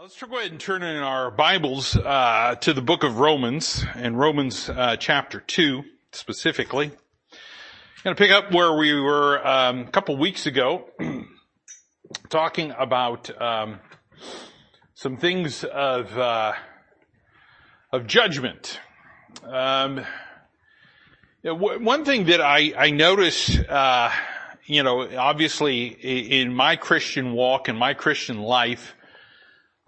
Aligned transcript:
let's 0.00 0.18
go 0.18 0.38
ahead 0.38 0.50
and 0.50 0.58
turn 0.58 0.82
in 0.82 0.96
our 0.96 1.30
Bibles 1.30 1.94
uh, 1.94 2.54
to 2.62 2.72
the 2.72 2.80
book 2.80 3.04
of 3.04 3.18
Romans, 3.18 3.84
and 3.94 4.18
Romans 4.18 4.70
uh, 4.70 4.96
chapter 4.96 5.40
2 5.40 5.82
specifically. 6.12 6.86
I'm 6.86 8.04
going 8.04 8.16
to 8.16 8.22
pick 8.22 8.30
up 8.30 8.50
where 8.50 8.74
we 8.78 8.98
were 8.98 9.46
um, 9.46 9.80
a 9.80 9.90
couple 9.90 10.16
weeks 10.16 10.46
ago, 10.46 10.86
talking 12.30 12.72
about 12.78 13.30
um, 13.42 13.78
some 14.94 15.18
things 15.18 15.64
of 15.64 16.16
uh, 16.16 16.54
of 17.92 18.06
judgment. 18.06 18.80
Um, 19.44 19.98
you 19.98 21.50
know, 21.50 21.58
w- 21.58 21.84
one 21.84 22.06
thing 22.06 22.24
that 22.26 22.40
I, 22.40 22.72
I 22.74 22.90
uh, 23.68 24.10
you 24.64 24.82
know, 24.82 25.14
obviously 25.18 25.88
in 25.88 26.54
my 26.54 26.76
Christian 26.76 27.32
walk 27.32 27.68
and 27.68 27.78
my 27.78 27.92
Christian 27.92 28.38
life, 28.38 28.94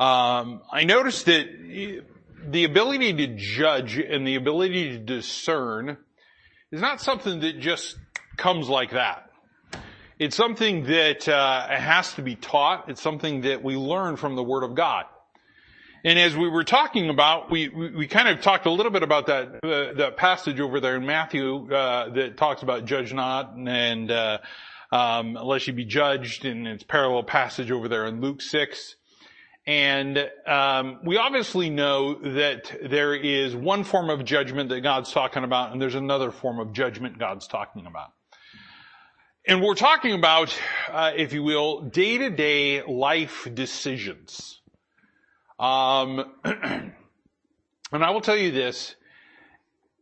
um, 0.02 0.62
I 0.72 0.82
noticed 0.84 1.26
that 1.26 1.46
the 2.48 2.64
ability 2.64 3.12
to 3.14 3.26
judge 3.36 3.98
and 3.98 4.26
the 4.26 4.34
ability 4.34 4.90
to 4.90 4.98
discern 4.98 5.96
is 6.72 6.80
not 6.80 7.00
something 7.00 7.38
that 7.40 7.60
just 7.60 7.96
comes 8.36 8.68
like 8.68 8.90
that. 8.90 9.30
It's 10.18 10.34
something 10.34 10.84
that 10.86 11.28
uh, 11.28 11.68
has 11.68 12.14
to 12.14 12.22
be 12.22 12.34
taught. 12.34 12.88
It's 12.88 13.00
something 13.00 13.42
that 13.42 13.62
we 13.62 13.76
learn 13.76 14.16
from 14.16 14.34
the 14.34 14.42
Word 14.42 14.64
of 14.64 14.74
God. 14.74 15.04
And 16.04 16.18
as 16.18 16.36
we 16.36 16.48
were 16.48 16.64
talking 16.64 17.08
about, 17.08 17.48
we, 17.48 17.68
we, 17.68 17.90
we 17.90 18.06
kind 18.08 18.26
of 18.26 18.40
talked 18.40 18.66
a 18.66 18.70
little 18.70 18.90
bit 18.90 19.04
about 19.04 19.26
that 19.26 19.64
uh, 19.64 19.94
that 19.94 20.16
passage 20.16 20.58
over 20.58 20.80
there 20.80 20.96
in 20.96 21.06
Matthew 21.06 21.72
uh, 21.72 22.08
that 22.14 22.36
talks 22.36 22.62
about 22.62 22.86
judge 22.86 23.14
not 23.14 23.54
and 23.56 24.10
uh, 24.10 24.38
um, 24.90 25.36
unless 25.36 25.68
you 25.68 25.72
be 25.72 25.84
judged, 25.84 26.44
and 26.44 26.66
it's 26.66 26.82
parallel 26.82 27.22
passage 27.22 27.70
over 27.70 27.86
there 27.88 28.06
in 28.06 28.20
Luke 28.20 28.42
six. 28.42 28.96
And 29.66 30.28
um, 30.44 30.98
we 31.04 31.18
obviously 31.18 31.70
know 31.70 32.14
that 32.14 32.74
there 32.82 33.14
is 33.14 33.54
one 33.54 33.84
form 33.84 34.10
of 34.10 34.24
judgment 34.24 34.70
that 34.70 34.80
God's 34.80 35.12
talking 35.12 35.44
about, 35.44 35.72
and 35.72 35.80
there's 35.80 35.94
another 35.94 36.32
form 36.32 36.58
of 36.58 36.72
judgment 36.72 37.18
God's 37.18 37.46
talking 37.46 37.86
about. 37.86 38.12
And 39.46 39.62
we're 39.62 39.74
talking 39.74 40.14
about, 40.14 40.56
uh, 40.90 41.12
if 41.16 41.32
you 41.32 41.42
will, 41.42 41.82
day-to-day 41.82 42.82
life 42.82 43.48
decisions. 43.52 44.60
Um, 45.58 46.32
and 46.44 46.92
I 47.92 48.10
will 48.10 48.20
tell 48.20 48.36
you 48.36 48.50
this, 48.50 48.96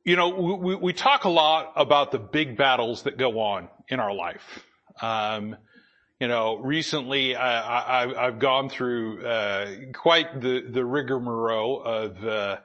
you 0.05 0.17
know, 0.17 0.31
we, 0.31 0.75
we, 0.77 0.93
talk 0.95 1.25
a 1.25 1.29
lot 1.29 1.73
about 1.77 2.13
the 2.13 2.19
big 2.19 2.57
battles 2.57 3.03
that 3.03 3.19
go 3.19 3.41
on 3.41 3.69
in 3.89 4.01
our 4.01 4.15
life. 4.15 4.65
Um, 5.03 5.57
you 6.21 6.29
know, 6.29 6.59
recently 6.59 7.35
I, 7.35 8.27
have 8.27 8.39
gone 8.39 8.69
through 8.69 9.25
uh, 9.25 9.71
quite 9.95 10.39
the 10.39 10.61
the 10.69 10.85
rigmarole 10.85 11.83
of 11.83 12.25
uh, 12.25 12.59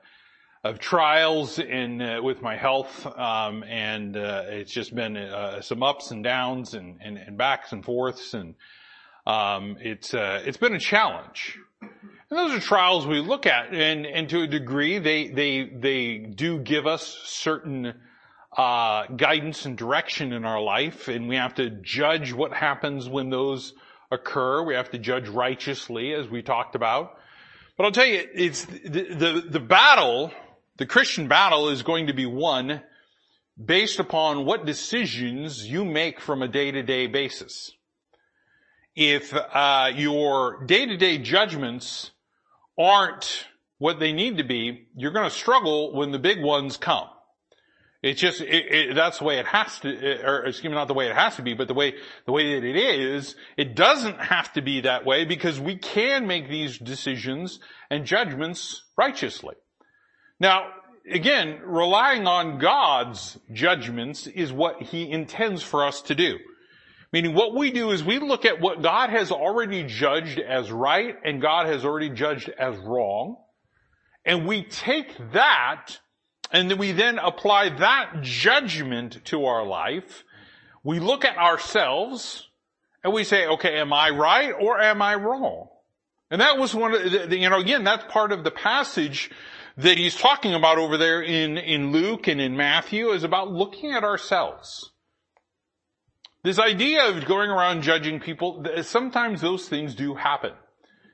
of 0.66 0.80
trials 0.80 1.58
in 1.58 2.02
uh, 2.02 2.22
with 2.22 2.42
my 2.42 2.58
health, 2.58 3.08
um, 3.18 3.64
and 3.64 4.18
uh, 4.18 4.44
it's 4.48 4.74
just 4.74 4.94
been 4.94 5.16
uh, 5.16 5.62
some 5.62 5.84
ups 5.84 6.12
and 6.12 6.22
downs 6.22 6.74
and, 6.74 7.00
and, 7.02 7.18
and 7.18 7.38
backs 7.38 7.72
and 7.72 7.86
forths, 7.86 8.34
and 8.34 8.56
um, 9.26 9.78
it's 9.80 10.14
uh, 10.14 10.42
it's 10.46 10.58
been 10.58 10.76
a 10.76 10.80
challenge. 10.80 11.58
And 11.82 12.40
those 12.40 12.52
are 12.52 12.60
trials 12.60 13.08
we 13.08 13.22
look 13.22 13.46
at, 13.46 13.74
and 13.74 14.06
and 14.06 14.28
to 14.30 14.42
a 14.42 14.48
degree, 14.48 15.00
they 15.00 15.30
they 15.30 15.64
they 15.64 16.18
do 16.18 16.60
give 16.60 16.88
us 16.88 17.22
certain 17.24 17.94
uh, 18.58 19.08
guidance 19.08 19.66
and 19.66 19.78
direction 19.78 20.34
in 20.34 20.46
our 20.46 20.62
life, 20.62 21.08
and 21.08 21.28
we 21.28 21.36
have 21.36 21.56
to 21.56 21.70
judge 21.70 22.32
what 22.34 22.54
happens 22.54 23.10
when 23.10 23.30
those 23.30 23.74
occur. 24.12 24.64
We 24.64 24.76
have 24.76 24.92
to 24.92 24.98
judge 24.98 25.28
righteously, 25.28 26.14
as 26.14 26.30
we 26.30 26.42
talked 26.42 26.76
about. 26.76 27.18
But 27.78 27.86
I'll 27.86 27.92
tell 27.92 28.06
you, 28.06 28.26
it's 28.34 28.66
the, 28.66 29.04
the, 29.14 29.46
the 29.50 29.60
battle, 29.60 30.32
the 30.78 30.86
Christian 30.86 31.28
battle 31.28 31.70
is 31.70 31.84
going 31.84 32.08
to 32.08 32.14
be 32.14 32.26
won 32.26 32.82
based 33.64 34.00
upon 34.00 34.46
what 34.46 34.66
decisions 34.66 35.66
you 35.66 35.84
make 35.86 36.20
from 36.20 36.42
a 36.42 36.48
day-to-day 36.48 37.08
basis. 37.08 37.72
If 38.96 39.34
uh, 39.34 39.92
your 39.94 40.64
day-to-day 40.66 41.18
judgments 41.18 42.12
aren't 42.78 43.46
what 43.78 44.00
they 44.00 44.14
need 44.14 44.38
to 44.38 44.44
be, 44.44 44.88
you're 44.96 45.12
going 45.12 45.30
to 45.30 45.36
struggle 45.36 45.94
when 45.94 46.12
the 46.12 46.20
big 46.20 46.42
ones 46.42 46.78
come. 46.78 47.10
It's 48.06 48.22
just, 48.22 48.40
it, 48.40 48.72
it, 48.72 48.96
that's 48.96 49.18
the 49.18 49.24
way 49.24 49.40
it 49.40 49.48
has 49.48 49.80
to, 49.80 50.24
or 50.24 50.46
excuse 50.46 50.70
me, 50.70 50.76
not 50.76 50.88
the 50.88 50.94
way 50.94 51.08
it 51.08 51.16
has 51.16 51.38
to 51.38 51.42
be, 51.42 51.56
but 51.56 51.68
the 51.68 51.74
way, 51.74 51.96
the 52.28 52.32
way 52.32 52.54
that 52.54 52.64
it 52.64 52.76
is, 52.76 53.36
it 53.58 53.76
doesn't 53.76 54.20
have 54.20 54.54
to 54.54 54.62
be 54.62 54.82
that 54.82 55.08
way 55.08 55.26
because 55.26 55.60
we 55.60 55.76
can 55.76 56.28
make 56.28 56.48
these 56.48 56.78
decisions 56.78 57.60
and 57.90 58.06
judgments 58.06 58.84
righteously. 58.96 59.56
Now, 60.40 60.68
again, 61.10 61.62
relying 61.66 62.28
on 62.28 62.60
God's 62.60 63.40
judgments 63.52 64.28
is 64.28 64.54
what 64.54 64.84
He 64.84 65.10
intends 65.10 65.64
for 65.64 65.84
us 65.84 66.04
to 66.04 66.14
do. 66.14 66.38
Meaning 67.12 67.34
what 67.34 67.56
we 67.56 67.72
do 67.72 67.90
is 67.90 68.04
we 68.04 68.20
look 68.20 68.46
at 68.46 68.62
what 68.62 68.84
God 68.84 69.10
has 69.10 69.32
already 69.32 69.82
judged 69.82 70.38
as 70.38 70.72
right 70.72 71.16
and 71.26 71.42
God 71.42 71.66
has 71.66 71.84
already 71.84 72.12
judged 72.12 72.50
as 72.50 72.78
wrong. 72.78 73.38
And 74.24 74.46
we 74.46 74.62
take 74.62 75.18
that 75.32 75.98
and 76.52 76.72
we 76.74 76.92
then 76.92 77.20
apply 77.20 77.70
that 77.70 78.22
judgment 78.22 79.24
to 79.26 79.46
our 79.46 79.66
life. 79.66 80.24
We 80.84 81.00
look 81.00 81.26
at 81.26 81.38
ourselves 81.38 82.48
and 83.04 83.14
we 83.14 83.24
say, 83.24 83.48
okay, 83.48 83.78
am 83.78 83.94
I 83.94 84.10
right 84.10 84.52
or 84.52 84.80
am 84.80 85.02
I 85.02 85.16
wrong? 85.16 85.68
And 86.30 86.42
that 86.42 86.58
was 86.58 86.74
one 86.74 86.94
of 86.94 87.30
the, 87.30 87.38
you 87.38 87.50
know, 87.50 87.60
again, 87.60 87.84
that's 87.84 88.12
part 88.12 88.32
of 88.32 88.44
the 88.44 88.52
passage 88.52 89.32
that 89.78 89.98
he's 89.98 90.16
talking 90.16 90.54
about 90.54 90.78
over 90.78 90.98
there 90.98 91.22
in, 91.22 91.58
in 91.58 91.92
Luke 91.92 92.28
and 92.28 92.40
in 92.40 92.56
Matthew 92.56 93.10
is 93.10 93.24
about 93.24 93.52
looking 93.52 93.92
at 93.92 94.04
ourselves. 94.04 94.92
This 96.44 96.60
idea 96.60 97.10
of 97.10 97.26
going 97.26 97.50
around 97.50 97.82
judging 97.82 98.20
people, 98.20 98.66
sometimes 98.84 99.42
those 99.42 99.68
things 99.68 99.96
do 99.96 100.14
happen. 100.16 100.54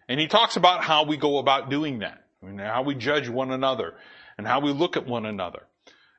And 0.08 0.20
he 0.20 0.28
talks 0.28 0.58
about 0.58 0.84
how 0.84 1.06
we 1.06 1.18
go 1.18 1.38
about 1.38 1.70
doing 1.70 2.00
that. 2.00 2.18
How 2.58 2.84
we 2.84 2.96
judge 2.96 3.30
one 3.30 3.52
another 3.52 3.94
and 4.42 4.48
how 4.48 4.60
we 4.60 4.72
look 4.72 4.98
at 4.98 5.06
one 5.06 5.28
another. 5.28 5.68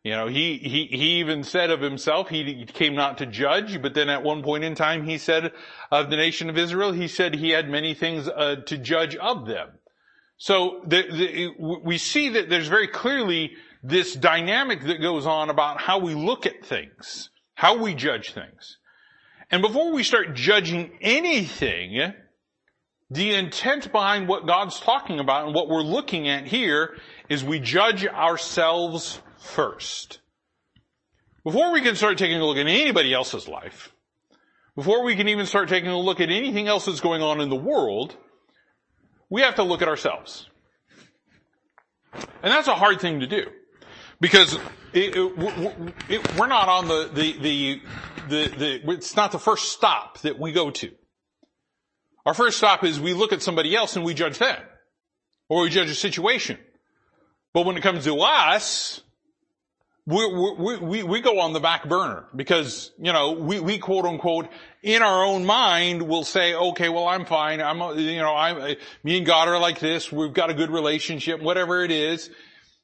You 0.04 0.12
know, 0.12 0.28
he, 0.28 0.58
he, 0.58 0.86
he 0.86 1.18
even 1.18 1.42
said 1.42 1.70
of 1.70 1.80
himself, 1.80 2.28
he 2.28 2.64
came 2.66 2.94
not 2.94 3.18
to 3.18 3.26
judge, 3.26 3.82
but 3.82 3.94
then 3.94 4.08
at 4.08 4.22
one 4.22 4.44
point 4.44 4.62
in 4.62 4.76
time 4.76 5.04
he 5.04 5.18
said 5.18 5.52
of 5.90 6.08
the 6.08 6.16
nation 6.16 6.48
of 6.48 6.56
Israel, 6.56 6.92
he 6.92 7.08
said 7.08 7.34
he 7.34 7.50
had 7.50 7.68
many 7.68 7.94
things 7.94 8.28
uh, 8.28 8.56
to 8.66 8.78
judge 8.78 9.16
of 9.16 9.46
them. 9.46 9.70
So 10.36 10.82
the, 10.86 11.02
the, 11.02 11.78
we 11.84 11.98
see 11.98 12.28
that 12.30 12.48
there's 12.48 12.68
very 12.68 12.86
clearly 12.86 13.52
this 13.82 14.14
dynamic 14.14 14.84
that 14.84 15.00
goes 15.00 15.26
on 15.26 15.50
about 15.50 15.80
how 15.80 15.98
we 15.98 16.14
look 16.14 16.46
at 16.46 16.64
things, 16.64 17.30
how 17.54 17.76
we 17.76 17.92
judge 17.92 18.32
things. 18.32 18.78
And 19.50 19.62
before 19.62 19.92
we 19.92 20.04
start 20.04 20.34
judging 20.34 20.92
anything, 21.00 22.14
the 23.12 23.34
intent 23.34 23.92
behind 23.92 24.26
what 24.26 24.46
God's 24.46 24.80
talking 24.80 25.20
about 25.20 25.44
and 25.44 25.54
what 25.54 25.68
we're 25.68 25.82
looking 25.82 26.28
at 26.28 26.46
here 26.46 26.96
is 27.28 27.44
we 27.44 27.58
judge 27.60 28.06
ourselves 28.06 29.20
first. 29.38 30.20
Before 31.44 31.72
we 31.72 31.80
can 31.80 31.96
start 31.96 32.18
taking 32.18 32.38
a 32.38 32.46
look 32.46 32.56
at 32.56 32.66
anybody 32.66 33.12
else's 33.12 33.48
life, 33.48 33.92
before 34.76 35.04
we 35.04 35.16
can 35.16 35.28
even 35.28 35.46
start 35.46 35.68
taking 35.68 35.90
a 35.90 35.98
look 35.98 36.20
at 36.20 36.30
anything 36.30 36.68
else 36.68 36.86
that's 36.86 37.00
going 37.00 37.22
on 37.22 37.40
in 37.40 37.48
the 37.48 37.56
world, 37.56 38.16
we 39.28 39.42
have 39.42 39.56
to 39.56 39.62
look 39.62 39.82
at 39.82 39.88
ourselves. 39.88 40.48
And 42.14 42.52
that's 42.52 42.68
a 42.68 42.74
hard 42.74 43.00
thing 43.00 43.20
to 43.20 43.26
do. 43.26 43.46
Because 44.20 44.54
it, 44.92 45.16
it, 45.16 45.92
it, 46.08 46.38
we're 46.38 46.46
not 46.46 46.68
on 46.68 46.86
the, 46.86 47.10
the, 47.12 47.32
the, 48.28 48.48
the, 48.48 48.92
it's 48.92 49.16
not 49.16 49.32
the 49.32 49.38
first 49.38 49.72
stop 49.72 50.20
that 50.20 50.38
we 50.38 50.52
go 50.52 50.70
to. 50.70 50.92
Our 52.24 52.34
first 52.34 52.58
stop 52.58 52.84
is 52.84 53.00
we 53.00 53.14
look 53.14 53.32
at 53.32 53.42
somebody 53.42 53.74
else 53.74 53.96
and 53.96 54.04
we 54.04 54.14
judge 54.14 54.38
them. 54.38 54.58
Or 55.48 55.62
we 55.62 55.70
judge 55.70 55.90
a 55.90 55.94
situation. 55.94 56.58
But 57.52 57.66
when 57.66 57.76
it 57.76 57.82
comes 57.82 58.04
to 58.04 58.20
us, 58.20 59.02
we, 60.06 60.54
we, 60.58 60.78
we, 60.78 61.02
we 61.02 61.20
go 61.20 61.38
on 61.40 61.52
the 61.52 61.60
back 61.60 61.88
burner 61.88 62.24
because, 62.34 62.90
you 62.98 63.12
know, 63.12 63.32
we, 63.32 63.60
we 63.60 63.78
quote 63.78 64.04
unquote 64.04 64.48
in 64.82 65.00
our 65.00 65.24
own 65.24 65.44
mind 65.44 66.02
will 66.02 66.24
say, 66.24 66.54
okay, 66.54 66.88
well, 66.88 67.06
I'm 67.06 67.24
fine. 67.24 67.60
I'm, 67.60 67.78
you 67.98 68.18
know, 68.18 68.34
I'm, 68.34 68.60
uh, 68.60 68.74
me 69.04 69.18
and 69.18 69.26
God 69.26 69.46
are 69.46 69.60
like 69.60 69.78
this. 69.78 70.10
We've 70.10 70.32
got 70.32 70.50
a 70.50 70.54
good 70.54 70.70
relationship, 70.70 71.40
whatever 71.40 71.84
it 71.84 71.92
is. 71.92 72.30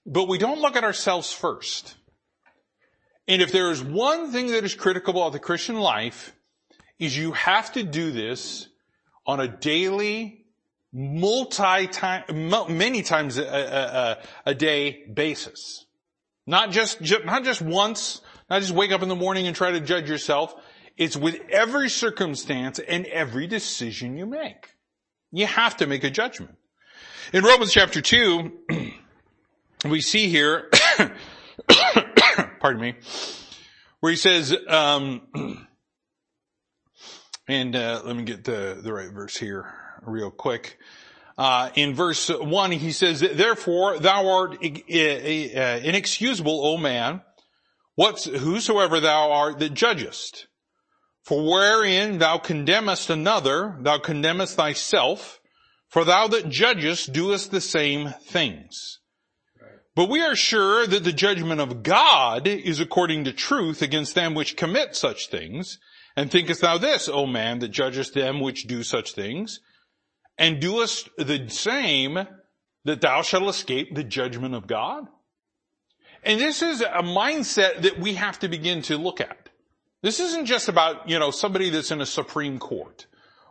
But 0.06 0.29
we 0.29 0.38
don't 0.38 0.61
look 0.61 0.76
at 0.76 0.85
ourselves 0.85 1.32
first. 1.32 1.97
And 3.26 3.43
if 3.43 3.53
there 3.53 3.70
is 3.70 3.82
one 3.82 4.31
thing 4.31 4.49
that 4.49 4.65
is 4.65 4.75
critical 4.75 5.26
of 5.26 5.32
the 5.32 5.38
Christian 5.38 5.76
life 5.76 6.35
is 6.99 7.17
you 7.17 7.32
have 7.32 7.73
to 7.73 7.82
do 7.82 8.12
this 8.12 8.69
on 9.26 9.41
a 9.41 9.49
daily 9.49 10.38
multi 10.93 11.87
time, 11.87 12.25
many 12.69 13.02
times 13.02 13.38
a, 13.38 13.44
a, 13.44 14.50
a, 14.50 14.55
day 14.55 15.05
basis. 15.12 15.87
Not 16.46 16.70
just, 16.70 17.00
not 17.25 17.44
just 17.44 17.61
once, 17.61 18.23
not 18.49 18.61
just 18.61 18.73
wake 18.73 18.93
up 18.93 19.02
in 19.02 19.08
the 19.08 19.17
morning 19.17 19.46
and 19.46 19.55
try 19.55 19.73
to 19.73 19.81
judge 19.81 20.08
yourself. 20.08 20.55
It's 20.96 21.17
with 21.17 21.40
every 21.50 21.90
circumstance 21.90 22.79
and 22.79 23.06
every 23.06 23.46
decision 23.46 24.17
you 24.17 24.26
make. 24.26 24.75
You 25.31 25.46
have 25.46 25.76
to 25.79 25.87
make 25.87 26.05
a 26.05 26.11
judgment. 26.11 26.56
In 27.32 27.44
Romans 27.44 27.73
chapter 27.73 28.00
2, 28.00 28.52
we 29.84 30.00
see 30.00 30.29
here, 30.29 30.70
pardon 32.61 32.81
me, 32.81 32.94
where 34.00 34.11
he 34.11 34.17
says, 34.17 34.56
um, 34.69 35.20
and 37.46 37.76
uh, 37.76 38.00
let 38.05 38.17
me 38.17 38.23
get 38.23 38.44
the, 38.44 38.81
the 38.82 38.93
right 38.93 39.12
verse 39.12 39.37
here 39.37 39.70
real 40.02 40.30
quick. 40.30 40.78
Uh, 41.36 41.70
in 41.74 41.94
verse 41.94 42.28
one, 42.28 42.72
he 42.72 42.92
says, 42.92 43.20
"Therefore 43.20 43.98
thou 43.98 44.28
art 44.28 44.62
inexcusable, 44.62 46.66
O 46.66 46.76
man, 46.76 47.22
what's 47.94 48.24
whosoever 48.24 49.00
thou 49.00 49.30
art 49.30 49.58
that 49.60 49.74
judgest. 49.74 50.46
For 51.24 51.44
wherein 51.44 52.18
thou 52.18 52.38
condemnest 52.38 53.10
another, 53.10 53.76
thou 53.80 53.98
condemnest 53.98 54.56
thyself, 54.56 55.40
for 55.88 56.04
thou 56.04 56.26
that 56.28 56.48
judgest 56.48 57.12
doest 57.12 57.50
the 57.50 57.60
same 57.60 58.14
things." 58.22 58.98
But 59.94 60.08
we 60.08 60.20
are 60.20 60.36
sure 60.36 60.86
that 60.86 61.02
the 61.02 61.12
judgment 61.12 61.60
of 61.60 61.82
God 61.82 62.46
is 62.46 62.78
according 62.78 63.24
to 63.24 63.32
truth 63.32 63.82
against 63.82 64.14
them 64.14 64.34
which 64.34 64.56
commit 64.56 64.94
such 64.94 65.28
things. 65.28 65.78
And 66.16 66.30
thinkest 66.30 66.60
thou 66.60 66.78
this, 66.78 67.08
O 67.08 67.26
man, 67.26 67.58
that 67.58 67.68
judgest 67.68 68.14
them 68.14 68.40
which 68.40 68.68
do 68.68 68.84
such 68.84 69.12
things? 69.12 69.60
And 70.38 70.61
doest 70.61 71.08
the 71.19 71.49
same 71.49 72.19
that 72.85 73.00
thou 73.00 73.23
shalt 73.23 73.49
escape 73.49 73.94
the 73.94 74.05
judgment 74.05 74.55
of 74.55 74.67
God? 74.67 75.06
And 76.23 76.40
this 76.40 76.62
is 76.62 76.81
a 76.81 77.02
mindset 77.02 77.82
that 77.82 77.99
we 77.99 78.14
have 78.14 78.38
to 78.40 78.49
begin 78.49 78.82
to 78.82 78.96
look 78.96 79.20
at. 79.20 79.49
This 80.02 80.20
isn't 80.20 80.46
just 80.46 80.69
about, 80.69 81.08
you 81.08 81.19
know, 81.19 81.31
somebody 81.31 81.70
that's 81.70 81.90
in 81.90 82.00
a 82.00 82.06
Supreme 82.06 82.58
Court 82.58 83.06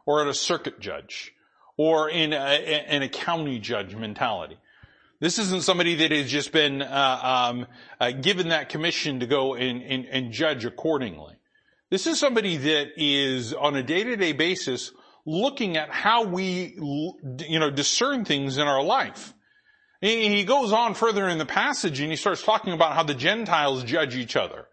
or 0.05 0.21
at 0.21 0.27
a 0.27 0.33
circuit 0.33 0.79
judge 0.79 1.33
or 1.77 2.09
in 2.09 2.33
a, 2.33 2.85
in 2.89 3.03
a 3.03 3.09
county 3.09 3.59
judge 3.59 3.95
mentality. 3.95 4.57
This 5.19 5.39
isn't 5.39 5.63
somebody 5.63 5.95
that 5.95 6.11
has 6.11 6.29
just 6.29 6.51
been 6.51 6.81
uh, 6.81 7.19
um, 7.23 7.67
uh, 7.99 8.11
given 8.11 8.49
that 8.49 8.69
commission 8.69 9.19
to 9.19 9.25
go 9.25 9.55
and, 9.55 9.81
and, 9.81 10.05
and 10.05 10.31
judge 10.31 10.63
accordingly. 10.63 11.35
This 11.89 12.05
is 12.05 12.19
somebody 12.19 12.57
that 12.57 12.89
is 12.97 13.53
on 13.53 13.75
a 13.75 13.83
day-to-day 13.83 14.33
basis 14.33 14.91
looking 15.27 15.75
at 15.75 15.89
how 15.89 16.23
we, 16.23 16.73
you 17.47 17.59
know, 17.59 17.69
discern 17.69 18.23
things 18.23 18.57
in 18.57 18.65
our 18.65 18.81
life. 18.81 19.33
He 19.99 20.45
goes 20.45 20.71
on 20.71 20.93
further 20.93 21.27
in 21.27 21.37
the 21.37 21.45
passage 21.45 21.99
and 21.99 22.09
he 22.09 22.15
starts 22.15 22.41
talking 22.41 22.71
about 22.71 22.93
how 22.93 23.03
the 23.03 23.13
Gentiles 23.13 23.83
judge 23.83 24.15
each 24.15 24.37
other. 24.37 24.67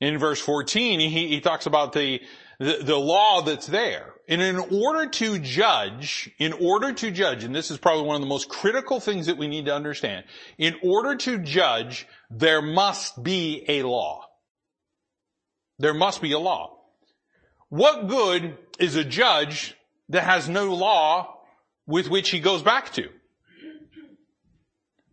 In 0.00 0.18
verse 0.18 0.40
14, 0.40 0.98
he, 0.98 1.28
he 1.28 1.40
talks 1.40 1.66
about 1.66 1.92
the, 1.92 2.20
the, 2.58 2.78
the 2.82 2.96
law 2.96 3.42
that's 3.42 3.66
there. 3.66 4.14
And 4.28 4.42
in 4.42 4.58
order 4.58 5.08
to 5.08 5.38
judge, 5.38 6.30
in 6.38 6.52
order 6.54 6.92
to 6.92 7.10
judge, 7.12 7.44
and 7.44 7.54
this 7.54 7.70
is 7.70 7.78
probably 7.78 8.06
one 8.06 8.16
of 8.16 8.22
the 8.22 8.28
most 8.28 8.48
critical 8.48 8.98
things 8.98 9.26
that 9.26 9.38
we 9.38 9.46
need 9.46 9.66
to 9.66 9.74
understand, 9.74 10.24
in 10.58 10.74
order 10.82 11.14
to 11.14 11.38
judge, 11.38 12.08
there 12.28 12.60
must 12.60 13.22
be 13.22 13.64
a 13.68 13.84
law. 13.84 14.24
There 15.78 15.94
must 15.94 16.20
be 16.20 16.32
a 16.32 16.40
law. 16.40 16.76
What 17.68 18.08
good 18.08 18.58
is 18.78 18.96
a 18.96 19.04
judge 19.04 19.75
that 20.08 20.24
has 20.24 20.48
no 20.48 20.74
law 20.74 21.40
with 21.86 22.08
which 22.08 22.30
he 22.30 22.40
goes 22.40 22.62
back 22.62 22.92
to? 22.92 23.08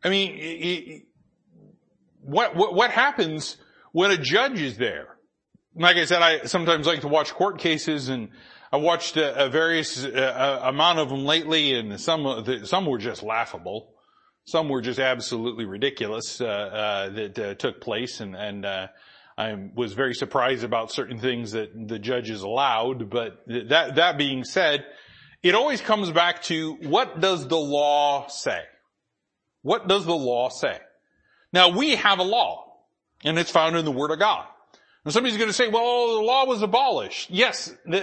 I 0.03 0.09
mean, 0.09 1.03
what, 2.21 2.55
what, 2.55 2.73
what 2.73 2.91
happens 2.91 3.57
when 3.91 4.11
a 4.11 4.17
judge 4.17 4.59
is 4.59 4.77
there? 4.77 5.07
Like 5.75 5.95
I 5.97 6.05
said, 6.05 6.21
I 6.21 6.43
sometimes 6.43 6.85
like 6.85 7.01
to 7.01 7.07
watch 7.07 7.31
court 7.33 7.57
cases 7.57 8.09
and 8.09 8.29
I 8.71 8.77
watched 8.77 9.17
a, 9.17 9.45
a 9.45 9.49
various 9.49 10.03
amount 10.03 10.99
of 10.99 11.09
them 11.09 11.25
lately 11.25 11.73
and 11.73 11.99
some, 11.99 12.45
some 12.65 12.85
were 12.85 12.97
just 12.97 13.23
laughable. 13.23 13.93
Some 14.45 14.67
were 14.67 14.81
just 14.81 14.99
absolutely 14.99 15.63
ridiculous, 15.63 16.41
uh, 16.41 16.45
uh, 16.45 17.09
that 17.09 17.39
uh, 17.39 17.53
took 17.55 17.79
place 17.79 18.19
and, 18.19 18.35
and, 18.35 18.65
uh, 18.65 18.87
I 19.37 19.69
was 19.73 19.93
very 19.93 20.13
surprised 20.13 20.63
about 20.63 20.91
certain 20.91 21.17
things 21.19 21.53
that 21.53 21.71
the 21.87 21.99
judges 21.99 22.41
allowed, 22.41 23.09
but 23.09 23.43
that, 23.47 23.95
that 23.95 24.17
being 24.17 24.43
said, 24.43 24.85
it 25.41 25.55
always 25.55 25.81
comes 25.81 26.11
back 26.11 26.43
to 26.43 26.73
what 26.73 27.19
does 27.19 27.47
the 27.47 27.57
law 27.57 28.27
say? 28.27 28.61
What 29.61 29.87
does 29.87 30.05
the 30.05 30.15
law 30.15 30.49
say? 30.49 30.77
Now 31.51 31.69
we 31.69 31.95
have 31.95 32.19
a 32.19 32.23
law 32.23 32.77
and 33.23 33.39
it's 33.39 33.51
found 33.51 33.75
in 33.75 33.85
the 33.85 33.91
Word 33.91 34.11
of 34.11 34.19
God. 34.19 34.45
And 35.05 35.13
somebody's 35.13 35.37
going 35.37 35.49
to 35.49 35.53
say, 35.53 35.67
well, 35.67 36.15
the 36.15 36.21
law 36.21 36.45
was 36.45 36.61
abolished. 36.61 37.29
Yes, 37.29 37.75
the, 37.85 37.99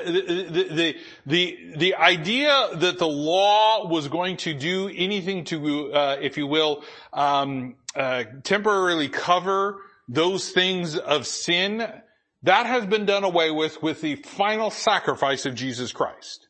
the, 0.51 0.97
the, 1.25 1.59
the, 1.75 1.95
idea 1.95 2.69
that 2.75 2.99
the 2.99 3.09
law 3.09 3.89
was 3.89 4.09
going 4.09 4.37
to 4.39 4.53
do 4.53 4.91
anything 4.95 5.45
to, 5.45 5.95
uh, 5.95 6.17
if 6.21 6.37
you 6.37 6.47
will, 6.47 6.85
um, 7.15 7.77
uh, 7.97 8.25
temporarily 8.43 9.09
cover 9.09 9.81
those 10.11 10.51
things 10.51 10.97
of 10.97 11.27
sin, 11.27 11.87
that 12.43 12.67
has 12.67 12.85
been 12.87 13.07
done 13.07 13.23
away 13.23 13.51
with 13.51 13.81
with 13.83 14.01
the 14.01 14.17
final 14.17 14.71
sacrifice 14.71 15.47
of 15.47 15.55
Jesus 15.55 15.93
Christ. 15.93 16.49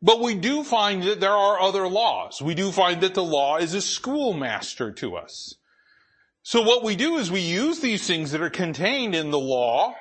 But 0.00 0.20
we 0.20 0.34
do 0.34 0.64
find 0.64 1.02
that 1.02 1.20
there 1.20 1.32
are 1.32 1.60
other 1.60 1.86
laws. 1.86 2.40
We 2.40 2.54
do 2.54 2.70
find 2.70 3.00
that 3.02 3.14
the 3.14 3.24
law 3.24 3.58
is 3.58 3.74
a 3.74 3.82
schoolmaster 3.82 4.92
to 4.92 5.16
us. 5.16 5.56
So 6.42 6.62
what 6.62 6.82
we 6.82 6.96
do 6.96 7.18
is 7.18 7.30
we 7.30 7.40
use 7.40 7.80
these 7.80 8.06
things 8.06 8.30
that 8.30 8.40
are 8.40 8.48
contained 8.48 9.14
in 9.14 9.30
the 9.30 9.38
law, 9.38 9.94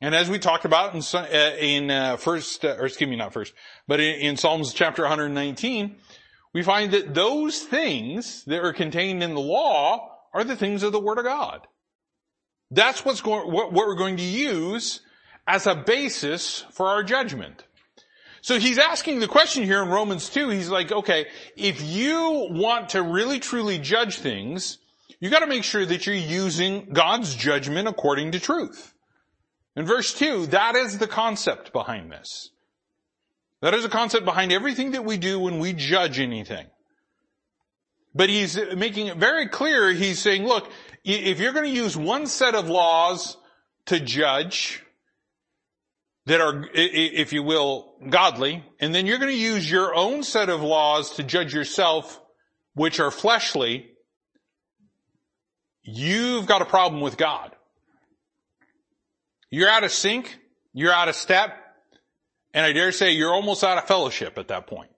and 0.00 0.14
as 0.14 0.30
we 0.30 0.38
talked 0.38 0.64
about 0.64 0.94
in, 0.94 1.02
uh, 1.12 1.56
in 1.58 1.90
uh, 1.90 2.16
first, 2.18 2.64
uh, 2.64 2.76
or 2.78 2.86
excuse 2.86 3.10
me, 3.10 3.16
not 3.16 3.32
first, 3.32 3.52
but 3.88 3.98
in, 3.98 4.20
in 4.20 4.36
Psalms 4.36 4.72
chapter 4.72 5.02
119, 5.02 5.96
we 6.54 6.62
find 6.62 6.92
that 6.92 7.14
those 7.14 7.62
things 7.62 8.44
that 8.44 8.62
are 8.64 8.72
contained 8.72 9.24
in 9.24 9.34
the 9.34 9.40
law 9.40 10.08
are 10.32 10.44
the 10.44 10.56
things 10.56 10.84
of 10.84 10.92
the 10.92 11.00
Word 11.00 11.18
of 11.18 11.24
God. 11.24 11.66
That's 12.70 13.04
what's 13.04 13.20
going, 13.20 13.50
what, 13.50 13.72
what 13.72 13.86
we're 13.86 13.94
going 13.94 14.18
to 14.18 14.22
use 14.22 15.00
as 15.46 15.66
a 15.66 15.74
basis 15.74 16.64
for 16.72 16.86
our 16.86 17.02
judgment. 17.02 17.64
So 18.40 18.58
he's 18.58 18.78
asking 18.78 19.20
the 19.20 19.28
question 19.28 19.64
here 19.64 19.82
in 19.82 19.88
Romans 19.88 20.28
2, 20.28 20.50
he's 20.50 20.68
like, 20.68 20.92
okay, 20.92 21.26
if 21.56 21.82
you 21.82 22.48
want 22.50 22.90
to 22.90 23.02
really 23.02 23.40
truly 23.40 23.78
judge 23.78 24.18
things, 24.18 24.78
you 25.20 25.30
gotta 25.30 25.46
make 25.46 25.64
sure 25.64 25.84
that 25.84 26.06
you're 26.06 26.14
using 26.14 26.90
God's 26.92 27.34
judgment 27.34 27.88
according 27.88 28.32
to 28.32 28.40
truth. 28.40 28.94
In 29.74 29.86
verse 29.86 30.14
2, 30.14 30.46
that 30.46 30.76
is 30.76 30.98
the 30.98 31.06
concept 31.06 31.72
behind 31.72 32.12
this. 32.12 32.50
That 33.60 33.74
is 33.74 33.84
a 33.84 33.88
concept 33.88 34.24
behind 34.24 34.52
everything 34.52 34.92
that 34.92 35.04
we 35.04 35.16
do 35.16 35.40
when 35.40 35.58
we 35.58 35.72
judge 35.72 36.20
anything. 36.20 36.66
But 38.14 38.28
he's 38.28 38.58
making 38.76 39.08
it 39.08 39.16
very 39.16 39.48
clear, 39.48 39.92
he's 39.92 40.20
saying, 40.20 40.46
look, 40.46 40.70
if 41.04 41.40
you're 41.40 41.52
going 41.52 41.66
to 41.66 41.76
use 41.76 41.96
one 41.96 42.26
set 42.26 42.54
of 42.54 42.68
laws 42.68 43.36
to 43.86 44.00
judge 44.00 44.82
that 46.26 46.40
are, 46.40 46.68
if 46.74 47.32
you 47.32 47.42
will, 47.42 47.94
godly, 48.10 48.62
and 48.80 48.94
then 48.94 49.06
you're 49.06 49.18
going 49.18 49.30
to 49.30 49.36
use 49.36 49.70
your 49.70 49.94
own 49.94 50.22
set 50.22 50.50
of 50.50 50.60
laws 50.60 51.16
to 51.16 51.22
judge 51.22 51.54
yourself, 51.54 52.20
which 52.74 53.00
are 53.00 53.10
fleshly, 53.10 53.90
you've 55.82 56.46
got 56.46 56.60
a 56.60 56.66
problem 56.66 57.00
with 57.00 57.16
God. 57.16 57.54
You're 59.50 59.70
out 59.70 59.84
of 59.84 59.90
sync, 59.90 60.38
you're 60.74 60.92
out 60.92 61.08
of 61.08 61.14
step, 61.14 61.56
and 62.52 62.64
I 62.64 62.72
dare 62.72 62.92
say 62.92 63.12
you're 63.12 63.32
almost 63.32 63.64
out 63.64 63.78
of 63.78 63.84
fellowship 63.84 64.36
at 64.38 64.48
that 64.48 64.66
point. 64.66 64.90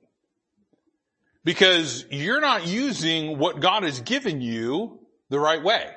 Because 1.45 2.05
you're 2.11 2.41
not 2.41 2.67
using 2.67 3.39
what 3.39 3.61
God 3.61 3.85
has 3.85 4.01
given 4.01 4.41
you 4.41 5.00
the 5.31 5.41
right 5.41 5.63
way. 5.63 5.91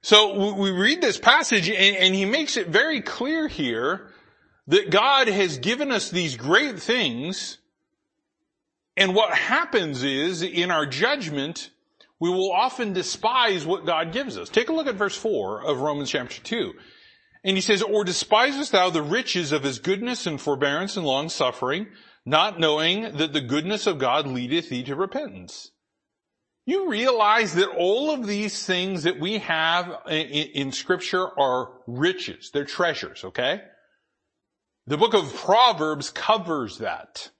So 0.00 0.54
we 0.54 0.70
read 0.70 1.00
this 1.00 1.18
passage 1.18 1.68
and, 1.68 1.96
and, 1.96 2.14
he 2.14 2.24
makes 2.24 2.56
it 2.56 2.66
very 2.66 3.02
clear 3.02 3.46
here 3.46 4.10
that 4.66 4.90
God 4.90 5.28
has 5.28 5.58
given 5.58 5.92
us 5.92 6.10
these 6.10 6.36
great 6.36 6.80
things 6.80 7.58
and 8.96 9.14
what 9.14 9.32
happens 9.34 10.02
is 10.02 10.42
in 10.42 10.70
our 10.70 10.86
judgment, 10.86 11.70
we 12.20 12.30
will 12.30 12.52
often 12.52 12.92
despise 12.92 13.64
what 13.64 13.86
God 13.86 14.12
gives 14.12 14.36
us. 14.36 14.48
Take 14.48 14.68
a 14.68 14.72
look 14.72 14.86
at 14.86 14.96
verse 14.96 15.16
4 15.16 15.64
of 15.64 15.80
Romans 15.80 16.10
chapter 16.10 16.40
2. 16.40 16.72
And 17.44 17.56
he 17.56 17.60
says, 17.60 17.82
Or 17.82 18.04
despisest 18.04 18.72
thou 18.72 18.90
the 18.90 19.02
riches 19.02 19.50
of 19.50 19.64
his 19.64 19.78
goodness 19.78 20.26
and 20.26 20.40
forbearance 20.40 20.96
and 20.96 21.06
long 21.06 21.28
suffering, 21.28 21.88
not 22.24 22.60
knowing 22.60 23.16
that 23.16 23.32
the 23.32 23.40
goodness 23.40 23.86
of 23.86 23.98
God 23.98 24.26
leadeth 24.26 24.68
thee 24.68 24.84
to 24.84 24.94
repentance? 24.94 25.71
You 26.64 26.88
realize 26.88 27.54
that 27.54 27.70
all 27.70 28.12
of 28.12 28.26
these 28.26 28.64
things 28.64 29.02
that 29.02 29.18
we 29.18 29.38
have 29.38 29.98
in, 30.08 30.70
scripture 30.70 31.26
are 31.38 31.70
riches. 31.88 32.50
They're 32.52 32.64
treasures, 32.64 33.24
okay? 33.24 33.62
The 34.86 34.96
book 34.96 35.14
of 35.14 35.34
Proverbs 35.34 36.10
covers 36.10 36.78
that. 36.78 37.30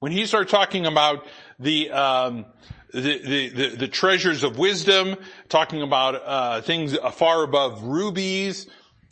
When 0.00 0.12
he 0.12 0.26
starts 0.26 0.50
talking 0.50 0.84
about 0.84 1.26
the, 1.58 1.90
um, 1.90 2.46
the, 2.92 3.00
the, 3.00 3.48
the, 3.48 3.76
the, 3.76 3.88
treasures 3.88 4.44
of 4.44 4.58
wisdom, 4.58 5.16
talking 5.48 5.82
about, 5.82 6.22
uh, 6.24 6.60
things 6.60 6.96
far 7.14 7.44
above 7.44 7.82
rubies, 7.82 8.68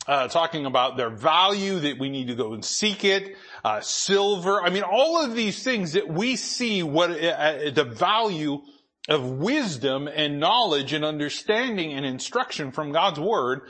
uh, 0.07 0.27
talking 0.27 0.65
about 0.65 0.97
their 0.97 1.09
value 1.09 1.79
that 1.79 1.97
we 1.99 2.09
need 2.09 2.27
to 2.27 2.35
go 2.35 2.53
and 2.53 2.63
seek 2.63 3.03
it, 3.03 3.35
uh, 3.65 3.81
silver. 3.81 4.61
I 4.61 4.69
mean, 4.69 4.83
all 4.83 5.23
of 5.23 5.35
these 5.35 5.63
things 5.63 5.93
that 5.93 6.07
we 6.07 6.35
see 6.35 6.83
what 6.83 7.11
uh, 7.11 7.71
the 7.71 7.83
value 7.83 8.61
of 9.07 9.23
wisdom 9.23 10.07
and 10.07 10.39
knowledge 10.39 10.93
and 10.93 11.05
understanding 11.05 11.93
and 11.93 12.05
instruction 12.05 12.71
from 12.71 12.91
God's 12.91 13.19
word, 13.19 13.61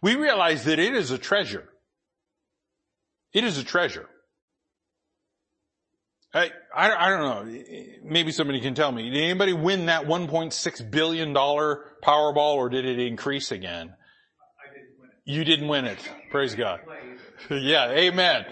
we 0.00 0.16
realize 0.16 0.64
that 0.64 0.78
it 0.78 0.94
is 0.94 1.10
a 1.10 1.18
treasure. 1.18 1.68
It 3.32 3.44
is 3.44 3.58
a 3.58 3.64
treasure. 3.64 4.08
I, 6.32 6.50
I, 6.74 6.92
I, 6.92 7.10
don't 7.10 7.20
know. 7.20 7.62
Maybe 8.04 8.32
somebody 8.32 8.60
can 8.60 8.74
tell 8.74 8.92
me. 8.92 9.10
Did 9.10 9.22
anybody 9.22 9.52
win 9.52 9.86
that 9.86 10.04
$1.6 10.06 10.90
billion 10.90 11.32
Powerball 11.34 12.54
or 12.56 12.68
did 12.68 12.84
it 12.84 12.98
increase 12.98 13.52
again? 13.52 13.94
I 14.60 14.74
didn't 14.74 14.98
win 15.00 15.10
it. 15.10 15.32
You 15.32 15.44
didn't 15.44 15.68
win 15.68 15.84
it. 15.86 15.98
Praise 16.30 16.54
God. 16.54 16.80
yeah, 17.50 17.90
amen. 17.90 18.46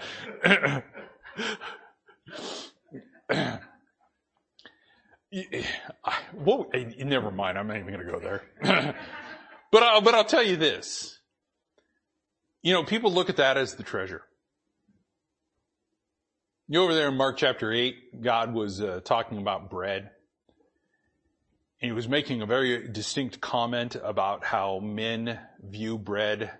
well, 6.33 6.69
never 6.97 7.31
mind. 7.31 7.57
I'm 7.57 7.67
not 7.67 7.77
even 7.77 7.93
going 7.93 8.05
to 8.05 8.11
go 8.11 8.19
there. 8.19 8.43
but, 9.71 9.83
I'll, 9.83 10.01
but 10.01 10.15
I'll 10.15 10.25
tell 10.25 10.43
you 10.43 10.55
this. 10.55 11.19
You 12.61 12.73
know, 12.73 12.83
people 12.83 13.11
look 13.11 13.29
at 13.29 13.37
that 13.37 13.57
as 13.57 13.75
the 13.75 13.83
treasure. 13.83 14.23
You 16.67 16.81
over 16.81 16.95
there 16.95 17.09
in 17.09 17.17
Mark 17.17 17.37
chapter 17.37 17.71
8, 17.71 18.23
God 18.23 18.53
was 18.53 18.81
uh, 18.81 19.01
talking 19.03 19.37
about 19.37 19.69
bread. 19.69 20.09
And 21.81 21.89
he 21.89 21.91
was 21.91 22.09
making 22.09 22.41
a 22.41 22.47
very 22.47 22.87
distinct 22.87 23.39
comment 23.39 23.95
about 24.01 24.43
how 24.43 24.79
men 24.79 25.39
view 25.61 25.99
bread 25.99 26.51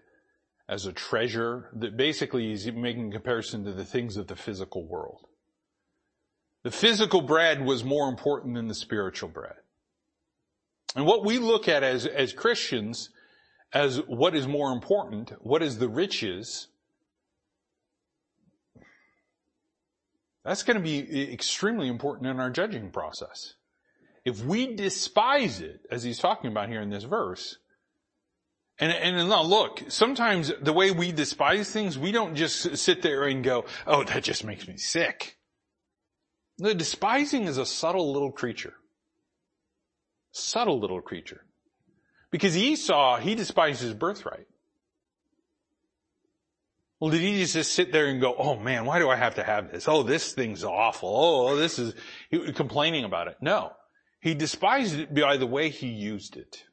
as 0.70 0.86
a 0.86 0.94
treasure 0.94 1.70
that 1.78 1.98
basically 1.98 2.50
he's 2.50 2.72
making 2.72 3.10
a 3.10 3.14
comparison 3.14 3.64
to 3.66 3.72
the 3.72 3.86
things 3.86 4.18
of 4.18 4.28
the 4.28 4.36
physical 4.36 4.86
world. 4.88 5.26
The 6.66 6.72
physical 6.72 7.22
bread 7.22 7.64
was 7.64 7.84
more 7.84 8.10
important 8.10 8.56
than 8.56 8.68
the 8.68 8.74
spiritual 8.74 9.30
bread. 9.30 9.54
And 10.96 11.06
what 11.06 11.24
we 11.24 11.38
look 11.38 11.68
at 11.68 11.84
as, 11.84 12.08
as 12.08 12.34
Christians 12.34 13.12
as 13.72 13.98
what 14.08 14.34
is 14.34 14.48
more 14.48 14.72
important, 14.72 15.32
what 15.46 15.62
is 15.62 15.78
the 15.78 15.88
riches, 15.88 16.70
That's 20.44 20.62
going 20.62 20.78
to 20.78 20.84
be 20.84 21.34
extremely 21.34 21.88
important 21.88 22.28
in 22.28 22.40
our 22.40 22.52
judging 22.52 22.92
process. 22.92 23.56
If 24.24 24.44
we 24.46 24.76
despise 24.76 25.60
it, 25.60 25.82
as 25.90 26.04
he's 26.04 26.20
talking 26.20 26.52
about 26.52 26.70
here 26.70 26.82
in 26.82 26.92
this 26.92 27.04
verse, 27.04 27.58
and, 28.78 28.92
and 28.92 29.30
now 29.30 29.42
look, 29.42 29.84
sometimes 29.88 30.52
the 30.62 30.74
way 30.74 30.92
we 30.92 31.12
despise 31.12 31.72
things, 31.72 31.98
we 31.98 32.12
don't 32.12 32.36
just 32.36 32.78
sit 32.78 33.02
there 33.02 33.24
and 33.24 33.44
go, 33.44 33.66
oh, 33.88 34.04
that 34.04 34.24
just 34.24 34.44
makes 34.44 34.68
me 34.68 34.78
sick. 34.78 35.36
The 36.58 36.74
despising 36.74 37.44
is 37.44 37.58
a 37.58 37.66
subtle 37.66 38.14
little 38.14 38.32
creature. 38.32 38.74
Subtle 40.32 40.80
little 40.80 41.02
creature. 41.02 41.42
Because 42.32 42.58
Esau, 42.58 43.18
he 43.18 43.36
despised 43.36 43.82
his 43.82 43.94
birthright. 43.94 44.48
Well, 47.00 47.12
did 47.12 47.22
he 47.22 47.46
just 47.46 47.74
sit 47.74 47.92
there 47.92 48.08
and 48.08 48.22
go, 48.22 48.36
oh 48.38 48.58
man, 48.58 48.86
why 48.86 49.00
do 49.00 49.10
I 49.10 49.16
have 49.16 49.36
to 49.36 49.44
have 49.44 49.72
this? 49.72 49.88
Oh, 49.88 50.04
this 50.04 50.34
thing's 50.34 50.64
awful. 50.64 51.10
Oh, 51.14 51.56
this 51.56 51.78
is, 51.78 51.94
he 52.30 52.52
complaining 52.54 53.04
about 53.04 53.28
it. 53.28 53.38
No. 53.42 53.74
He 54.22 54.34
despised 54.34 54.98
it 54.98 55.14
by 55.14 55.38
the 55.38 55.46
way 55.46 55.70
he 55.70 55.88
used 55.88 56.38
it. 56.38 56.64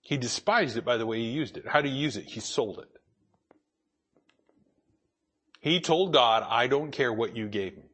He 0.00 0.16
despised 0.16 0.76
it 0.76 0.84
by 0.84 0.98
the 0.98 1.06
way 1.06 1.18
he 1.18 1.30
used 1.30 1.56
it. 1.56 1.66
How 1.66 1.80
did 1.80 1.92
he 1.92 1.96
use 1.96 2.16
it? 2.16 2.26
He 2.26 2.40
sold 2.40 2.80
it. 2.80 2.88
He 5.60 5.80
told 5.80 6.12
God, 6.12 6.44
I 6.48 6.66
don't 6.66 6.92
care 6.92 7.12
what 7.12 7.36
you 7.36 7.48
gave 7.48 7.76
me. 7.76 7.85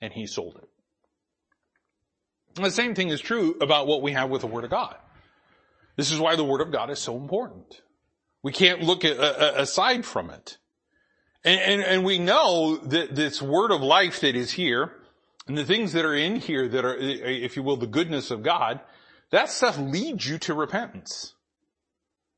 And 0.00 0.12
he 0.12 0.26
sold 0.26 0.56
it. 0.56 0.68
And 2.56 2.64
the 2.64 2.70
same 2.70 2.94
thing 2.94 3.08
is 3.08 3.20
true 3.20 3.56
about 3.60 3.86
what 3.86 4.02
we 4.02 4.12
have 4.12 4.30
with 4.30 4.40
the 4.40 4.46
Word 4.46 4.64
of 4.64 4.70
God. 4.70 4.96
This 5.96 6.10
is 6.10 6.18
why 6.18 6.36
the 6.36 6.44
Word 6.44 6.60
of 6.60 6.72
God 6.72 6.90
is 6.90 6.98
so 6.98 7.16
important. 7.16 7.82
We 8.42 8.52
can't 8.52 8.82
look 8.82 9.04
at, 9.04 9.18
uh, 9.18 9.52
aside 9.56 10.04
from 10.04 10.30
it. 10.30 10.58
And, 11.44 11.60
and, 11.60 11.82
and, 11.82 12.04
we 12.04 12.18
know 12.18 12.76
that 12.76 13.14
this 13.14 13.40
word 13.40 13.70
of 13.70 13.80
life 13.80 14.20
that 14.20 14.36
is 14.36 14.52
here 14.52 14.92
and 15.46 15.56
the 15.56 15.64
things 15.64 15.94
that 15.94 16.04
are 16.04 16.14
in 16.14 16.36
here 16.36 16.68
that 16.68 16.84
are, 16.84 16.94
if 16.96 17.56
you 17.56 17.62
will, 17.62 17.78
the 17.78 17.86
goodness 17.86 18.30
of 18.30 18.42
God, 18.42 18.80
that 19.30 19.48
stuff 19.48 19.78
leads 19.78 20.28
you 20.28 20.38
to 20.38 20.54
repentance. 20.54 21.34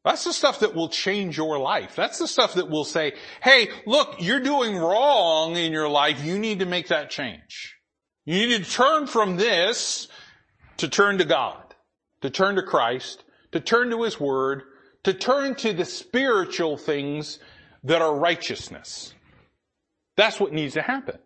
That's 0.04 0.25
the 0.25 0.32
stuff 0.32 0.61
that 0.61 0.75
will 0.75 0.88
change 0.88 1.37
your 1.37 1.59
life. 1.59 1.94
That's 1.94 2.18
the 2.18 2.26
stuff 2.26 2.54
that 2.54 2.68
will 2.68 2.85
say, 2.85 3.12
hey, 3.40 3.68
look, 3.87 4.16
you're 4.18 4.40
doing 4.40 4.76
wrong 4.76 5.56
in 5.56 5.73
your 5.73 5.88
life. 5.88 6.25
You 6.25 6.38
need 6.38 6.59
to 6.59 6.66
make 6.66 6.88
that 6.88 7.09
change. 7.09 7.76
You 8.25 8.47
need 8.49 8.64
to 8.64 8.71
turn 8.71 9.06
from 9.06 9.37
this 9.37 10.09
to 10.78 10.88
turn 10.88 11.18
to 11.18 11.25
God, 11.25 11.75
to 12.23 12.30
turn 12.30 12.56
to 12.56 12.62
Christ, 12.62 13.23
to 13.52 13.61
turn 13.61 13.90
to 13.90 14.02
His 14.02 14.18
Word, 14.18 14.62
to 15.04 15.14
turn 15.14 15.54
to 15.56 15.73
the 15.73 15.85
spiritual 15.85 16.76
things 16.76 17.38
that 17.85 18.02
are 18.02 18.16
righteousness. 18.16 19.14
That's 20.16 20.40
what 20.40 20.52
needs 20.52 20.75
to 20.75 20.82
happen. 20.82 21.18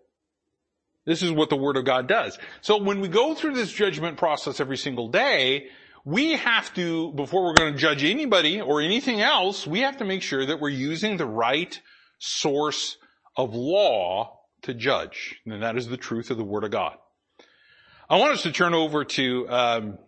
This 1.06 1.22
is 1.22 1.30
what 1.30 1.48
the 1.48 1.56
Word 1.56 1.76
of 1.76 1.84
God 1.84 2.08
does. 2.08 2.38
So 2.60 2.82
when 2.82 3.00
we 3.00 3.08
go 3.08 3.34
through 3.34 3.54
this 3.54 3.72
judgment 3.72 4.18
process 4.18 4.60
every 4.60 4.76
single 4.76 5.08
day, 5.08 5.68
we 6.06 6.34
have 6.34 6.72
to, 6.74 7.10
before 7.12 7.44
we're 7.44 7.54
going 7.54 7.72
to 7.72 7.78
judge 7.78 8.04
anybody 8.04 8.60
or 8.60 8.80
anything 8.80 9.20
else, 9.20 9.66
we 9.66 9.80
have 9.80 9.96
to 9.96 10.04
make 10.04 10.22
sure 10.22 10.46
that 10.46 10.60
we're 10.60 10.68
using 10.68 11.16
the 11.16 11.26
right 11.26 11.80
source 12.20 12.96
of 13.36 13.56
law 13.56 14.38
to 14.62 14.72
judge. 14.72 15.40
And 15.44 15.64
that 15.64 15.76
is 15.76 15.88
the 15.88 15.96
truth 15.96 16.30
of 16.30 16.36
the 16.36 16.44
Word 16.44 16.62
of 16.62 16.70
God. 16.70 16.96
I 18.08 18.18
want 18.18 18.34
us 18.34 18.44
to 18.44 18.52
turn 18.52 18.72
over 18.72 19.04
to 19.04 19.48
um, 19.48 19.98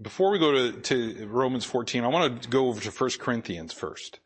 before 0.00 0.30
we 0.30 0.38
go 0.38 0.52
to, 0.52 0.80
to 0.80 1.26
Romans 1.26 1.66
14, 1.66 2.02
I 2.02 2.08
want 2.08 2.42
to 2.42 2.48
go 2.48 2.68
over 2.68 2.80
to 2.80 2.90
1 2.90 3.10
Corinthians 3.18 3.74
first. 3.74 4.20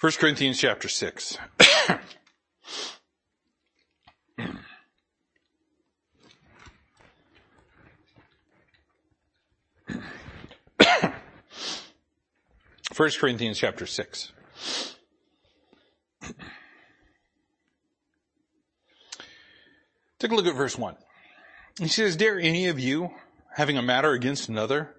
1 0.00 0.12
Corinthians 0.12 0.58
chapter 0.58 0.88
6. 0.88 1.36
First 12.94 13.18
Corinthians 13.18 13.58
chapter 13.58 13.86
6. 13.86 14.30
Take 20.20 20.30
a 20.30 20.34
look 20.36 20.46
at 20.46 20.54
verse 20.54 20.78
1. 20.78 20.94
He 21.80 21.88
says, 21.88 22.14
Dare 22.14 22.38
any 22.38 22.68
of 22.68 22.78
you 22.78 23.10
having 23.56 23.76
a 23.76 23.82
matter 23.82 24.12
against 24.12 24.48
another, 24.48 24.94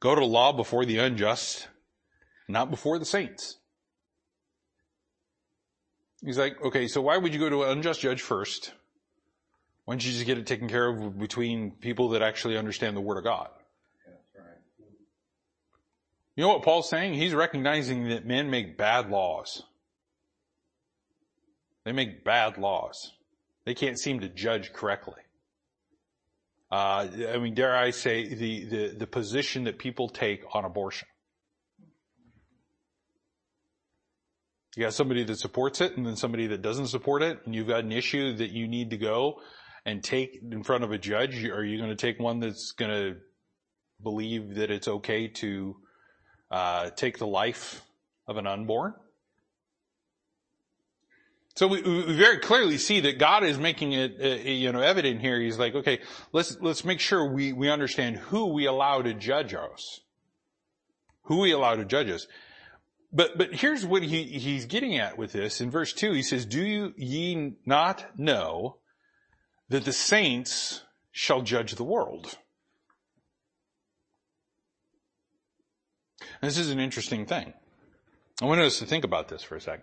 go 0.00 0.16
to 0.16 0.24
law 0.24 0.52
before 0.52 0.84
the 0.84 0.98
unjust, 0.98 1.68
not 2.48 2.72
before 2.72 2.98
the 2.98 3.04
saints. 3.04 3.58
He's 6.20 6.38
like, 6.38 6.60
okay, 6.60 6.88
so 6.88 7.02
why 7.02 7.18
would 7.18 7.32
you 7.32 7.38
go 7.38 7.48
to 7.48 7.62
an 7.62 7.70
unjust 7.70 8.00
judge 8.00 8.20
first? 8.20 8.72
Why 9.84 9.94
don't 9.94 10.04
you 10.04 10.10
just 10.10 10.26
get 10.26 10.38
it 10.38 10.46
taken 10.48 10.68
care 10.68 10.88
of 10.88 11.16
between 11.16 11.70
people 11.70 12.08
that 12.08 12.22
actually 12.22 12.58
understand 12.58 12.96
the 12.96 13.00
Word 13.00 13.18
of 13.18 13.22
God? 13.22 13.48
You 16.38 16.44
know 16.44 16.50
what 16.50 16.62
Paul's 16.62 16.88
saying? 16.88 17.14
He's 17.14 17.34
recognizing 17.34 18.10
that 18.10 18.24
men 18.24 18.48
make 18.48 18.78
bad 18.78 19.10
laws. 19.10 19.64
They 21.84 21.90
make 21.90 22.22
bad 22.22 22.58
laws. 22.58 23.10
They 23.64 23.74
can't 23.74 23.98
seem 23.98 24.20
to 24.20 24.28
judge 24.28 24.72
correctly. 24.72 25.20
Uh, 26.70 27.08
I 27.34 27.38
mean, 27.38 27.54
dare 27.54 27.74
I 27.74 27.90
say 27.90 28.32
the, 28.32 28.64
the, 28.66 28.94
the 28.98 29.06
position 29.08 29.64
that 29.64 29.80
people 29.80 30.08
take 30.08 30.44
on 30.54 30.64
abortion. 30.64 31.08
You 34.76 34.84
got 34.84 34.94
somebody 34.94 35.24
that 35.24 35.40
supports 35.40 35.80
it 35.80 35.96
and 35.96 36.06
then 36.06 36.14
somebody 36.14 36.46
that 36.46 36.62
doesn't 36.62 36.86
support 36.86 37.24
it 37.24 37.40
and 37.46 37.52
you've 37.52 37.66
got 37.66 37.82
an 37.82 37.90
issue 37.90 38.36
that 38.36 38.52
you 38.52 38.68
need 38.68 38.90
to 38.90 38.96
go 38.96 39.40
and 39.84 40.04
take 40.04 40.38
in 40.52 40.62
front 40.62 40.84
of 40.84 40.92
a 40.92 40.98
judge. 40.98 41.44
Are 41.46 41.64
you 41.64 41.78
going 41.78 41.90
to 41.90 41.96
take 41.96 42.20
one 42.20 42.38
that's 42.38 42.70
going 42.70 42.92
to 42.92 43.16
believe 44.00 44.54
that 44.54 44.70
it's 44.70 44.86
okay 44.86 45.26
to 45.26 45.74
uh, 46.50 46.90
take 46.90 47.18
the 47.18 47.26
life 47.26 47.82
of 48.26 48.36
an 48.36 48.46
unborn? 48.46 48.94
So 51.58 51.66
we, 51.66 51.82
we, 51.82 52.14
very 52.14 52.38
clearly 52.38 52.78
see 52.78 53.00
that 53.00 53.18
God 53.18 53.42
is 53.42 53.58
making 53.58 53.92
it, 53.92 54.16
uh, 54.22 54.48
you 54.48 54.70
know, 54.70 54.80
evident 54.80 55.20
here. 55.20 55.40
He's 55.40 55.58
like, 55.58 55.74
okay, 55.74 55.98
let's, 56.32 56.56
let's 56.60 56.84
make 56.84 57.00
sure 57.00 57.24
we, 57.24 57.52
we 57.52 57.68
understand 57.68 58.16
who 58.16 58.46
we 58.46 58.66
allow 58.66 59.02
to 59.02 59.12
judge 59.12 59.54
us. 59.54 60.00
Who 61.22 61.40
we 61.40 61.50
allow 61.50 61.74
to 61.74 61.84
judge 61.84 62.10
us. 62.10 62.28
But, 63.12 63.36
but 63.36 63.54
here's 63.54 63.84
what 63.84 64.04
he, 64.04 64.22
he's 64.22 64.66
getting 64.66 64.98
at 64.98 65.18
with 65.18 65.32
this. 65.32 65.60
In 65.60 65.68
verse 65.68 65.92
two, 65.92 66.12
he 66.12 66.22
says, 66.22 66.46
do 66.46 66.62
you 66.62 66.94
ye 66.96 67.56
not 67.66 68.16
know 68.16 68.76
that 69.68 69.84
the 69.84 69.92
saints 69.92 70.82
shall 71.10 71.42
judge 71.42 71.74
the 71.74 71.84
world? 71.84 72.36
This 76.40 76.56
is 76.56 76.70
an 76.70 76.78
interesting 76.78 77.26
thing. 77.26 77.52
I 78.40 78.44
want 78.44 78.60
us 78.60 78.78
to 78.78 78.86
think 78.86 79.02
about 79.02 79.28
this 79.28 79.42
for 79.42 79.56
a 79.56 79.60
second. 79.60 79.82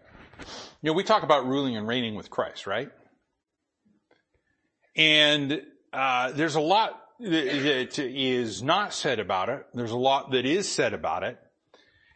You 0.82 0.90
know, 0.90 0.94
we 0.94 1.04
talk 1.04 1.24
about 1.24 1.46
ruling 1.46 1.76
and 1.76 1.86
reigning 1.86 2.16
with 2.16 2.30
Christ, 2.30 2.66
right? 2.66 2.90
And 4.96 5.62
uh, 5.92 6.32
there's 6.32 6.56
a 6.56 6.62
lot 6.62 7.02
that 7.20 8.00
is 8.00 8.64
not 8.64 8.94
said 8.94 9.20
about 9.20 9.50
it. 9.50 9.66
There's 9.74 9.92
a 9.92 9.98
lot 9.98 10.32
that 10.32 10.46
is 10.46 10.72
said 10.72 10.94
about 10.94 11.24
it. 11.24 11.38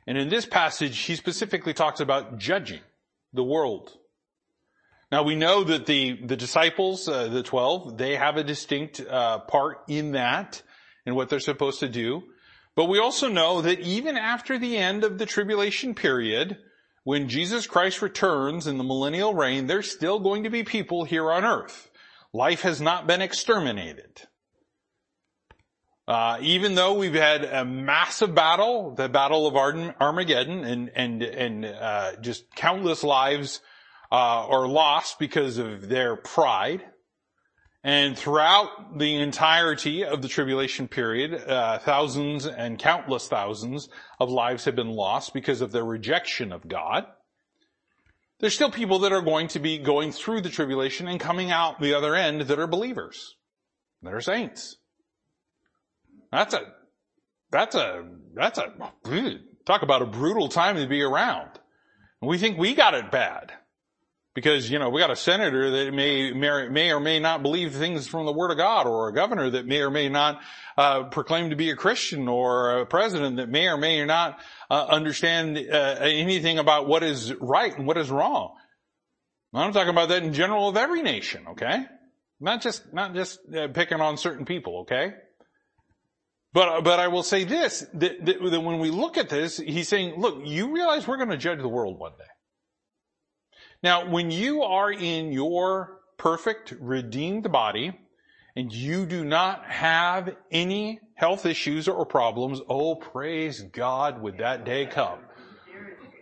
And 0.07 0.17
in 0.17 0.29
this 0.29 0.45
passage, 0.45 0.97
he 0.99 1.15
specifically 1.15 1.73
talks 1.73 1.99
about 1.99 2.37
judging 2.37 2.81
the 3.33 3.43
world. 3.43 3.91
Now 5.11 5.23
we 5.23 5.35
know 5.35 5.65
that 5.65 5.85
the, 5.85 6.17
the 6.25 6.37
disciples, 6.37 7.09
uh, 7.09 7.27
the 7.27 7.43
twelve, 7.43 7.97
they 7.97 8.15
have 8.15 8.37
a 8.37 8.43
distinct 8.43 9.01
uh, 9.01 9.39
part 9.39 9.79
in 9.89 10.13
that 10.13 10.61
and 11.05 11.15
what 11.15 11.27
they're 11.27 11.39
supposed 11.41 11.81
to 11.81 11.89
do. 11.89 12.23
But 12.79 12.87
we 12.87 12.97
also 12.97 13.27
know 13.27 13.61
that 13.63 13.81
even 13.81 14.15
after 14.15 14.57
the 14.57 14.77
end 14.77 15.03
of 15.03 15.17
the 15.17 15.25
tribulation 15.25 15.93
period, 15.93 16.59
when 17.03 17.27
Jesus 17.27 17.67
Christ 17.67 18.01
returns 18.01 18.67
in 18.67 18.77
the 18.77 18.85
millennial 18.85 19.33
reign, 19.33 19.67
there's 19.67 19.91
still 19.91 20.17
going 20.17 20.43
to 20.43 20.49
be 20.49 20.63
people 20.63 21.03
here 21.03 21.29
on 21.29 21.43
earth. 21.43 21.91
Life 22.31 22.61
has 22.61 22.79
not 22.79 23.05
been 23.05 23.21
exterminated. 23.21 24.21
Uh, 26.07 26.37
even 26.39 26.75
though 26.75 26.97
we've 26.97 27.15
had 27.15 27.43
a 27.43 27.65
massive 27.65 28.33
battle, 28.33 28.95
the 28.95 29.09
Battle 29.09 29.45
of 29.45 29.57
Armageddon, 29.57 30.63
and 30.63 30.89
and 30.95 31.21
and 31.21 31.65
uh, 31.65 32.15
just 32.21 32.49
countless 32.55 33.03
lives 33.03 33.59
uh, 34.09 34.15
are 34.47 34.69
lost 34.69 35.19
because 35.19 35.57
of 35.57 35.89
their 35.89 36.15
pride, 36.15 36.81
and 37.83 38.17
throughout 38.17 38.97
the 38.97 39.15
entirety 39.15 40.03
of 40.03 40.21
the 40.21 40.27
tribulation 40.27 40.87
period, 40.87 41.33
uh, 41.33 41.79
thousands 41.79 42.45
and 42.45 42.77
countless 42.77 43.27
thousands 43.27 43.87
of 44.19 44.29
lives 44.29 44.65
have 44.65 44.75
been 44.75 44.89
lost 44.89 45.33
because 45.33 45.61
of 45.61 45.71
their 45.71 45.85
rejection 45.85 46.51
of 46.51 46.67
God. 46.67 47.05
There's 48.39 48.53
still 48.53 48.71
people 48.71 48.99
that 48.99 49.13
are 49.13 49.21
going 49.21 49.47
to 49.49 49.59
be 49.59 49.77
going 49.77 50.11
through 50.11 50.41
the 50.41 50.49
tribulation 50.49 51.07
and 51.07 51.19
coming 51.19 51.51
out 51.51 51.79
the 51.79 51.93
other 51.93 52.15
end 52.15 52.41
that 52.41 52.59
are 52.59 52.67
believers, 52.67 53.35
that 54.01 54.13
are 54.13 54.21
saints. 54.21 54.77
That's 56.31 56.53
a, 56.53 56.61
that's 57.51 57.75
a, 57.75 58.05
that's 58.33 58.57
a, 58.57 58.73
talk 59.65 59.81
about 59.81 60.01
a 60.01 60.05
brutal 60.05 60.49
time 60.49 60.75
to 60.75 60.87
be 60.87 61.01
around. 61.01 61.49
we 62.21 62.37
think 62.37 62.57
we 62.57 62.75
got 62.75 62.93
it 62.93 63.09
bad. 63.09 63.53
Because, 64.39 64.71
you 64.71 64.79
know, 64.79 64.89
we 64.89 65.01
got 65.01 65.11
a 65.11 65.17
senator 65.17 65.69
that 65.69 65.93
may, 65.93 66.31
may 66.31 66.91
or 66.93 66.99
may 67.01 67.19
not 67.19 67.43
believe 67.43 67.75
things 67.75 68.07
from 68.07 68.25
the 68.25 68.31
Word 68.31 68.51
of 68.51 68.57
God, 68.57 68.87
or 68.87 69.09
a 69.09 69.13
governor 69.13 69.49
that 69.49 69.65
may 69.65 69.81
or 69.81 69.91
may 69.91 70.07
not 70.07 70.39
uh, 70.77 71.03
proclaim 71.09 71.49
to 71.49 71.57
be 71.57 71.71
a 71.71 71.75
Christian, 71.75 72.29
or 72.29 72.79
a 72.79 72.85
president 72.85 73.35
that 73.35 73.49
may 73.49 73.67
or 73.67 73.75
may 73.75 74.05
not 74.05 74.39
uh, 74.71 74.85
understand 74.85 75.57
uh, 75.57 75.97
anything 75.99 76.57
about 76.57 76.87
what 76.87 77.03
is 77.03 77.33
right 77.41 77.77
and 77.77 77.85
what 77.85 77.97
is 77.97 78.09
wrong. 78.09 78.55
I'm 79.53 79.73
talking 79.73 79.89
about 79.89 80.07
that 80.07 80.23
in 80.23 80.31
general 80.31 80.69
of 80.69 80.77
every 80.77 81.01
nation, 81.01 81.45
okay? 81.49 81.85
Not 82.39 82.61
just, 82.61 82.93
not 82.93 83.13
just 83.13 83.41
uh, 83.53 83.67
picking 83.67 83.99
on 83.99 84.15
certain 84.15 84.45
people, 84.45 84.83
okay? 84.83 85.15
But, 86.53 86.85
but 86.85 86.97
I 86.97 87.09
will 87.09 87.23
say 87.23 87.43
this, 87.43 87.85
that, 87.95 88.25
that, 88.25 88.41
that 88.41 88.61
when 88.61 88.79
we 88.79 88.89
look 88.89 89.17
at 89.17 89.27
this, 89.27 89.57
he's 89.57 89.89
saying, 89.89 90.15
look, 90.17 90.43
you 90.45 90.73
realize 90.73 91.05
we're 91.09 91.17
going 91.17 91.29
to 91.29 91.37
judge 91.37 91.59
the 91.59 91.67
world 91.67 91.99
one 91.99 92.13
day. 92.17 92.23
Now, 93.81 94.09
when 94.09 94.29
you 94.29 94.63
are 94.63 94.91
in 94.91 95.31
your 95.31 95.99
perfect, 96.17 96.73
redeemed 96.79 97.51
body, 97.51 97.97
and 98.55 98.73
you 98.73 99.05
do 99.05 99.23
not 99.23 99.65
have 99.65 100.35
any 100.51 100.99
health 101.15 101.45
issues 101.45 101.87
or 101.87 102.05
problems, 102.05 102.59
oh, 102.67 102.95
praise 102.95 103.61
God, 103.61 104.21
would 104.21 104.39
that 104.39 104.65
day 104.65 104.85
come. 104.85 105.19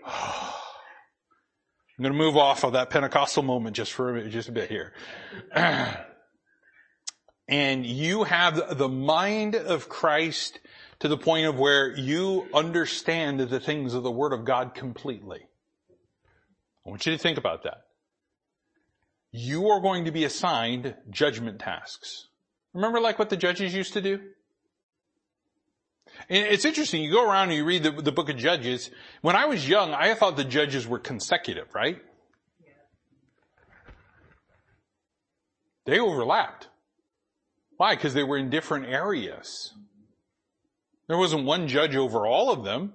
I'm 0.05 2.03
going 2.03 2.13
to 2.13 2.17
move 2.17 2.37
off 2.37 2.63
of 2.63 2.73
that 2.73 2.91
Pentecostal 2.91 3.41
moment 3.41 3.75
just 3.75 3.91
for 3.91 4.15
a, 4.15 4.29
just 4.29 4.49
a 4.49 4.51
bit 4.51 4.69
here. 4.69 4.93
and 7.47 7.85
you 7.85 8.23
have 8.23 8.77
the 8.77 8.87
mind 8.87 9.55
of 9.55 9.89
Christ 9.89 10.59
to 10.99 11.07
the 11.07 11.17
point 11.17 11.47
of 11.47 11.57
where 11.57 11.97
you 11.97 12.47
understand 12.53 13.39
the 13.39 13.59
things 13.59 13.95
of 13.95 14.03
the 14.03 14.11
Word 14.11 14.31
of 14.31 14.45
God 14.45 14.75
completely. 14.75 15.46
I 16.87 16.89
want 16.89 17.05
you 17.05 17.11
to 17.11 17.17
think 17.17 17.37
about 17.37 17.63
that. 17.63 17.81
You 19.31 19.67
are 19.67 19.81
going 19.81 20.05
to 20.05 20.11
be 20.11 20.23
assigned 20.23 20.95
judgment 21.09 21.59
tasks. 21.59 22.29
Remember 22.73 23.01
like 23.01 23.19
what 23.19 23.29
the 23.29 23.35
judges 23.35 23.73
used 23.73 23.93
to 23.93 24.01
do? 24.01 24.21
And 26.29 26.47
it's 26.47 26.63
interesting, 26.63 27.03
you 27.03 27.11
go 27.11 27.29
around 27.29 27.49
and 27.49 27.57
you 27.57 27.65
read 27.65 27.83
the, 27.83 27.91
the 27.91 28.13
book 28.13 28.29
of 28.29 28.37
Judges. 28.37 28.89
When 29.21 29.35
I 29.35 29.45
was 29.45 29.67
young, 29.67 29.93
I 29.93 30.13
thought 30.13 30.37
the 30.37 30.45
judges 30.45 30.87
were 30.87 30.97
consecutive, 30.97 31.75
right? 31.75 32.01
They 35.85 35.99
overlapped. 35.99 36.69
Why? 37.75 37.95
Because 37.95 38.13
they 38.13 38.23
were 38.23 38.37
in 38.37 38.49
different 38.49 38.85
areas. 38.85 39.73
There 41.07 41.17
wasn't 41.17 41.45
one 41.45 41.67
judge 41.67 41.95
over 41.95 42.25
all 42.25 42.51
of 42.51 42.63
them. 42.63 42.93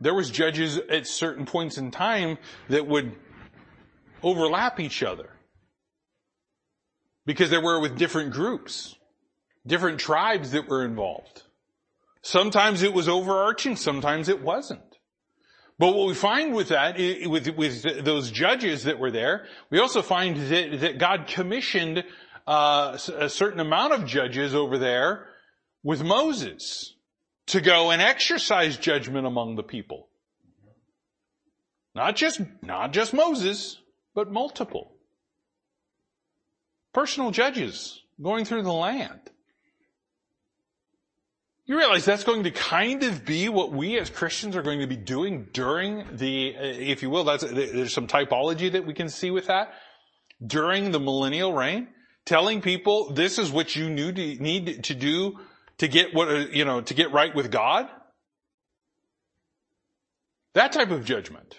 There 0.00 0.14
was 0.14 0.30
judges 0.30 0.78
at 0.78 1.06
certain 1.06 1.44
points 1.44 1.76
in 1.76 1.90
time 1.90 2.38
that 2.68 2.86
would 2.86 3.14
overlap 4.22 4.80
each 4.80 5.02
other. 5.02 5.30
Because 7.26 7.50
they 7.50 7.58
were 7.58 7.78
with 7.78 7.98
different 7.98 8.32
groups, 8.32 8.96
different 9.66 10.00
tribes 10.00 10.52
that 10.52 10.68
were 10.68 10.84
involved. 10.84 11.42
Sometimes 12.22 12.82
it 12.82 12.92
was 12.92 13.08
overarching, 13.08 13.76
sometimes 13.76 14.28
it 14.28 14.42
wasn't. 14.42 14.80
But 15.78 15.94
what 15.94 16.08
we 16.08 16.14
find 16.14 16.54
with 16.54 16.68
that, 16.68 16.98
with, 16.98 17.48
with 17.56 18.04
those 18.04 18.30
judges 18.30 18.84
that 18.84 18.98
were 18.98 19.10
there, 19.10 19.46
we 19.70 19.78
also 19.78 20.02
find 20.02 20.36
that, 20.36 20.80
that 20.80 20.98
God 20.98 21.26
commissioned 21.26 22.04
uh, 22.46 22.98
a 23.16 23.28
certain 23.28 23.60
amount 23.60 23.94
of 23.94 24.06
judges 24.06 24.54
over 24.54 24.76
there 24.76 25.28
with 25.82 26.02
Moses 26.02 26.94
to 27.50 27.60
go 27.60 27.90
and 27.90 28.00
exercise 28.00 28.76
judgment 28.76 29.26
among 29.26 29.56
the 29.56 29.62
people. 29.62 30.08
Not 31.94 32.14
just, 32.14 32.40
not 32.62 32.92
just 32.92 33.12
Moses, 33.12 33.78
but 34.14 34.30
multiple. 34.30 34.92
Personal 36.92 37.32
judges 37.32 38.02
going 38.22 38.44
through 38.44 38.62
the 38.62 38.72
land. 38.72 39.20
You 41.66 41.76
realize 41.76 42.04
that's 42.04 42.24
going 42.24 42.44
to 42.44 42.50
kind 42.50 43.02
of 43.02 43.24
be 43.24 43.48
what 43.48 43.72
we 43.72 43.98
as 43.98 44.10
Christians 44.10 44.56
are 44.56 44.62
going 44.62 44.80
to 44.80 44.86
be 44.86 44.96
doing 44.96 45.48
during 45.52 46.04
the, 46.16 46.48
if 46.48 47.02
you 47.02 47.10
will, 47.10 47.24
that's, 47.24 47.44
there's 47.44 47.92
some 47.92 48.06
typology 48.06 48.72
that 48.72 48.86
we 48.86 48.94
can 48.94 49.08
see 49.08 49.30
with 49.30 49.46
that. 49.46 49.72
During 50.44 50.90
the 50.90 51.00
millennial 51.00 51.52
reign, 51.52 51.88
telling 52.24 52.60
people 52.60 53.12
this 53.12 53.38
is 53.38 53.50
what 53.50 53.74
you 53.74 53.90
need 53.90 54.84
to 54.84 54.94
do 54.94 55.38
to 55.80 55.88
get 55.88 56.14
what, 56.14 56.28
uh, 56.28 56.46
you 56.52 56.66
know, 56.66 56.82
to 56.82 56.94
get 56.94 57.10
right 57.10 57.34
with 57.34 57.50
God? 57.50 57.88
That 60.52 60.72
type 60.72 60.90
of 60.90 61.06
judgment. 61.06 61.58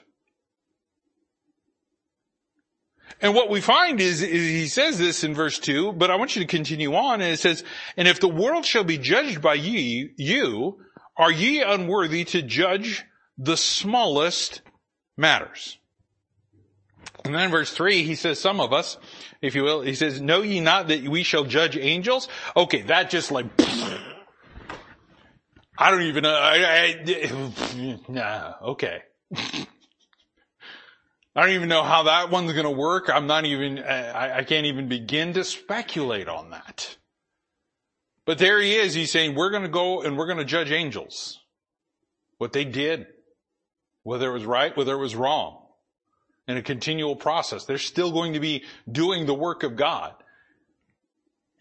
And 3.20 3.34
what 3.34 3.50
we 3.50 3.62
find 3.62 4.00
is, 4.00 4.22
is, 4.22 4.48
he 4.48 4.68
says 4.68 5.00
this 5.00 5.24
in 5.24 5.34
verse 5.34 5.58
2, 5.58 5.94
but 5.94 6.12
I 6.12 6.18
want 6.18 6.36
you 6.36 6.42
to 6.44 6.48
continue 6.48 6.94
on 6.96 7.22
and 7.22 7.32
it 7.32 7.40
says, 7.40 7.64
and 7.98 8.08
if 8.08 8.20
the 8.20 8.28
world 8.28 8.64
shall 8.64 8.84
be 8.84 9.00
judged 9.00 9.42
by 9.42 9.56
ye, 9.56 10.12
you, 10.18 10.80
are 11.18 11.32
ye 11.32 11.62
unworthy 11.62 12.24
to 12.26 12.44
judge 12.44 13.04
the 13.38 13.58
smallest 13.58 14.62
matters? 15.18 15.80
And 17.26 17.34
then 17.34 17.46
in 17.46 17.52
verse 17.52 17.72
3, 17.72 18.04
he 18.04 18.16
says, 18.16 18.40
some 18.40 18.60
of 18.60 18.72
us, 18.72 18.98
if 19.42 19.56
you 19.56 19.64
will, 19.64 19.82
he 19.82 19.96
says, 19.96 20.22
know 20.22 20.42
ye 20.42 20.60
not 20.60 20.90
that 20.90 21.08
we 21.08 21.24
shall 21.24 21.44
judge 21.44 21.76
angels? 21.76 22.28
Okay, 22.56 22.84
that 22.84 23.10
just 23.10 23.32
like, 23.32 23.46
I 25.82 25.90
don't 25.90 26.04
even 26.04 26.22
know. 26.22 26.36
I, 26.36 26.94
I, 26.94 28.00
nah, 28.08 28.54
okay. 28.74 29.02
I 29.36 29.66
don't 31.36 31.50
even 31.56 31.70
know 31.70 31.82
how 31.82 32.04
that 32.04 32.30
one's 32.30 32.54
going 32.54 32.66
to 32.66 32.70
work. 32.70 33.10
I'm 33.10 33.26
not 33.26 33.46
even, 33.46 33.80
I, 33.80 34.38
I 34.38 34.44
can't 34.44 34.68
even 34.68 34.90
begin 34.90 35.34
to 35.34 35.44
speculate 35.44 36.28
on 36.28 36.52
that. 36.52 36.98
But 38.28 38.38
there 38.38 38.62
he 38.62 38.76
is. 38.76 38.94
He's 38.94 39.12
saying, 39.12 39.34
we're 39.34 39.50
going 39.50 39.64
to 39.64 39.70
go 39.70 40.04
and 40.04 40.20
we're 40.20 40.28
going 40.28 40.38
to 40.38 40.46
judge 40.46 40.70
angels. 40.70 41.40
What 42.38 42.54
they 42.54 42.64
did. 42.64 43.08
Whether 44.04 44.30
it 44.30 44.34
was 44.34 44.46
right, 44.46 44.78
whether 44.78 44.94
it 44.94 45.00
was 45.00 45.16
wrong. 45.16 45.66
In 46.48 46.58
a 46.58 46.62
continual 46.62 47.16
process. 47.16 47.66
They're 47.66 47.80
still 47.80 48.12
going 48.12 48.34
to 48.34 48.40
be 48.40 48.66
doing 48.92 49.26
the 49.26 49.34
work 49.34 49.64
of 49.64 49.76
God. 49.76 50.14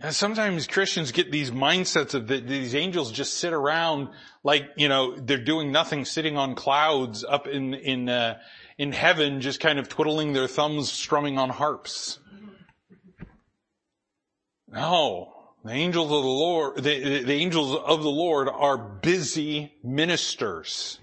And 0.03 0.15
sometimes 0.15 0.67
Christians 0.67 1.13
get 1.13 1.31
these 1.31 1.51
mindsets 1.51 2.15
of 2.15 2.27
the, 2.27 2.41
these 2.41 2.75
angels 2.75 3.13
just 3.13 3.35
sit 3.35 3.53
around 3.53 4.09
like, 4.43 4.65
you 4.77 4.89
know, 4.89 5.15
they're 5.19 5.45
doing 5.45 5.73
nothing 5.73 6.07
sitting 6.07 6.39
on 6.39 6.55
clouds 6.55 7.23
up 7.23 7.47
in, 7.47 7.75
in, 7.75 8.09
uh, 8.09 8.39
in 8.79 8.93
heaven 8.93 9.43
just 9.43 9.61
kind 9.61 9.79
of 9.79 9.91
twiddling 9.91 10.33
their 10.33 10.49
thumbs 10.49 10.91
strumming 10.91 11.37
on 11.37 11.51
harps. 11.51 12.19
No. 14.69 15.35
The 15.65 15.73
angels 15.73 16.07
of 16.07 16.23
the 16.23 16.29
Lord, 16.29 16.77
the, 16.77 17.23
the 17.23 17.35
angels 17.35 17.77
of 17.77 18.03
the 18.03 18.09
Lord 18.09 18.49
are 18.49 18.79
busy 18.79 19.75
ministers. 19.85 20.99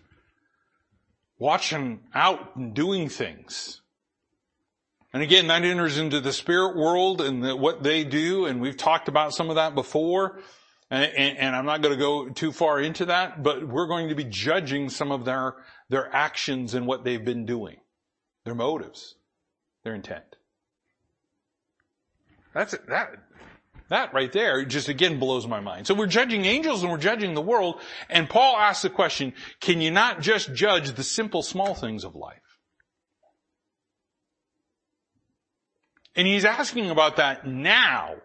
Watching 1.37 1.99
out 2.15 2.55
and 2.55 2.73
doing 2.73 3.09
things. 3.09 3.81
And 5.17 5.23
again, 5.23 5.47
that 5.47 5.63
enters 5.63 5.97
into 5.97 6.21
the 6.21 6.31
spirit 6.31 6.77
world 6.77 7.21
and 7.21 7.43
the, 7.43 7.55
what 7.55 7.81
they 7.81 8.03
do, 8.03 8.45
and 8.45 8.61
we've 8.61 8.77
talked 8.77 9.07
about 9.07 9.33
some 9.33 9.49
of 9.49 9.55
that 9.55 9.73
before. 9.73 10.41
And, 10.91 11.11
and, 11.11 11.37
and 11.39 11.55
I'm 11.55 11.65
not 11.65 11.81
going 11.81 11.95
to 11.95 11.99
go 11.99 12.29
too 12.29 12.51
far 12.51 12.79
into 12.79 13.05
that, 13.05 13.41
but 13.41 13.67
we're 13.67 13.87
going 13.87 14.09
to 14.09 14.15
be 14.15 14.25
judging 14.25 14.91
some 14.91 15.11
of 15.11 15.25
their, 15.25 15.55
their 15.89 16.15
actions 16.15 16.75
and 16.75 16.85
what 16.85 17.03
they've 17.03 17.25
been 17.25 17.47
doing, 17.47 17.77
their 18.45 18.53
motives, 18.53 19.15
their 19.83 19.95
intent. 19.95 20.35
That's 22.53 22.75
that. 22.87 23.15
That 23.89 24.13
right 24.13 24.31
there 24.31 24.65
just 24.65 24.87
again 24.87 25.17
blows 25.17 25.47
my 25.47 25.61
mind. 25.61 25.87
So 25.87 25.95
we're 25.95 26.05
judging 26.05 26.45
angels 26.45 26.83
and 26.83 26.91
we're 26.91 26.99
judging 26.99 27.33
the 27.33 27.41
world, 27.41 27.81
and 28.07 28.29
Paul 28.29 28.55
asks 28.55 28.83
the 28.83 28.91
question, 28.91 29.33
can 29.61 29.81
you 29.81 29.89
not 29.89 30.21
just 30.21 30.53
judge 30.53 30.91
the 30.91 31.03
simple 31.03 31.41
small 31.41 31.73
things 31.73 32.03
of 32.03 32.13
life? 32.13 32.37
And 36.17 36.25
he's 36.25 36.45
asking 36.45 36.89
about 36.89 37.17
that 37.17 37.45
now. 37.45 38.15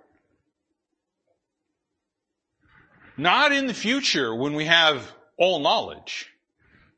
Not 3.19 3.53
in 3.53 3.67
the 3.67 3.75
future 3.75 4.35
when 4.35 4.55
we 4.55 4.65
have 4.65 5.13
all 5.37 5.61
knowledge, 5.61 6.31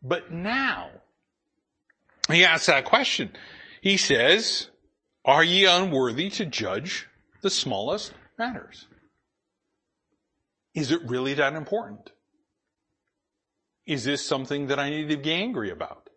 but 0.01 0.31
now. 0.31 0.91
He 2.31 2.45
asks 2.45 2.67
that 2.67 2.85
question. 2.85 3.33
He 3.83 3.97
says, 3.97 4.71
are 5.25 5.43
ye 5.43 5.67
unworthy 5.67 6.31
to 6.31 6.47
judge 6.47 7.09
the 7.43 7.51
smallest 7.51 8.15
matters? 8.39 8.87
Is 10.75 10.93
it 10.93 11.03
really 11.05 11.35
that 11.35 11.55
important? 11.55 12.13
Is 13.85 14.05
this 14.05 14.25
something 14.25 14.69
that 14.69 14.79
I 14.79 14.91
need 14.91 15.09
to 15.09 15.17
be 15.17 15.33
angry 15.33 15.71
about? 15.71 16.09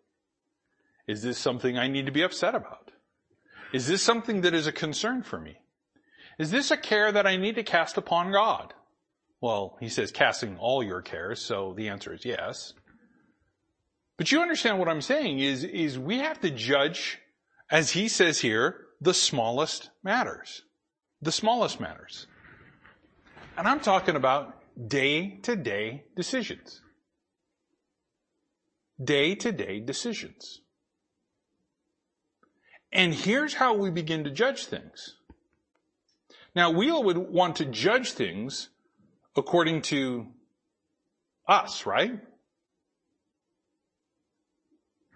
Is 1.08 1.22
this 1.22 1.38
something 1.38 1.76
I 1.76 1.88
need 1.88 2.06
to 2.06 2.12
be 2.12 2.22
upset 2.22 2.54
about? 2.54 2.87
Is 3.72 3.86
this 3.86 4.02
something 4.02 4.40
that 4.42 4.54
is 4.54 4.66
a 4.66 4.72
concern 4.72 5.22
for 5.22 5.38
me? 5.38 5.58
Is 6.38 6.50
this 6.50 6.70
a 6.70 6.76
care 6.76 7.12
that 7.12 7.26
I 7.26 7.36
need 7.36 7.56
to 7.56 7.62
cast 7.62 7.96
upon 7.96 8.32
God? 8.32 8.72
Well, 9.40 9.76
he 9.80 9.88
says 9.88 10.10
casting 10.10 10.56
all 10.58 10.82
your 10.82 11.02
cares, 11.02 11.40
so 11.40 11.74
the 11.76 11.88
answer 11.88 12.12
is 12.12 12.24
yes. 12.24 12.74
But 14.16 14.32
you 14.32 14.40
understand 14.40 14.78
what 14.78 14.88
I'm 14.88 15.02
saying 15.02 15.38
is, 15.38 15.64
is 15.64 15.98
we 15.98 16.18
have 16.18 16.40
to 16.40 16.50
judge, 16.50 17.20
as 17.70 17.90
he 17.90 18.08
says 18.08 18.40
here, 18.40 18.86
the 19.00 19.14
smallest 19.14 19.90
matters. 20.02 20.62
The 21.22 21.32
smallest 21.32 21.78
matters. 21.78 22.26
And 23.56 23.68
I'm 23.68 23.80
talking 23.80 24.16
about 24.16 24.56
day 24.88 25.38
to 25.42 25.56
day 25.56 26.04
decisions. 26.16 26.80
Day 29.02 29.34
to 29.36 29.52
day 29.52 29.80
decisions. 29.80 30.62
And 32.92 33.12
here's 33.14 33.54
how 33.54 33.74
we 33.74 33.90
begin 33.90 34.24
to 34.24 34.30
judge 34.30 34.64
things. 34.66 35.16
Now, 36.54 36.70
we 36.70 36.90
all 36.90 37.04
would 37.04 37.18
want 37.18 37.56
to 37.56 37.64
judge 37.64 38.12
things 38.12 38.68
according 39.36 39.82
to 39.82 40.26
us, 41.46 41.86
right? 41.86 42.18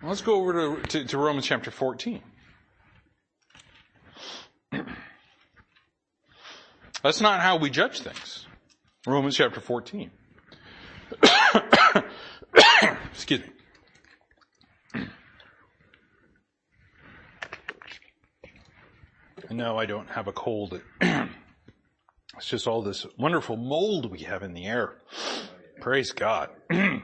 Let's 0.03 0.21
go 0.21 0.35
over 0.35 0.53
to, 0.53 0.83
to, 0.89 1.05
to 1.07 1.19
Romans 1.19 1.47
chapter 1.47 1.71
14. 1.71 2.21
That's 7.03 7.21
not 7.21 7.41
how 7.41 7.57
we 7.57 7.71
judge 7.71 8.01
things. 8.01 8.47
Romans 9.07 9.37
chapter 9.37 9.61
14. 9.61 10.11
Excuse 13.13 13.41
me. 13.41 13.47
No, 19.53 19.79
I 19.79 19.85
don't 19.87 20.09
have 20.09 20.29
a 20.29 20.33
cold. 20.33 20.81
it's 21.01 22.47
just 22.47 22.67
all 22.67 22.81
this 22.83 23.07
wonderful 23.19 23.57
mold 23.57 24.11
we 24.11 24.21
have 24.21 24.43
in 24.43 24.55
the 24.55 24.65
air. 24.65 24.95
Praise 25.81 26.13
God. 26.13 26.49
and 26.71 27.03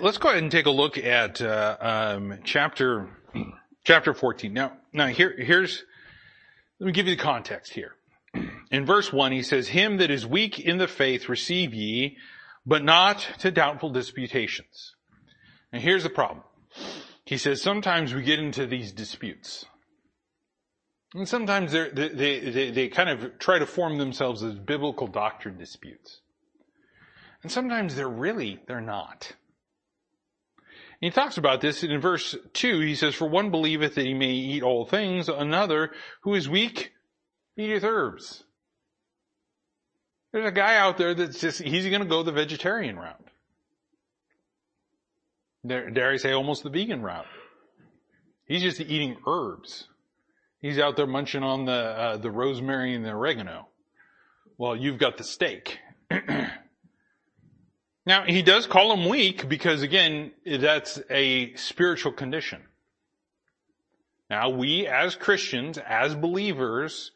let's 0.00 0.18
go 0.18 0.30
ahead 0.30 0.42
and 0.42 0.50
take 0.50 0.66
a 0.66 0.70
look 0.70 0.98
at 0.98 1.40
uh, 1.40 1.76
um, 1.80 2.38
chapter 2.42 3.08
chapter 3.84 4.12
14. 4.12 4.52
Now, 4.52 4.72
now 4.92 5.06
here, 5.06 5.34
here's 5.38 5.84
let 6.80 6.86
me 6.86 6.92
give 6.92 7.06
you 7.06 7.14
the 7.14 7.22
context 7.22 7.72
here. 7.72 7.94
In 8.72 8.84
verse 8.84 9.12
1, 9.12 9.30
he 9.30 9.42
says, 9.42 9.68
Him 9.68 9.98
that 9.98 10.10
is 10.10 10.26
weak 10.26 10.58
in 10.58 10.78
the 10.78 10.88
faith 10.88 11.28
receive 11.28 11.72
ye, 11.74 12.16
but 12.66 12.82
not 12.82 13.18
to 13.38 13.52
doubtful 13.52 13.90
disputations. 13.90 14.96
And 15.72 15.80
here's 15.80 16.02
the 16.02 16.10
problem. 16.10 16.42
He 17.24 17.38
says, 17.38 17.62
sometimes 17.62 18.12
we 18.12 18.22
get 18.22 18.40
into 18.40 18.66
these 18.66 18.90
disputes. 18.90 19.66
And 21.14 21.28
sometimes 21.28 21.72
they, 21.72 21.90
they, 21.90 22.70
they, 22.70 22.88
kind 22.88 23.10
of 23.10 23.38
try 23.38 23.58
to 23.58 23.66
form 23.66 23.98
themselves 23.98 24.42
as 24.42 24.54
biblical 24.54 25.06
doctrine 25.06 25.58
disputes. 25.58 26.20
And 27.42 27.52
sometimes 27.52 27.94
they're 27.94 28.08
really, 28.08 28.60
they're 28.66 28.80
not. 28.80 29.32
And 30.58 31.10
he 31.10 31.10
talks 31.10 31.36
about 31.36 31.60
this 31.60 31.82
in 31.82 32.00
verse 32.00 32.34
2. 32.54 32.80
He 32.80 32.94
says, 32.94 33.14
For 33.14 33.28
one 33.28 33.50
believeth 33.50 33.96
that 33.96 34.06
he 34.06 34.14
may 34.14 34.30
eat 34.30 34.62
all 34.62 34.86
things, 34.86 35.28
another 35.28 35.90
who 36.22 36.34
is 36.34 36.48
weak 36.48 36.92
eateth 37.58 37.84
herbs. 37.84 38.44
There's 40.32 40.46
a 40.46 40.52
guy 40.52 40.76
out 40.76 40.96
there 40.96 41.14
that's 41.14 41.40
just, 41.40 41.60
he's 41.60 41.86
going 41.88 42.00
to 42.00 42.08
go 42.08 42.22
the 42.22 42.32
vegetarian 42.32 42.96
route. 42.96 43.28
Dare 45.66 46.10
I 46.10 46.16
say 46.16 46.32
almost 46.32 46.62
the 46.62 46.70
vegan 46.70 47.02
route. 47.02 47.26
He's 48.46 48.62
just 48.62 48.80
eating 48.80 49.16
herbs. 49.26 49.88
He's 50.62 50.78
out 50.78 50.96
there 50.96 51.08
munching 51.08 51.42
on 51.42 51.64
the 51.64 51.72
uh, 51.72 52.16
the 52.18 52.30
rosemary 52.30 52.94
and 52.94 53.04
the 53.04 53.10
oregano. 53.10 53.66
Well, 54.56 54.76
you've 54.76 54.98
got 54.98 55.16
the 55.16 55.24
steak. 55.24 55.80
now 58.06 58.22
he 58.24 58.42
does 58.42 58.68
call 58.68 58.92
him 58.92 59.08
weak 59.08 59.48
because 59.48 59.82
again, 59.82 60.30
that's 60.46 61.00
a 61.10 61.52
spiritual 61.56 62.12
condition. 62.12 62.62
Now 64.30 64.50
we 64.50 64.86
as 64.86 65.16
Christians, 65.16 65.78
as 65.78 66.14
believers, 66.14 67.10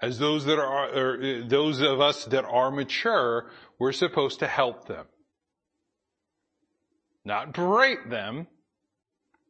as 0.00 0.20
those 0.20 0.44
that 0.44 0.60
are, 0.60 0.88
uh, 0.88 1.42
those 1.44 1.80
of 1.80 2.00
us 2.00 2.24
that 2.26 2.44
are 2.44 2.70
mature, 2.70 3.50
we're 3.80 3.90
supposed 3.90 4.38
to 4.38 4.46
help 4.46 4.86
them. 4.86 5.06
Not 7.24 7.52
berate 7.52 8.08
them, 8.08 8.46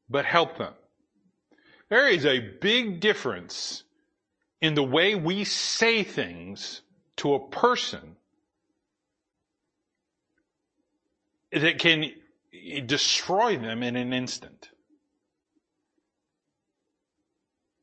but 0.08 0.24
help 0.24 0.56
them. 0.56 0.72
There 1.92 2.08
is 2.08 2.24
a 2.24 2.38
big 2.38 3.00
difference 3.00 3.84
in 4.62 4.72
the 4.72 4.82
way 4.82 5.14
we 5.14 5.44
say 5.44 6.04
things 6.04 6.80
to 7.16 7.34
a 7.34 7.48
person 7.50 8.16
that 11.52 11.78
can 11.78 12.12
destroy 12.86 13.58
them 13.58 13.82
in 13.82 13.96
an 13.96 14.14
instant. 14.14 14.70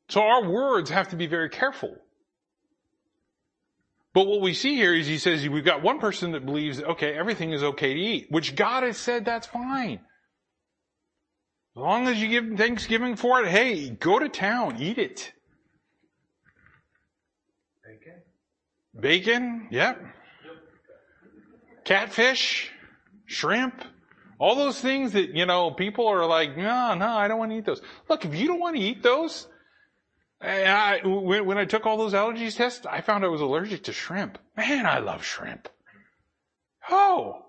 So 0.08 0.22
our 0.22 0.42
words 0.42 0.90
have 0.90 1.10
to 1.10 1.16
be 1.16 1.28
very 1.28 1.48
careful. 1.48 1.96
But 4.12 4.26
what 4.26 4.40
we 4.40 4.54
see 4.54 4.74
here 4.74 4.92
is 4.92 5.06
he 5.06 5.18
says 5.18 5.48
we've 5.48 5.64
got 5.64 5.84
one 5.84 6.00
person 6.00 6.32
that 6.32 6.44
believes, 6.44 6.82
okay, 6.82 7.14
everything 7.14 7.52
is 7.52 7.62
okay 7.62 7.94
to 7.94 8.00
eat, 8.00 8.26
which 8.28 8.56
God 8.56 8.82
has 8.82 8.96
said 8.96 9.24
that's 9.24 9.46
fine. 9.46 10.00
As 11.80 11.82
long 11.82 12.08
as 12.08 12.20
you 12.20 12.28
give 12.28 12.58
Thanksgiving 12.58 13.16
for 13.16 13.40
it, 13.40 13.48
hey, 13.48 13.88
go 13.88 14.18
to 14.18 14.28
town, 14.28 14.76
eat 14.82 14.98
it. 14.98 15.32
Bacon? 17.82 18.20
Bacon, 19.00 19.68
yep. 19.70 19.98
Catfish, 21.84 22.70
shrimp, 23.24 23.82
all 24.38 24.56
those 24.56 24.78
things 24.78 25.12
that, 25.12 25.34
you 25.34 25.46
know, 25.46 25.70
people 25.70 26.06
are 26.06 26.26
like, 26.26 26.54
no, 26.54 26.92
no, 26.92 27.08
I 27.08 27.28
don't 27.28 27.38
want 27.38 27.52
to 27.52 27.56
eat 27.56 27.64
those. 27.64 27.80
Look, 28.10 28.26
if 28.26 28.34
you 28.34 28.46
don't 28.46 28.60
want 28.60 28.76
to 28.76 28.82
eat 28.82 29.02
those, 29.02 29.48
I, 30.38 31.00
when, 31.02 31.46
when 31.46 31.56
I 31.56 31.64
took 31.64 31.86
all 31.86 31.96
those 31.96 32.12
allergies 32.12 32.58
tests, 32.58 32.84
I 32.84 33.00
found 33.00 33.24
I 33.24 33.28
was 33.28 33.40
allergic 33.40 33.84
to 33.84 33.94
shrimp. 33.94 34.36
Man, 34.54 34.84
I 34.84 34.98
love 34.98 35.24
shrimp. 35.24 35.66
Oh, 36.90 37.46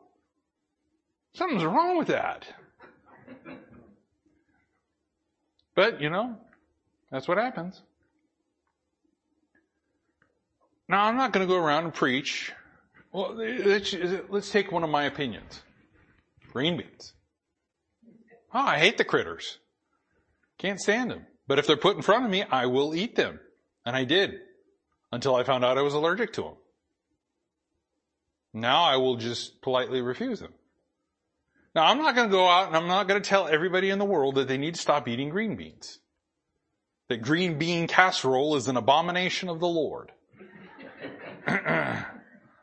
something's 1.33 1.65
wrong 1.65 1.97
with 1.97 2.07
that. 2.07 2.47
But, 5.75 6.01
you 6.01 6.09
know, 6.09 6.37
that's 7.11 7.27
what 7.27 7.37
happens. 7.37 7.81
Now, 10.87 11.05
I'm 11.05 11.15
not 11.15 11.31
going 11.31 11.47
to 11.47 11.51
go 11.51 11.59
around 11.59 11.85
and 11.85 11.93
preach. 11.93 12.51
Well, 13.13 13.33
let's, 13.35 13.95
let's 14.29 14.49
take 14.49 14.71
one 14.71 14.83
of 14.83 14.89
my 14.89 15.05
opinions. 15.05 15.61
Green 16.51 16.77
beans. 16.77 17.13
Oh, 18.53 18.59
I 18.59 18.77
hate 18.77 18.97
the 18.97 19.05
critters. 19.05 19.57
Can't 20.57 20.79
stand 20.79 21.11
them. 21.11 21.25
But 21.47 21.59
if 21.59 21.67
they're 21.67 21.77
put 21.77 21.95
in 21.95 22.01
front 22.01 22.25
of 22.25 22.31
me, 22.31 22.43
I 22.43 22.65
will 22.65 22.93
eat 22.93 23.15
them. 23.15 23.39
And 23.85 23.95
I 23.95 24.03
did. 24.03 24.35
Until 25.11 25.35
I 25.35 25.43
found 25.43 25.65
out 25.65 25.77
I 25.77 25.81
was 25.81 25.93
allergic 25.93 26.33
to 26.33 26.41
them. 26.43 26.55
Now 28.53 28.83
I 28.83 28.97
will 28.97 29.15
just 29.15 29.61
politely 29.61 30.01
refuse 30.01 30.39
them. 30.39 30.53
Now 31.73 31.85
I'm 31.85 31.99
not 31.99 32.15
going 32.15 32.29
to 32.29 32.31
go 32.31 32.47
out 32.49 32.67
and 32.67 32.75
I'm 32.75 32.87
not 32.87 33.07
going 33.07 33.21
to 33.21 33.29
tell 33.29 33.47
everybody 33.47 33.89
in 33.89 33.99
the 33.99 34.05
world 34.05 34.35
that 34.35 34.47
they 34.47 34.57
need 34.57 34.75
to 34.75 34.81
stop 34.81 35.07
eating 35.07 35.29
green 35.29 35.55
beans. 35.55 35.99
that 37.09 37.21
green 37.21 37.57
bean 37.57 37.87
casserole 37.87 38.55
is 38.55 38.67
an 38.67 38.77
abomination 38.77 39.49
of 39.49 39.59
the 39.59 39.67
Lord. 39.67 40.11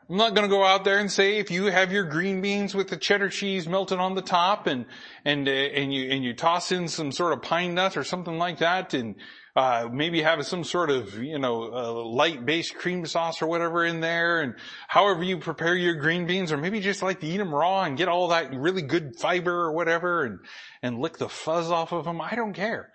I'm 0.09 0.17
not 0.17 0.33
going 0.33 0.49
to 0.49 0.55
go 0.55 0.63
out 0.65 0.85
there 0.85 0.97
and 0.97 1.11
say 1.11 1.37
if 1.37 1.51
you 1.51 1.65
have 1.65 1.91
your 1.91 2.03
green 2.05 2.41
beans 2.41 2.73
with 2.73 2.87
the 2.87 2.97
cheddar 2.97 3.29
cheese 3.29 3.67
melted 3.67 3.99
on 3.99 4.15
the 4.15 4.23
top 4.23 4.65
and 4.65 4.85
and 5.23 5.47
uh, 5.47 5.51
and 5.51 5.93
you 5.93 6.09
and 6.09 6.23
you 6.23 6.33
toss 6.33 6.71
in 6.71 6.87
some 6.87 7.11
sort 7.11 7.33
of 7.33 7.43
pine 7.43 7.75
nut 7.75 7.95
or 7.95 8.03
something 8.03 8.39
like 8.39 8.57
that 8.57 8.95
and 8.95 9.15
uh, 9.55 9.89
maybe 9.91 10.21
have 10.21 10.45
some 10.45 10.63
sort 10.63 10.89
of 10.89 11.21
you 11.21 11.39
know 11.39 11.73
uh, 11.73 11.91
light 12.05 12.45
based 12.45 12.75
cream 12.75 13.05
sauce 13.05 13.41
or 13.41 13.47
whatever 13.47 13.85
in 13.85 13.99
there 13.99 14.41
and 14.41 14.55
however 14.87 15.23
you 15.23 15.37
prepare 15.37 15.75
your 15.75 15.95
green 15.95 16.25
beans 16.25 16.51
or 16.51 16.57
maybe 16.57 16.79
just 16.79 17.01
like 17.01 17.19
to 17.19 17.27
eat 17.27 17.37
them 17.37 17.53
raw 17.53 17.83
and 17.83 17.97
get 17.97 18.07
all 18.07 18.27
that 18.29 18.53
really 18.53 18.81
good 18.81 19.15
fiber 19.17 19.61
or 19.61 19.71
whatever 19.71 20.23
and 20.25 20.39
and 20.81 20.99
lick 20.99 21.17
the 21.17 21.29
fuzz 21.29 21.71
off 21.71 21.91
of 21.91 22.05
them. 22.05 22.21
I 22.21 22.35
don't 22.35 22.53
care. 22.53 22.91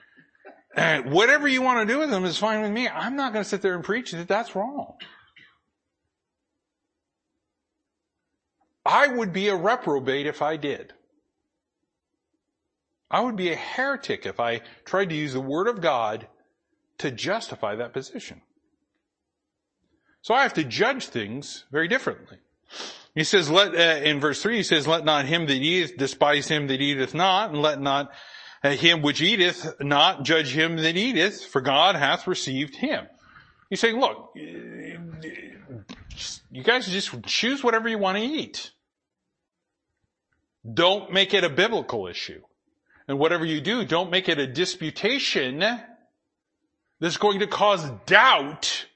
And 0.77 1.13
whatever 1.13 1.47
you 1.47 1.63
want 1.63 1.87
to 1.87 1.93
do 1.93 2.01
with 2.01 2.11
them 2.11 2.25
is 2.25 2.37
fine 2.37 2.63
with 2.63 2.73
me. 2.73 2.89
I'm 2.89 3.17
not 3.17 3.33
going 3.33 3.45
to 3.45 3.49
sit 3.49 3.63
there 3.63 3.75
and 3.75 3.85
preach 3.85 4.11
that 4.13 4.27
that's 4.27 4.57
wrong. 4.57 4.95
I 8.85 9.09
would 9.09 9.33
be 9.33 9.49
a 9.49 9.57
reprobate 9.57 10.27
if 10.27 10.43
I 10.43 10.57
did. 10.57 10.93
I 13.11 13.21
would 13.21 13.37
be 13.37 13.53
a 13.53 13.57
heretic 13.57 14.27
if 14.27 14.41
I 14.41 14.63
tried 14.85 15.11
to 15.11 15.15
use 15.15 15.33
the 15.33 15.41
Word 15.41 15.69
of 15.69 15.81
God 15.81 16.27
to 16.99 17.11
justify 17.11 17.77
that 17.77 17.93
position. 17.93 18.43
So 20.23 20.35
I 20.35 20.43
have 20.43 20.55
to 20.55 20.65
judge 20.65 21.09
things 21.09 21.65
very 21.71 21.89
differently. 21.89 22.39
He 23.15 23.25
says, 23.25 23.51
let, 23.51 23.75
uh, 23.75 24.03
in 24.03 24.21
verse 24.21 24.43
3, 24.43 24.57
he 24.57 24.63
says, 24.63 24.89
let 24.89 25.05
not 25.05 25.27
him 25.27 25.47
that 25.47 25.55
eateth 25.55 25.97
despise 25.97 26.49
him 26.49 26.67
that 26.69 26.81
eateth 26.81 27.15
not, 27.15 27.51
and 27.51 27.63
let 27.63 27.81
not 27.81 28.11
uh, 28.65 28.71
him 28.71 29.03
which 29.03 29.21
eateth 29.21 29.81
not 29.81 30.25
judge 30.25 30.53
him 30.53 30.79
that 30.79 30.97
eateth, 30.97 31.45
for 31.45 31.61
God 31.61 31.95
hath 31.95 32.27
received 32.27 32.77
him. 32.77 33.07
He's 33.71 33.81
saying, 33.81 34.01
look, 34.01 34.33
you 34.35 34.99
guys 36.63 36.87
just 36.87 37.23
choose 37.25 37.63
whatever 37.63 37.89
you 37.89 37.99
want 37.99 38.19
to 38.19 38.25
eat. 38.25 38.73
Don't 40.73 41.13
make 41.13 41.35
it 41.35 41.45
a 41.45 41.51
biblical 41.51 42.07
issue. 42.07 42.41
And 43.07 43.19
whatever 43.19 43.45
you 43.45 43.61
do, 43.61 43.85
don't 43.85 44.11
make 44.11 44.29
it 44.29 44.39
a 44.39 44.47
disputation 44.47 45.63
that's 47.05 47.19
going 47.19 47.41
to 47.41 47.47
cause 47.47 47.85
doubt 48.07 48.87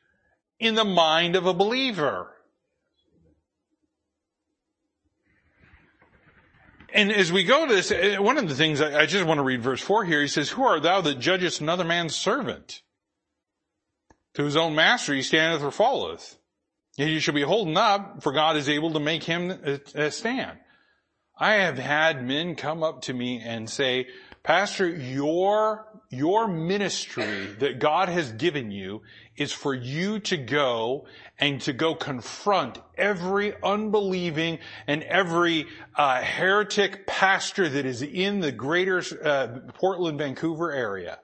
in 0.59 0.75
the 0.75 0.85
mind 0.85 1.37
of 1.37 1.45
a 1.45 1.53
believer. 1.53 2.33
And 6.89 7.13
as 7.13 7.31
we 7.31 7.45
go 7.45 7.67
to 7.67 7.75
this, 7.75 7.91
eh, 7.91 8.17
one 8.17 8.39
of 8.39 8.49
the 8.49 8.55
things 8.55 8.81
I 8.81 9.05
just 9.05 9.27
want 9.27 9.37
to 9.37 9.45
read 9.45 9.61
verse 9.61 9.83
4 9.83 10.07
here, 10.07 10.23
he 10.23 10.27
says, 10.27 10.49
Who 10.49 10.63
art 10.65 10.85
thou 10.85 11.03
that 11.03 11.19
judgest 11.19 11.61
another 11.61 11.85
man's 11.85 12.17
servant? 12.17 12.81
To 14.37 14.45
his 14.45 14.57
own 14.57 14.75
master 14.75 15.13
he 15.13 15.21
standeth 15.21 15.63
or 15.63 15.71
falleth. 15.71 16.39
Yet 16.97 17.09
he 17.09 17.21
shall 17.21 17.35
be 17.35 17.43
holding 17.43 17.77
up, 17.77 18.23
for 18.23 18.33
God 18.33 18.57
is 18.57 18.71
able 18.71 18.95
to 18.95 19.01
make 19.01 19.25
him 19.25 19.51
eh, 19.51 19.79
eh, 19.95 20.09
stand. 20.09 20.57
I 21.39 21.57
have 21.57 21.77
had 21.77 22.27
men 22.27 22.55
come 22.55 22.83
up 22.83 23.03
to 23.03 23.13
me 23.13 23.43
and 23.45 23.69
say, 23.69 24.07
Pastor, 24.43 24.89
your, 24.89 25.88
your 26.11 26.49
ministry 26.49 27.55
that 27.59 27.79
God 27.81 28.09
has 28.09 28.33
given 28.33 28.71
you 28.71 29.03
is 29.37 29.53
for 29.53 29.75
you 29.75 30.21
to 30.21 30.37
go 30.39 31.07
and 31.39 31.61
to 31.63 31.73
go 31.73 31.95
confront 31.95 32.79
every 32.97 33.53
unbelieving 33.63 34.59
and 34.87 35.03
every 35.03 35.67
uh, 35.95 36.23
heretic 36.23 37.07
pastor 37.07 37.69
that 37.69 37.85
is 37.85 38.01
in 38.01 38.41
the 38.41 38.53
greater 38.53 39.03
uh, 39.23 39.49
Portland, 39.75 40.19
Vancouver 40.19 40.73
area. 40.73 41.19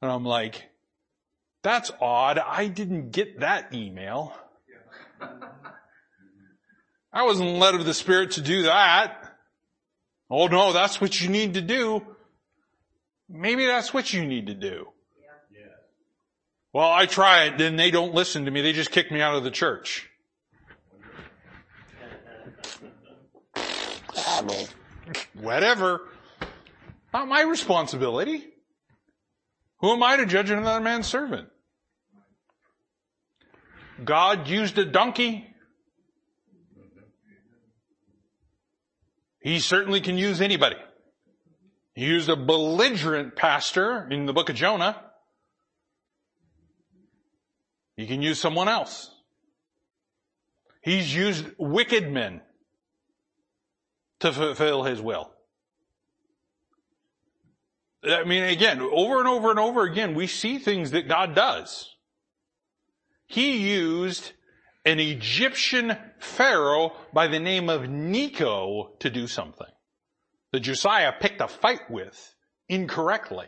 And 0.00 0.10
I'm 0.10 0.24
like, 0.24 0.70
that's 1.62 1.90
odd. 2.00 2.38
I 2.38 2.68
didn't 2.68 3.10
get 3.10 3.40
that 3.40 3.74
email. 3.74 4.32
I 7.12 7.24
wasn't 7.24 7.58
led 7.58 7.74
of 7.74 7.84
the 7.84 7.94
Spirit 7.94 8.32
to 8.32 8.40
do 8.40 8.62
that. 8.62 9.36
Oh 10.30 10.46
no, 10.46 10.72
that's 10.72 11.00
what 11.00 11.20
you 11.20 11.28
need 11.28 11.54
to 11.54 11.60
do. 11.60 12.06
Maybe 13.30 13.64
that's 13.66 13.94
what 13.94 14.12
you 14.12 14.26
need 14.26 14.48
to 14.48 14.54
do. 14.54 14.88
Yeah. 15.52 15.60
Well, 16.72 16.90
I 16.90 17.06
try 17.06 17.44
it, 17.44 17.58
then 17.58 17.76
they 17.76 17.90
don't 17.90 18.12
listen 18.14 18.44
to 18.46 18.50
me. 18.50 18.60
They 18.60 18.72
just 18.72 18.90
kick 18.90 19.12
me 19.12 19.20
out 19.20 19.36
of 19.36 19.44
the 19.44 19.50
church. 19.50 20.08
Whatever. 25.34 26.08
Not 27.12 27.28
my 27.28 27.42
responsibility. 27.42 28.46
Who 29.80 29.92
am 29.92 30.02
I 30.02 30.16
to 30.16 30.26
judge 30.26 30.50
another 30.50 30.80
man's 30.80 31.06
servant? 31.06 31.48
God 34.04 34.48
used 34.48 34.78
a 34.78 34.84
donkey 34.84 35.50
He 39.40 39.58
certainly 39.58 40.00
can 40.00 40.18
use 40.18 40.40
anybody. 40.40 40.76
He 42.00 42.06
used 42.06 42.30
a 42.30 42.36
belligerent 42.36 43.36
pastor 43.36 44.08
in 44.10 44.24
the 44.24 44.32
book 44.32 44.48
of 44.48 44.56
Jonah. 44.56 45.04
He 47.94 48.06
can 48.06 48.22
use 48.22 48.40
someone 48.40 48.68
else. 48.68 49.10
He's 50.80 51.14
used 51.14 51.44
wicked 51.58 52.10
men 52.10 52.40
to 54.20 54.32
fulfill 54.32 54.84
his 54.84 55.02
will. 55.02 55.30
I 58.02 58.24
mean, 58.24 58.44
again, 58.44 58.80
over 58.80 59.18
and 59.18 59.28
over 59.28 59.50
and 59.50 59.58
over 59.58 59.82
again, 59.82 60.14
we 60.14 60.26
see 60.26 60.56
things 60.56 60.92
that 60.92 61.06
God 61.06 61.34
does. 61.34 61.96
He 63.26 63.58
used 63.58 64.32
an 64.86 65.00
Egyptian 65.00 65.98
pharaoh 66.18 66.96
by 67.12 67.26
the 67.26 67.40
name 67.40 67.68
of 67.68 67.90
Necho 67.90 68.92
to 69.00 69.10
do 69.10 69.26
something 69.26 69.68
that 70.52 70.60
Josiah 70.60 71.12
picked 71.18 71.40
a 71.40 71.48
fight 71.48 71.90
with 71.90 72.34
incorrectly. 72.68 73.46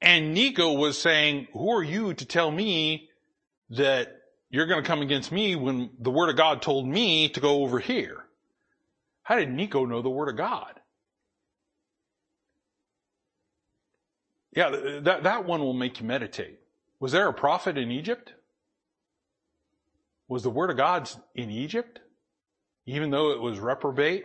And 0.00 0.34
Necho 0.34 0.72
was 0.72 1.00
saying, 1.00 1.48
who 1.52 1.72
are 1.72 1.82
you 1.82 2.14
to 2.14 2.24
tell 2.24 2.50
me 2.50 3.08
that 3.70 4.08
you're 4.48 4.66
going 4.66 4.82
to 4.82 4.86
come 4.86 5.02
against 5.02 5.30
me 5.30 5.56
when 5.56 5.90
the 5.98 6.10
word 6.10 6.30
of 6.30 6.36
God 6.36 6.62
told 6.62 6.88
me 6.88 7.28
to 7.30 7.40
go 7.40 7.62
over 7.62 7.78
here? 7.78 8.24
How 9.22 9.36
did 9.36 9.50
Necho 9.50 9.84
know 9.84 10.02
the 10.02 10.10
word 10.10 10.28
of 10.28 10.36
God? 10.36 10.80
Yeah, 14.56 14.70
that, 15.02 15.22
that 15.22 15.44
one 15.44 15.60
will 15.60 15.74
make 15.74 16.00
you 16.00 16.06
meditate. 16.06 16.58
Was 16.98 17.12
there 17.12 17.28
a 17.28 17.34
prophet 17.34 17.78
in 17.78 17.90
Egypt? 17.90 18.32
Was 20.26 20.42
the 20.42 20.50
word 20.50 20.70
of 20.70 20.76
God 20.76 21.08
in 21.34 21.50
Egypt? 21.50 22.00
Even 22.90 23.10
though 23.10 23.30
it 23.30 23.40
was 23.40 23.60
reprobate? 23.60 24.24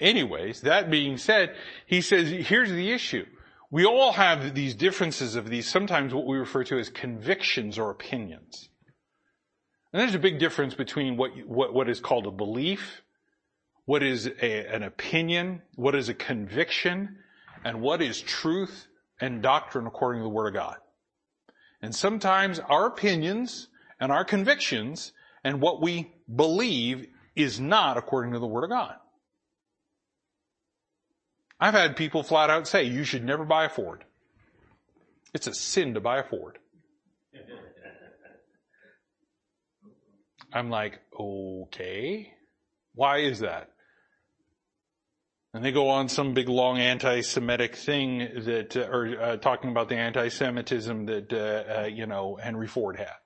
Anyways, 0.00 0.62
that 0.62 0.90
being 0.90 1.18
said, 1.18 1.54
he 1.84 2.00
says, 2.00 2.30
here's 2.30 2.70
the 2.70 2.90
issue. 2.90 3.26
We 3.70 3.84
all 3.84 4.12
have 4.12 4.54
these 4.54 4.74
differences 4.74 5.36
of 5.36 5.50
these, 5.50 5.68
sometimes 5.68 6.14
what 6.14 6.26
we 6.26 6.38
refer 6.38 6.64
to 6.64 6.78
as 6.78 6.88
convictions 6.88 7.78
or 7.78 7.90
opinions. 7.90 8.70
And 9.92 10.00
there's 10.00 10.14
a 10.14 10.18
big 10.18 10.38
difference 10.38 10.74
between 10.74 11.18
what, 11.18 11.32
what, 11.46 11.74
what 11.74 11.90
is 11.90 12.00
called 12.00 12.26
a 12.26 12.30
belief, 12.30 13.02
what 13.84 14.02
is 14.02 14.26
a, 14.26 14.74
an 14.74 14.82
opinion, 14.82 15.60
what 15.74 15.94
is 15.94 16.08
a 16.08 16.14
conviction, 16.14 17.18
and 17.62 17.82
what 17.82 18.00
is 18.00 18.22
truth 18.22 18.86
and 19.20 19.42
doctrine 19.42 19.86
according 19.86 20.20
to 20.20 20.24
the 20.24 20.30
Word 20.30 20.48
of 20.48 20.54
God. 20.54 20.76
And 21.82 21.94
sometimes 21.94 22.58
our 22.58 22.86
opinions 22.86 23.68
and 24.00 24.10
our 24.10 24.24
convictions 24.24 25.12
and 25.44 25.60
what 25.60 25.80
we 25.80 26.12
believe 26.34 27.06
is 27.34 27.58
not 27.58 27.96
according 27.96 28.32
to 28.32 28.38
the 28.38 28.46
Word 28.46 28.64
of 28.64 28.70
God. 28.70 28.94
I've 31.58 31.74
had 31.74 31.96
people 31.96 32.22
flat 32.22 32.50
out 32.50 32.66
say, 32.66 32.84
you 32.84 33.04
should 33.04 33.24
never 33.24 33.44
buy 33.44 33.66
a 33.66 33.68
Ford. 33.68 34.04
It's 35.32 35.46
a 35.46 35.54
sin 35.54 35.94
to 35.94 36.00
buy 36.00 36.18
a 36.18 36.24
Ford. 36.24 36.58
I'm 40.52 40.68
like, 40.70 41.00
okay. 41.18 42.32
Why 42.94 43.18
is 43.18 43.38
that? 43.38 43.70
And 45.54 45.64
they 45.64 45.72
go 45.72 45.88
on 45.88 46.08
some 46.08 46.34
big 46.34 46.48
long 46.48 46.78
anti-Semitic 46.78 47.76
thing 47.76 48.18
that, 48.18 48.76
uh, 48.76 48.88
or 48.90 49.20
uh, 49.20 49.36
talking 49.36 49.70
about 49.70 49.88
the 49.88 49.96
anti-Semitism 49.96 51.06
that, 51.06 51.32
uh, 51.32 51.82
uh, 51.82 51.86
you 51.86 52.06
know, 52.06 52.38
Henry 52.42 52.66
Ford 52.66 52.96
had. 52.96 53.21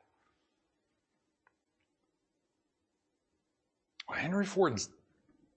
Henry 4.14 4.46
Ford's 4.46 4.88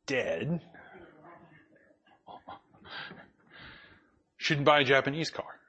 dead. 0.06 0.62
Shouldn't 4.38 4.66
buy 4.66 4.80
a 4.80 4.84
Japanese 4.84 5.30
car 5.30 5.60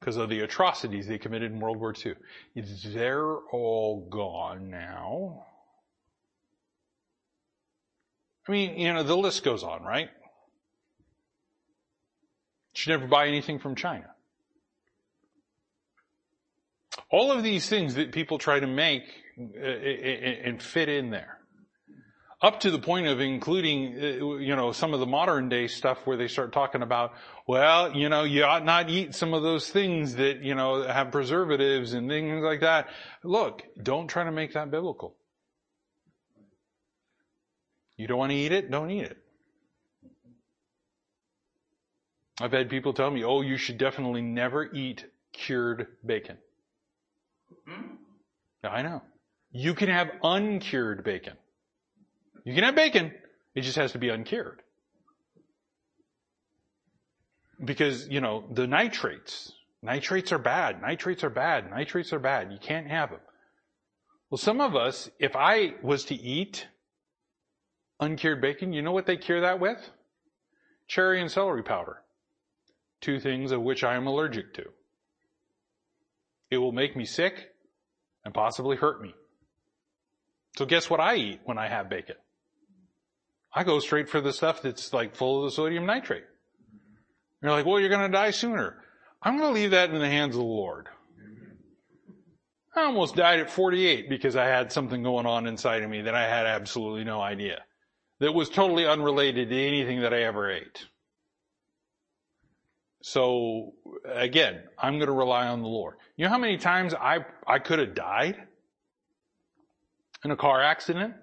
because 0.00 0.16
of 0.16 0.28
the 0.28 0.40
atrocities 0.40 1.06
they 1.06 1.18
committed 1.18 1.52
in 1.52 1.60
World 1.60 1.78
War 1.78 1.94
II. 1.94 2.14
They're 2.54 3.36
all 3.52 4.06
gone 4.10 4.70
now. 4.70 5.44
I 8.46 8.52
mean, 8.52 8.78
you 8.78 8.92
know, 8.92 9.02
the 9.02 9.16
list 9.16 9.44
goes 9.44 9.62
on, 9.62 9.82
right? 9.82 10.08
Should 12.72 12.90
never 12.90 13.06
buy 13.06 13.26
anything 13.28 13.58
from 13.58 13.74
China. 13.74 14.08
All 17.10 17.32
of 17.32 17.42
these 17.42 17.68
things 17.68 17.94
that 17.94 18.12
people 18.12 18.38
try 18.38 18.60
to 18.60 18.66
make 18.66 19.02
uh, 19.38 19.64
and 19.64 20.62
fit 20.62 20.88
in 20.88 21.10
there. 21.10 21.37
Up 22.40 22.60
to 22.60 22.70
the 22.70 22.78
point 22.78 23.08
of 23.08 23.20
including, 23.20 23.96
uh, 24.00 24.36
you 24.36 24.54
know, 24.54 24.70
some 24.70 24.94
of 24.94 25.00
the 25.00 25.06
modern 25.06 25.48
day 25.48 25.66
stuff 25.66 26.06
where 26.06 26.16
they 26.16 26.28
start 26.28 26.52
talking 26.52 26.82
about, 26.82 27.14
well, 27.48 27.92
you 27.96 28.08
know, 28.08 28.22
you 28.22 28.44
ought 28.44 28.64
not 28.64 28.88
eat 28.88 29.14
some 29.16 29.34
of 29.34 29.42
those 29.42 29.68
things 29.68 30.14
that, 30.14 30.40
you 30.42 30.54
know, 30.54 30.86
have 30.86 31.10
preservatives 31.10 31.94
and 31.94 32.08
things 32.08 32.44
like 32.44 32.60
that. 32.60 32.90
Look, 33.24 33.64
don't 33.82 34.06
try 34.06 34.22
to 34.22 34.30
make 34.30 34.52
that 34.52 34.70
biblical. 34.70 35.16
You 37.96 38.06
don't 38.06 38.18
want 38.18 38.30
to 38.30 38.36
eat 38.36 38.52
it? 38.52 38.70
Don't 38.70 38.90
eat 38.90 39.04
it. 39.04 39.18
I've 42.40 42.52
had 42.52 42.70
people 42.70 42.92
tell 42.92 43.10
me, 43.10 43.24
oh, 43.24 43.40
you 43.40 43.56
should 43.56 43.78
definitely 43.78 44.22
never 44.22 44.72
eat 44.72 45.04
cured 45.32 45.88
bacon. 46.06 46.38
Hmm? 47.66 47.96
I 48.62 48.82
know. 48.82 49.02
You 49.50 49.74
can 49.74 49.88
have 49.88 50.12
uncured 50.22 51.02
bacon. 51.02 51.34
You 52.44 52.54
can 52.54 52.64
have 52.64 52.74
bacon, 52.74 53.12
it 53.54 53.62
just 53.62 53.76
has 53.76 53.92
to 53.92 53.98
be 53.98 54.08
uncured. 54.08 54.62
Because, 57.64 58.08
you 58.08 58.20
know, 58.20 58.44
the 58.52 58.66
nitrates, 58.66 59.52
nitrates 59.82 60.32
are 60.32 60.38
bad, 60.38 60.80
nitrates 60.80 61.24
are 61.24 61.30
bad, 61.30 61.70
nitrates 61.70 62.12
are 62.12 62.20
bad. 62.20 62.52
You 62.52 62.58
can't 62.60 62.86
have 62.86 63.10
them. 63.10 63.20
Well, 64.30 64.38
some 64.38 64.60
of 64.60 64.76
us, 64.76 65.10
if 65.18 65.34
I 65.34 65.74
was 65.82 66.04
to 66.06 66.14
eat 66.14 66.68
uncured 67.98 68.40
bacon, 68.40 68.72
you 68.72 68.82
know 68.82 68.92
what 68.92 69.06
they 69.06 69.16
cure 69.16 69.40
that 69.40 69.58
with? 69.58 69.90
Cherry 70.86 71.20
and 71.20 71.30
celery 71.30 71.62
powder. 71.62 71.98
Two 73.00 73.18
things 73.20 73.52
of 73.52 73.62
which 73.62 73.82
I 73.84 73.96
am 73.96 74.06
allergic 74.06 74.54
to. 74.54 74.64
It 76.50 76.58
will 76.58 76.72
make 76.72 76.96
me 76.96 77.04
sick 77.04 77.50
and 78.24 78.32
possibly 78.32 78.76
hurt 78.76 79.02
me. 79.02 79.14
So 80.56 80.66
guess 80.66 80.90
what 80.90 81.00
I 81.00 81.16
eat 81.16 81.40
when 81.44 81.58
I 81.58 81.68
have 81.68 81.88
bacon? 81.88 82.16
I 83.58 83.64
go 83.64 83.80
straight 83.80 84.08
for 84.08 84.20
the 84.20 84.32
stuff 84.32 84.62
that's 84.62 84.92
like 84.92 85.16
full 85.16 85.38
of 85.38 85.50
the 85.50 85.50
sodium 85.50 85.84
nitrate. 85.84 86.22
You're 87.42 87.50
like, 87.50 87.66
well, 87.66 87.80
you're 87.80 87.88
going 87.88 88.08
to 88.08 88.16
die 88.16 88.30
sooner. 88.30 88.76
I'm 89.20 89.36
going 89.36 89.52
to 89.52 89.60
leave 89.60 89.72
that 89.72 89.90
in 89.90 89.98
the 89.98 90.08
hands 90.08 90.36
of 90.36 90.42
the 90.42 90.46
Lord. 90.46 90.86
I 92.76 92.82
almost 92.82 93.16
died 93.16 93.40
at 93.40 93.50
48 93.50 94.08
because 94.08 94.36
I 94.36 94.44
had 94.44 94.70
something 94.70 95.02
going 95.02 95.26
on 95.26 95.48
inside 95.48 95.82
of 95.82 95.90
me 95.90 96.02
that 96.02 96.14
I 96.14 96.22
had 96.22 96.46
absolutely 96.46 97.02
no 97.02 97.20
idea. 97.20 97.64
That 98.20 98.32
was 98.32 98.48
totally 98.48 98.86
unrelated 98.86 99.48
to 99.48 99.60
anything 99.60 100.02
that 100.02 100.14
I 100.14 100.22
ever 100.22 100.48
ate. 100.52 100.86
So 103.02 103.72
again, 104.04 104.62
I'm 104.78 104.98
going 104.98 105.08
to 105.08 105.12
rely 105.12 105.48
on 105.48 105.62
the 105.62 105.68
Lord. 105.68 105.96
You 106.16 106.26
know 106.26 106.30
how 106.30 106.38
many 106.38 106.58
times 106.58 106.94
I, 106.94 107.24
I 107.44 107.58
could 107.58 107.80
have 107.80 107.96
died 107.96 108.36
in 110.24 110.30
a 110.30 110.36
car 110.36 110.62
accident? 110.62 111.14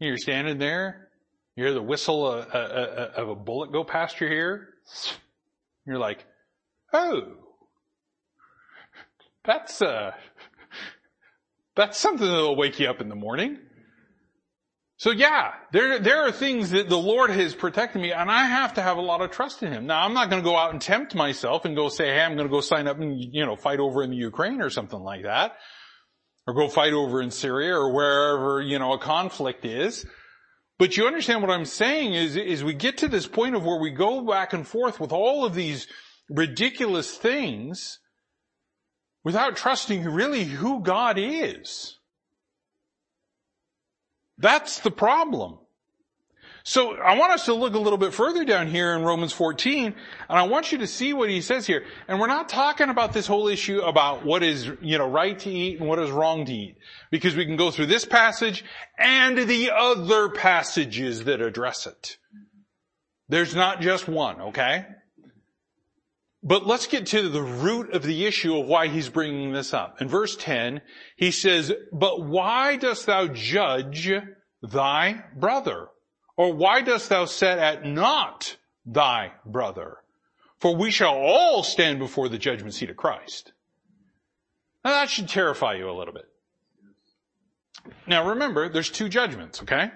You're 0.00 0.16
standing 0.16 0.58
there, 0.58 1.08
you 1.56 1.64
hear 1.64 1.74
the 1.74 1.82
whistle 1.82 2.24
of, 2.30 2.46
of 2.46 3.28
a 3.28 3.34
bullet 3.34 3.72
go 3.72 3.82
past 3.82 4.20
your 4.20 4.30
ear. 4.30 4.68
You're 5.84 5.98
like, 5.98 6.24
oh, 6.92 7.32
that's, 9.44 9.82
uh, 9.82 10.12
that's 11.74 11.98
something 11.98 12.26
that'll 12.26 12.54
wake 12.54 12.78
you 12.78 12.88
up 12.88 13.00
in 13.00 13.08
the 13.08 13.16
morning. 13.16 13.58
So 14.98 15.10
yeah, 15.10 15.52
there, 15.72 15.98
there 15.98 16.26
are 16.26 16.32
things 16.32 16.70
that 16.70 16.88
the 16.88 16.98
Lord 16.98 17.30
has 17.30 17.54
protected 17.54 18.02
me 18.02 18.12
and 18.12 18.30
I 18.30 18.46
have 18.46 18.74
to 18.74 18.82
have 18.82 18.96
a 18.96 19.00
lot 19.00 19.20
of 19.20 19.30
trust 19.30 19.62
in 19.62 19.72
Him. 19.72 19.86
Now 19.86 20.04
I'm 20.04 20.12
not 20.12 20.28
going 20.28 20.42
to 20.42 20.48
go 20.48 20.56
out 20.56 20.72
and 20.72 20.80
tempt 20.80 21.14
myself 21.14 21.64
and 21.64 21.74
go 21.74 21.88
say, 21.88 22.06
hey, 22.06 22.20
I'm 22.20 22.34
going 22.34 22.48
to 22.48 22.52
go 22.52 22.60
sign 22.60 22.86
up 22.86 23.00
and, 23.00 23.18
you 23.18 23.46
know, 23.46 23.56
fight 23.56 23.80
over 23.80 24.02
in 24.02 24.10
the 24.10 24.16
Ukraine 24.16 24.60
or 24.60 24.70
something 24.70 25.00
like 25.00 25.22
that. 25.22 25.56
Or 26.48 26.54
go 26.54 26.66
fight 26.66 26.94
over 26.94 27.20
in 27.20 27.30
Syria 27.30 27.74
or 27.74 27.92
wherever, 27.92 28.62
you 28.62 28.78
know, 28.78 28.94
a 28.94 28.98
conflict 28.98 29.66
is. 29.66 30.06
But 30.78 30.96
you 30.96 31.06
understand 31.06 31.42
what 31.42 31.50
I'm 31.50 31.66
saying 31.66 32.14
is, 32.14 32.36
is 32.36 32.64
we 32.64 32.72
get 32.72 32.96
to 32.98 33.08
this 33.08 33.26
point 33.26 33.54
of 33.54 33.66
where 33.66 33.78
we 33.78 33.90
go 33.90 34.22
back 34.22 34.54
and 34.54 34.66
forth 34.66 34.98
with 34.98 35.12
all 35.12 35.44
of 35.44 35.54
these 35.54 35.86
ridiculous 36.30 37.14
things 37.18 37.98
without 39.24 39.56
trusting 39.56 40.04
really 40.04 40.44
who 40.44 40.80
God 40.82 41.18
is. 41.18 41.98
That's 44.38 44.80
the 44.80 44.90
problem. 44.90 45.58
So 46.68 46.96
I 46.96 47.16
want 47.16 47.32
us 47.32 47.46
to 47.46 47.54
look 47.54 47.72
a 47.72 47.78
little 47.78 47.96
bit 47.96 48.12
further 48.12 48.44
down 48.44 48.66
here 48.66 48.94
in 48.94 49.02
Romans 49.02 49.32
14, 49.32 49.86
and 49.86 49.94
I 50.28 50.42
want 50.42 50.70
you 50.70 50.76
to 50.76 50.86
see 50.86 51.14
what 51.14 51.30
he 51.30 51.40
says 51.40 51.66
here. 51.66 51.86
And 52.06 52.20
we're 52.20 52.26
not 52.26 52.50
talking 52.50 52.90
about 52.90 53.14
this 53.14 53.26
whole 53.26 53.48
issue 53.48 53.80
about 53.80 54.22
what 54.22 54.42
is, 54.42 54.70
you 54.82 54.98
know, 54.98 55.08
right 55.08 55.38
to 55.38 55.50
eat 55.50 55.80
and 55.80 55.88
what 55.88 55.98
is 55.98 56.10
wrong 56.10 56.44
to 56.44 56.52
eat. 56.52 56.76
Because 57.10 57.34
we 57.34 57.46
can 57.46 57.56
go 57.56 57.70
through 57.70 57.86
this 57.86 58.04
passage 58.04 58.66
and 58.98 59.38
the 59.38 59.70
other 59.74 60.28
passages 60.28 61.24
that 61.24 61.40
address 61.40 61.86
it. 61.86 62.18
There's 63.30 63.54
not 63.54 63.80
just 63.80 64.06
one, 64.06 64.38
okay? 64.48 64.84
But 66.42 66.66
let's 66.66 66.86
get 66.86 67.06
to 67.06 67.30
the 67.30 67.40
root 67.40 67.94
of 67.94 68.02
the 68.02 68.26
issue 68.26 68.54
of 68.58 68.66
why 68.66 68.88
he's 68.88 69.08
bringing 69.08 69.54
this 69.54 69.72
up. 69.72 70.02
In 70.02 70.08
verse 70.08 70.36
10, 70.36 70.82
he 71.16 71.30
says, 71.30 71.72
But 71.90 72.26
why 72.26 72.76
dost 72.76 73.06
thou 73.06 73.26
judge 73.26 74.12
thy 74.60 75.24
brother? 75.34 75.88
Or 76.38 76.54
why 76.54 76.82
dost 76.82 77.08
thou 77.08 77.24
set 77.24 77.58
at 77.58 77.84
naught 77.84 78.56
thy 78.86 79.32
brother? 79.44 79.98
For 80.60 80.74
we 80.74 80.92
shall 80.92 81.16
all 81.16 81.64
stand 81.64 81.98
before 81.98 82.28
the 82.28 82.38
judgment 82.38 82.74
seat 82.74 82.90
of 82.90 82.96
Christ. 82.96 83.52
Now 84.84 84.92
that 84.92 85.10
should 85.10 85.28
terrify 85.28 85.74
you 85.74 85.90
a 85.90 85.98
little 85.98 86.14
bit. 86.14 86.28
Now 88.06 88.28
remember, 88.28 88.68
there's 88.68 88.88
two 88.88 89.08
judgments, 89.08 89.62
okay? 89.62 89.90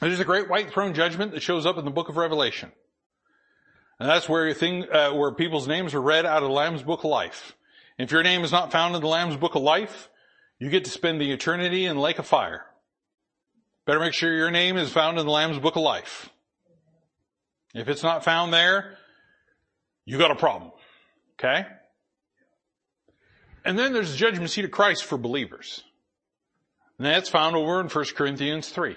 There's 0.00 0.20
a 0.20 0.24
great 0.24 0.48
white 0.48 0.72
throne 0.72 0.94
judgment 0.94 1.32
that 1.32 1.42
shows 1.42 1.66
up 1.66 1.76
in 1.76 1.84
the 1.84 1.90
book 1.90 2.08
of 2.08 2.16
Revelation. 2.16 2.72
And 4.00 4.08
that's 4.08 4.30
where 4.30 4.52
thing, 4.54 4.86
uh, 4.90 5.10
where 5.10 5.32
people's 5.32 5.68
names 5.68 5.92
are 5.92 6.02
read 6.02 6.24
out 6.24 6.42
of 6.42 6.48
the 6.48 6.54
Lamb's 6.54 6.82
Book 6.82 7.00
of 7.00 7.10
Life. 7.10 7.54
If 7.98 8.10
your 8.10 8.22
name 8.22 8.42
is 8.42 8.52
not 8.52 8.72
found 8.72 8.94
in 8.94 9.02
the 9.02 9.06
Lamb's 9.06 9.36
Book 9.36 9.54
of 9.54 9.62
Life, 9.62 10.08
you 10.58 10.70
get 10.70 10.86
to 10.86 10.90
spend 10.90 11.20
the 11.20 11.30
eternity 11.30 11.84
in 11.84 11.96
the 11.96 12.02
lake 12.02 12.18
of 12.18 12.26
fire. 12.26 12.66
Better 13.86 14.00
make 14.00 14.14
sure 14.14 14.36
your 14.36 14.50
name 14.50 14.76
is 14.76 14.90
found 14.90 15.16
in 15.18 15.24
the 15.24 15.32
Lamb's 15.32 15.60
Book 15.60 15.76
of 15.76 15.82
Life. 15.82 16.28
If 17.72 17.88
it's 17.88 18.02
not 18.02 18.24
found 18.24 18.52
there, 18.52 18.96
you 20.04 20.18
got 20.18 20.32
a 20.32 20.36
problem. 20.36 20.72
Okay? 21.38 21.64
And 23.64 23.78
then 23.78 23.92
there's 23.92 24.10
the 24.10 24.16
judgment 24.16 24.50
seat 24.50 24.64
of 24.64 24.72
Christ 24.72 25.04
for 25.04 25.16
believers. 25.16 25.84
And 26.98 27.06
that's 27.06 27.28
found 27.28 27.54
over 27.54 27.80
in 27.80 27.88
1 27.88 28.04
Corinthians 28.16 28.68
3, 28.70 28.96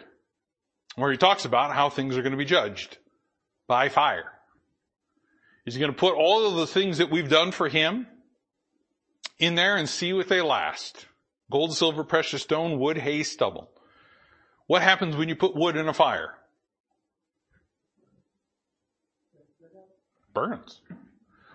where 0.95 1.11
he 1.11 1.17
talks 1.17 1.45
about 1.45 1.75
how 1.75 1.89
things 1.89 2.17
are 2.17 2.23
going 2.23 2.31
to 2.31 2.37
be 2.37 2.45
judged 2.45 2.97
by 3.67 3.89
fire. 3.89 4.31
He's 5.65 5.77
going 5.77 5.91
to 5.91 5.97
put 5.97 6.15
all 6.15 6.47
of 6.47 6.55
the 6.55 6.65
things 6.65 6.97
that 6.97 7.11
we've 7.11 7.29
done 7.29 7.51
for 7.51 7.67
him 7.69 8.07
in 9.37 9.53
there 9.53 9.75
and 9.75 9.87
see 9.87 10.13
what 10.13 10.29
they 10.29 10.41
last. 10.41 11.05
Gold, 11.51 11.75
silver, 11.75 12.03
precious 12.03 12.41
stone, 12.41 12.79
wood, 12.79 12.97
hay, 12.97 13.21
stubble. 13.21 13.69
What 14.69 14.83
happens 14.83 15.15
when 15.15 15.27
you 15.29 15.35
put 15.35 15.55
wood 15.55 15.75
in 15.75 15.87
a 15.87 15.95
fire? 15.95 16.35
Burns. 20.31 20.81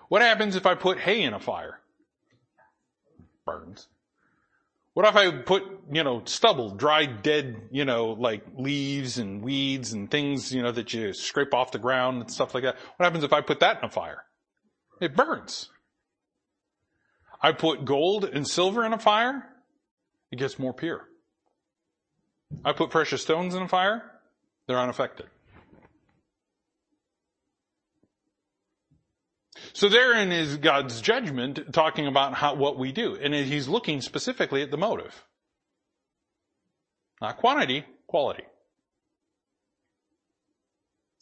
What 0.09 0.21
happens 0.21 0.57
if 0.57 0.67
I 0.67 0.75
put 0.75 0.99
hay 0.99 1.23
in 1.23 1.33
a 1.33 1.39
fire? 1.39 1.79
Burns. 3.47 3.87
What 4.95 5.07
if 5.07 5.15
I 5.15 5.31
put, 5.31 5.63
you 5.93 6.03
know, 6.03 6.23
stubble, 6.25 6.71
dried, 6.71 7.23
dead, 7.23 7.69
you 7.71 7.85
know, 7.85 8.17
like 8.19 8.43
leaves 8.57 9.19
and 9.19 9.45
weeds 9.45 9.93
and 9.93 10.11
things, 10.11 10.53
you 10.53 10.65
know, 10.65 10.73
that 10.73 10.93
you 10.93 11.13
scrape 11.13 11.55
off 11.55 11.71
the 11.71 11.79
ground 11.79 12.21
and 12.21 12.29
stuff 12.29 12.53
like 12.53 12.65
that? 12.65 12.75
What 12.97 13.05
happens 13.05 13.23
if 13.23 13.33
I 13.33 13.43
put 13.43 13.61
that 13.61 13.79
in 13.79 13.85
a 13.85 13.91
fire? 13.91 14.25
It 15.01 15.15
burns. 15.15 15.71
I 17.41 17.53
put 17.53 17.85
gold 17.85 18.25
and 18.25 18.45
silver 18.45 18.85
in 18.85 18.93
a 18.93 18.99
fire, 18.99 19.47
it 20.33 20.41
gets 20.41 20.59
more 20.59 20.75
pure. 20.75 21.07
I 22.65 22.73
put 22.73 22.91
precious 22.91 23.23
stones 23.23 23.55
in 23.55 23.63
a 23.63 23.69
fire, 23.69 24.03
they're 24.67 24.79
unaffected. 24.79 25.27
So 29.73 29.89
therein 29.89 30.31
is 30.31 30.57
God's 30.57 31.01
judgment 31.01 31.73
talking 31.73 32.07
about 32.07 32.35
how, 32.35 32.55
what 32.55 32.79
we 32.79 32.93
do. 32.93 33.17
And 33.17 33.35
he's 33.35 33.67
looking 33.67 34.01
specifically 34.01 34.63
at 34.63 34.71
the 34.71 34.77
motive. 34.77 35.25
Not 37.21 37.39
quantity, 37.39 37.85
quality. 38.07 38.45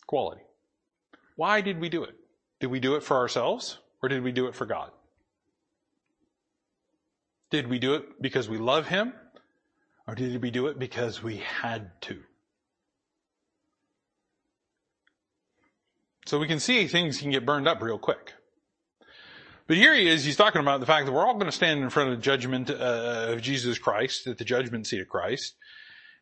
Quality. 0.06 0.42
Why 1.36 1.62
did 1.62 1.80
we 1.80 1.88
do 1.88 2.04
it? 2.04 2.14
Did 2.60 2.66
we 2.66 2.78
do 2.78 2.96
it 2.96 3.02
for 3.02 3.16
ourselves 3.16 3.78
or 4.02 4.08
did 4.08 4.22
we 4.22 4.32
do 4.32 4.46
it 4.48 4.54
for 4.54 4.66
God? 4.66 4.90
Did 7.50 7.68
we 7.68 7.78
do 7.78 7.94
it 7.94 8.20
because 8.20 8.48
we 8.48 8.58
love 8.58 8.86
him? 8.86 9.14
Or 10.06 10.14
did 10.14 10.42
we 10.42 10.50
do 10.50 10.66
it 10.66 10.78
because 10.78 11.22
we 11.22 11.36
had 11.36 11.90
to? 12.02 12.18
So 16.26 16.38
we 16.38 16.46
can 16.46 16.60
see 16.60 16.86
things 16.86 17.18
can 17.18 17.30
get 17.30 17.46
burned 17.46 17.68
up 17.68 17.82
real 17.82 17.98
quick. 17.98 18.32
But 19.66 19.76
here 19.76 19.94
he 19.94 20.08
is, 20.08 20.24
he's 20.24 20.36
talking 20.36 20.60
about 20.60 20.80
the 20.80 20.86
fact 20.86 21.06
that 21.06 21.12
we're 21.12 21.26
all 21.26 21.34
going 21.34 21.46
to 21.46 21.52
stand 21.52 21.82
in 21.82 21.90
front 21.90 22.10
of 22.10 22.16
the 22.16 22.22
judgment 22.22 22.68
uh, 22.68 23.28
of 23.30 23.42
Jesus 23.42 23.78
Christ, 23.78 24.26
at 24.26 24.38
the 24.38 24.44
judgment 24.44 24.86
seat 24.86 25.00
of 25.00 25.08
Christ. 25.08 25.54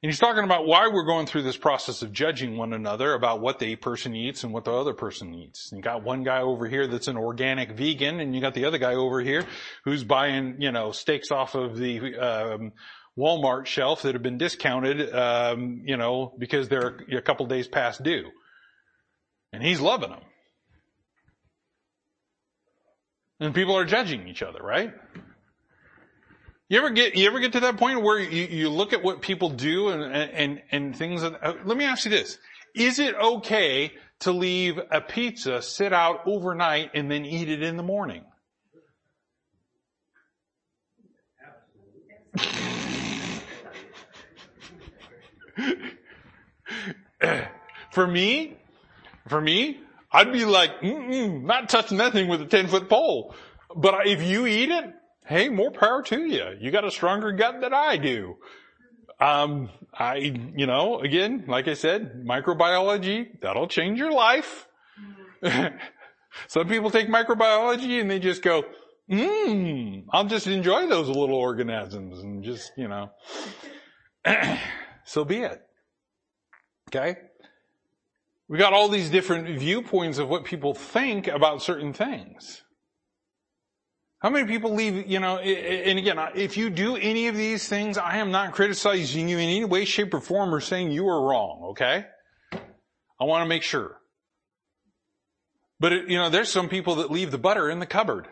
And 0.02 0.10
he's 0.10 0.18
talking 0.18 0.44
about 0.44 0.66
why 0.66 0.88
we're 0.88 1.04
going 1.04 1.26
through 1.26 1.42
this 1.42 1.58
process 1.58 2.00
of 2.00 2.10
judging 2.10 2.56
one 2.56 2.72
another 2.72 3.12
about 3.12 3.40
what 3.40 3.58
the 3.58 3.76
person 3.76 4.14
eats 4.14 4.44
and 4.44 4.52
what 4.52 4.64
the 4.64 4.72
other 4.72 4.94
person 4.94 5.34
eats. 5.34 5.70
You 5.74 5.82
got 5.82 6.02
one 6.02 6.22
guy 6.22 6.40
over 6.40 6.66
here 6.66 6.86
that's 6.86 7.08
an 7.08 7.18
organic 7.18 7.72
vegan, 7.72 8.18
and 8.20 8.34
you 8.34 8.40
got 8.40 8.54
the 8.54 8.64
other 8.64 8.78
guy 8.78 8.94
over 8.94 9.20
here 9.20 9.44
who's 9.84 10.02
buying, 10.02 10.56
you 10.58 10.72
know, 10.72 10.92
steaks 10.92 11.30
off 11.30 11.54
of 11.54 11.76
the 11.76 12.16
um, 12.16 12.72
Walmart 13.20 13.66
shelf 13.66 14.02
that 14.02 14.14
have 14.14 14.22
been 14.22 14.38
discounted, 14.38 15.14
um, 15.14 15.82
you 15.84 15.96
know, 15.96 16.34
because 16.38 16.68
they're 16.68 17.00
a 17.12 17.22
couple 17.22 17.44
days 17.46 17.68
past 17.68 18.02
due. 18.02 18.24
And 19.52 19.62
he's 19.62 19.80
loving 19.80 20.10
them. 20.10 20.22
And 23.40 23.54
people 23.54 23.76
are 23.76 23.84
judging 23.84 24.26
each 24.28 24.42
other, 24.42 24.60
right? 24.62 24.92
You 26.68 26.78
ever 26.78 26.90
get, 26.90 27.16
you 27.16 27.26
ever 27.26 27.40
get 27.40 27.52
to 27.52 27.60
that 27.60 27.78
point 27.78 28.02
where 28.02 28.18
you, 28.18 28.46
you 28.46 28.70
look 28.70 28.92
at 28.92 29.02
what 29.02 29.22
people 29.22 29.50
do 29.50 29.88
and, 29.88 30.02
and, 30.14 30.62
and 30.70 30.96
things 30.96 31.22
that, 31.22 31.34
uh, 31.42 31.54
let 31.64 31.76
me 31.76 31.84
ask 31.84 32.04
you 32.04 32.10
this. 32.10 32.38
Is 32.74 32.98
it 33.00 33.14
okay 33.16 33.92
to 34.20 34.32
leave 34.32 34.78
a 34.90 35.00
pizza 35.00 35.62
sit 35.62 35.92
out 35.92 36.20
overnight 36.26 36.92
and 36.94 37.10
then 37.10 37.24
eat 37.24 37.48
it 37.48 37.62
in 37.62 37.76
the 37.76 37.82
morning? 37.82 38.24
for 47.92 48.06
me, 48.06 48.56
for 49.28 49.40
me, 49.40 49.80
I'd 50.12 50.32
be 50.32 50.44
like, 50.44 50.82
not 50.82 51.68
touching 51.68 51.98
that 51.98 52.12
thing 52.12 52.28
with 52.28 52.40
a 52.42 52.46
10 52.46 52.68
foot 52.68 52.88
pole. 52.88 53.34
But 53.74 54.06
if 54.06 54.22
you 54.22 54.46
eat 54.46 54.70
it, 54.70 54.84
hey, 55.26 55.48
more 55.48 55.70
power 55.70 56.02
to 56.02 56.20
you. 56.20 56.56
You 56.58 56.70
got 56.70 56.84
a 56.84 56.90
stronger 56.90 57.32
gut 57.32 57.61
than 57.61 57.72
I 57.72 57.96
do. 57.96 58.36
Um, 59.20 59.70
I, 59.92 60.16
you 60.56 60.66
know, 60.66 61.00
again, 61.00 61.44
like 61.46 61.68
I 61.68 61.74
said, 61.74 62.24
microbiology, 62.24 63.40
that'll 63.40 63.68
change 63.68 63.98
your 63.98 64.12
life. 64.12 64.66
Some 66.48 66.68
people 66.68 66.90
take 66.90 67.08
microbiology 67.08 68.00
and 68.00 68.11
they 68.11 68.18
just 68.18 68.42
go, 68.42 68.64
mmm, 69.11 70.04
I'll 70.11 70.24
just 70.24 70.46
enjoy 70.46 70.86
those 70.86 71.08
little 71.08 71.34
organisms 71.34 72.20
and 72.20 72.42
just, 72.42 72.72
you 72.76 72.88
know, 72.88 73.11
so 75.05 75.24
be 75.24 75.38
it. 75.38 75.61
Okay? 76.88 77.16
We 78.48 78.59
got 78.59 78.72
all 78.72 78.88
these 78.88 79.11
different 79.11 79.59
viewpoints 79.59 80.18
of 80.18 80.28
what 80.28 80.44
people 80.44 80.74
think 80.74 81.28
about 81.28 81.62
certain 81.62 81.92
things. 81.92 82.62
How 84.20 84.28
many 84.28 84.46
people 84.46 84.74
leave, 84.74 85.07
you 85.07 85.18
know, 85.18 85.38
and 85.38 85.98
again, 85.98 86.18
if 86.34 86.57
you 86.57 86.68
do 86.68 86.96
any 86.96 87.28
of 87.28 87.36
these 87.36 87.68
things, 87.68 87.96
I 87.96 88.18
am 88.18 88.30
not 88.30 88.53
criticizing 88.53 89.28
you 89.28 89.38
in 89.38 89.48
any 89.48 89.64
way, 89.64 89.84
shape, 89.86 90.12
or 90.12 90.20
form 90.20 90.55
or 90.55 90.61
saying 90.61 90.90
you 90.90 91.09
are 91.09 91.26
wrong, 91.26 91.68
okay? 91.70 92.07
I 92.53 93.24
want 93.24 93.44
to 93.44 93.48
make 93.48 93.62
sure. 93.62 93.96
But, 95.78 95.92
it, 95.92 96.11
you 96.11 96.18
know, 96.18 96.28
there's 96.28 96.51
some 96.51 96.68
people 96.68 96.96
that 96.96 97.11
leave 97.11 97.30
the 97.30 97.38
butter 97.38 97.70
in 97.70 97.78
the 97.78 97.86
cupboard. 97.86 98.28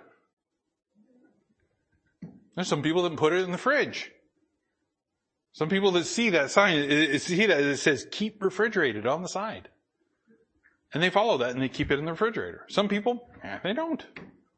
There's 2.55 2.69
some 2.69 2.83
people 2.83 3.05
that 3.05 3.17
put 3.17 3.33
it 3.33 3.45
in 3.45 3.53
the 3.53 3.57
fridge. 3.57 4.11
Some 5.53 5.69
people 5.69 5.91
that 5.93 6.05
see 6.05 6.31
that 6.31 6.51
sign, 6.51 7.19
see 7.19 7.47
that 7.47 7.61
it 7.61 7.79
says 7.79 8.07
keep 8.11 8.43
refrigerated 8.43 9.07
on 9.07 9.23
the 9.23 9.29
side. 9.29 9.69
And 10.93 11.03
they 11.03 11.11
follow 11.11 11.39
that 11.39 11.51
and 11.51 11.63
they 11.63 11.69
keep 11.69 11.91
it 11.91 11.99
in 11.99 12.05
the 12.05 12.13
refrigerator. 12.13 12.65
Some 12.69 12.89
people, 12.89 13.29
eh, 13.43 13.59
they 13.63 13.73
don't. 13.73 14.05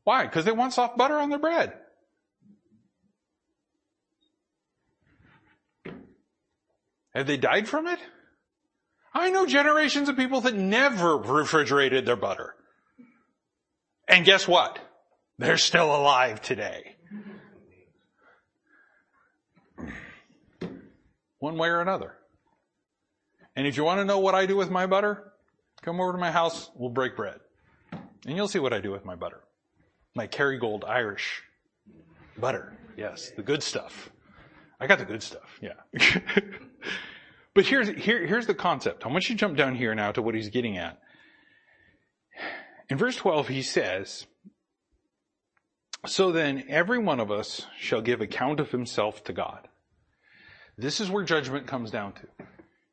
Why? 0.04 0.26
Because 0.26 0.44
they 0.44 0.52
want 0.52 0.74
soft 0.74 0.96
butter 0.96 1.18
on 1.18 1.30
their 1.30 1.38
bread. 1.38 1.74
Have 7.14 7.26
they 7.26 7.36
died 7.36 7.68
from 7.68 7.86
it? 7.86 7.98
I 9.12 9.30
know 9.30 9.46
generations 9.46 10.08
of 10.08 10.16
people 10.16 10.42
that 10.42 10.54
never 10.54 11.16
refrigerated 11.16 12.06
their 12.06 12.16
butter. 12.16 12.54
And 14.06 14.24
guess 14.24 14.46
what? 14.46 14.78
They're 15.38 15.56
still 15.56 15.94
alive 15.94 16.40
today. 16.40 16.96
One 21.40 21.58
way 21.58 21.68
or 21.68 21.80
another. 21.80 22.14
And 23.56 23.66
if 23.66 23.76
you 23.76 23.84
want 23.84 23.98
to 23.98 24.04
know 24.04 24.20
what 24.20 24.34
I 24.34 24.46
do 24.46 24.56
with 24.56 24.70
my 24.70 24.86
butter, 24.86 25.30
Come 25.82 26.00
over 26.00 26.12
to 26.12 26.18
my 26.18 26.30
house, 26.30 26.70
we'll 26.74 26.90
break 26.90 27.16
bread. 27.16 27.40
And 28.26 28.36
you'll 28.36 28.48
see 28.48 28.58
what 28.58 28.72
I 28.72 28.80
do 28.80 28.90
with 28.90 29.04
my 29.04 29.14
butter. 29.14 29.40
My 30.14 30.26
Kerrygold 30.26 30.86
Irish 30.86 31.42
butter. 32.38 32.72
Yes, 32.96 33.30
the 33.30 33.42
good 33.42 33.62
stuff. 33.62 34.10
I 34.78 34.86
got 34.86 34.98
the 34.98 35.04
good 35.04 35.22
stuff, 35.22 35.58
yeah. 35.60 35.74
but 37.54 37.64
here's, 37.66 37.88
here, 37.88 38.26
here's 38.26 38.46
the 38.46 38.54
concept. 38.54 39.06
I 39.06 39.08
want 39.08 39.28
you 39.28 39.34
to 39.34 39.40
jump 39.40 39.56
down 39.56 39.74
here 39.74 39.94
now 39.94 40.12
to 40.12 40.22
what 40.22 40.34
he's 40.34 40.50
getting 40.50 40.76
at. 40.76 40.98
In 42.88 42.98
verse 42.98 43.16
12, 43.16 43.48
he 43.48 43.62
says, 43.62 44.26
So 46.06 46.32
then 46.32 46.64
every 46.68 46.98
one 46.98 47.20
of 47.20 47.30
us 47.30 47.66
shall 47.78 48.00
give 48.02 48.20
account 48.20 48.60
of 48.60 48.70
himself 48.70 49.24
to 49.24 49.32
God. 49.32 49.68
This 50.80 51.00
is 51.00 51.10
where 51.10 51.24
judgment 51.24 51.66
comes 51.66 51.90
down 51.90 52.14
to 52.14 52.46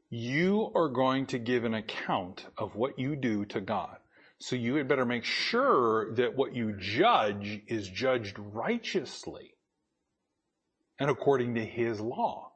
you 0.09 0.71
are 0.73 0.87
going 0.87 1.25
to 1.27 1.37
give 1.37 1.65
an 1.65 1.73
account 1.73 2.45
of 2.57 2.75
what 2.75 2.97
you 2.97 3.15
do 3.15 3.43
to 3.45 3.59
God. 3.59 3.97
So 4.39 4.55
you 4.55 4.75
had 4.75 4.87
better 4.87 5.05
make 5.05 5.25
sure 5.25 6.13
that 6.15 6.35
what 6.35 6.55
you 6.55 6.75
judge 6.77 7.61
is 7.67 7.89
judged 7.89 8.37
righteously 8.39 9.55
and 10.99 11.09
according 11.09 11.55
to 11.55 11.65
His 11.65 11.99
law. 11.99 12.51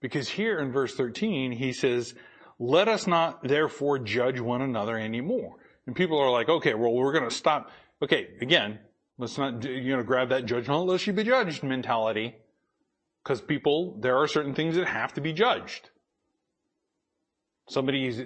Because 0.00 0.28
here 0.28 0.60
in 0.60 0.72
verse 0.72 0.94
13, 0.94 1.52
he 1.52 1.72
says, 1.72 2.14
let 2.58 2.88
us 2.88 3.06
not 3.06 3.42
therefore 3.42 3.98
judge 3.98 4.38
one 4.38 4.62
another 4.62 4.98
anymore. 4.98 5.56
And 5.86 5.96
people 5.96 6.18
are 6.18 6.30
like, 6.30 6.48
okay, 6.48 6.74
well, 6.74 6.92
we're 6.92 7.12
going 7.12 7.28
to 7.28 7.34
stop. 7.34 7.70
Okay, 8.02 8.28
again, 8.40 8.78
let's 9.18 9.38
not, 9.38 9.64
you 9.64 9.96
know, 9.96 10.02
grab 10.02 10.28
that 10.28 10.46
judgment 10.46 10.70
oh, 10.70 10.82
unless 10.82 11.06
you 11.06 11.12
be 11.12 11.24
judged 11.24 11.62
mentality. 11.62 12.36
Because 13.24 13.40
people, 13.40 13.96
there 14.00 14.18
are 14.18 14.28
certain 14.28 14.54
things 14.54 14.76
that 14.76 14.86
have 14.86 15.14
to 15.14 15.20
be 15.20 15.32
judged 15.32 15.88
somebody's, 17.68 18.20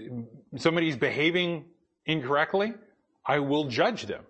somebody's 0.56 0.96
behaving 0.96 1.64
incorrectly, 2.06 2.74
I 3.24 3.40
will 3.40 3.64
judge 3.64 4.06
them. 4.06 4.24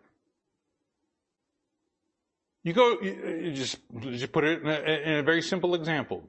You 2.64 2.73
go, 2.73 3.01
you 3.01 3.53
just, 3.53 3.79
just 4.01 4.33
put 4.33 4.45
it 4.45 4.62
in 4.62 4.69
a, 4.69 5.11
in 5.12 5.14
a 5.14 5.23
very 5.23 5.41
simple 5.41 5.75
example. 5.75 6.29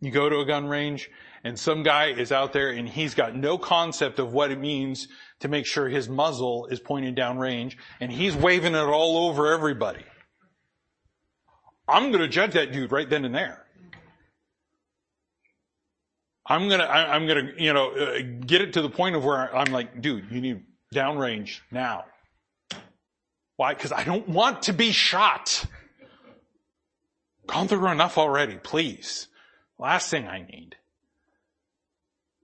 You 0.00 0.10
go 0.10 0.28
to 0.28 0.40
a 0.40 0.44
gun 0.44 0.66
range 0.66 1.10
and 1.44 1.58
some 1.58 1.82
guy 1.82 2.06
is 2.06 2.32
out 2.32 2.52
there 2.52 2.70
and 2.70 2.88
he's 2.88 3.14
got 3.14 3.36
no 3.36 3.56
concept 3.56 4.18
of 4.18 4.32
what 4.32 4.50
it 4.50 4.58
means 4.58 5.08
to 5.40 5.48
make 5.48 5.66
sure 5.66 5.88
his 5.88 6.08
muzzle 6.08 6.66
is 6.66 6.80
pointed 6.80 7.14
down 7.14 7.38
range 7.38 7.78
and 8.00 8.10
he's 8.10 8.34
waving 8.34 8.74
it 8.74 8.78
all 8.78 9.28
over 9.28 9.52
everybody. 9.52 10.04
I'm 11.88 12.10
gonna 12.10 12.28
judge 12.28 12.54
that 12.54 12.72
dude 12.72 12.90
right 12.90 13.08
then 13.08 13.24
and 13.24 13.34
there. 13.34 13.65
I'm 16.48 16.68
gonna, 16.68 16.84
I, 16.84 17.16
am 17.16 17.26
gonna, 17.26 17.52
you 17.58 17.72
know, 17.72 17.90
uh, 17.90 18.18
get 18.44 18.60
it 18.60 18.74
to 18.74 18.82
the 18.82 18.88
point 18.88 19.16
of 19.16 19.24
where 19.24 19.54
I'm 19.54 19.72
like, 19.72 20.00
dude, 20.00 20.30
you 20.30 20.40
need 20.40 20.62
downrange 20.94 21.60
now. 21.70 22.04
Why? 23.56 23.74
Because 23.74 23.92
I 23.92 24.04
don't 24.04 24.28
want 24.28 24.62
to 24.62 24.72
be 24.72 24.92
shot. 24.92 25.64
Gone 27.46 27.68
through 27.68 27.88
enough 27.88 28.18
already, 28.18 28.56
please. 28.56 29.28
Last 29.78 30.10
thing 30.10 30.26
I 30.26 30.42
need. 30.42 30.76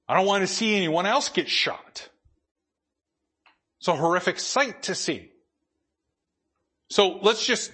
I 0.08 0.16
don't 0.16 0.26
want 0.26 0.42
to 0.42 0.46
see 0.46 0.74
anyone 0.74 1.06
else 1.06 1.28
get 1.28 1.48
shot. 1.48 2.08
It's 3.78 3.88
a 3.88 3.96
horrific 3.96 4.38
sight 4.38 4.84
to 4.84 4.94
see. 4.94 5.30
So 6.90 7.18
let's 7.22 7.44
just, 7.44 7.72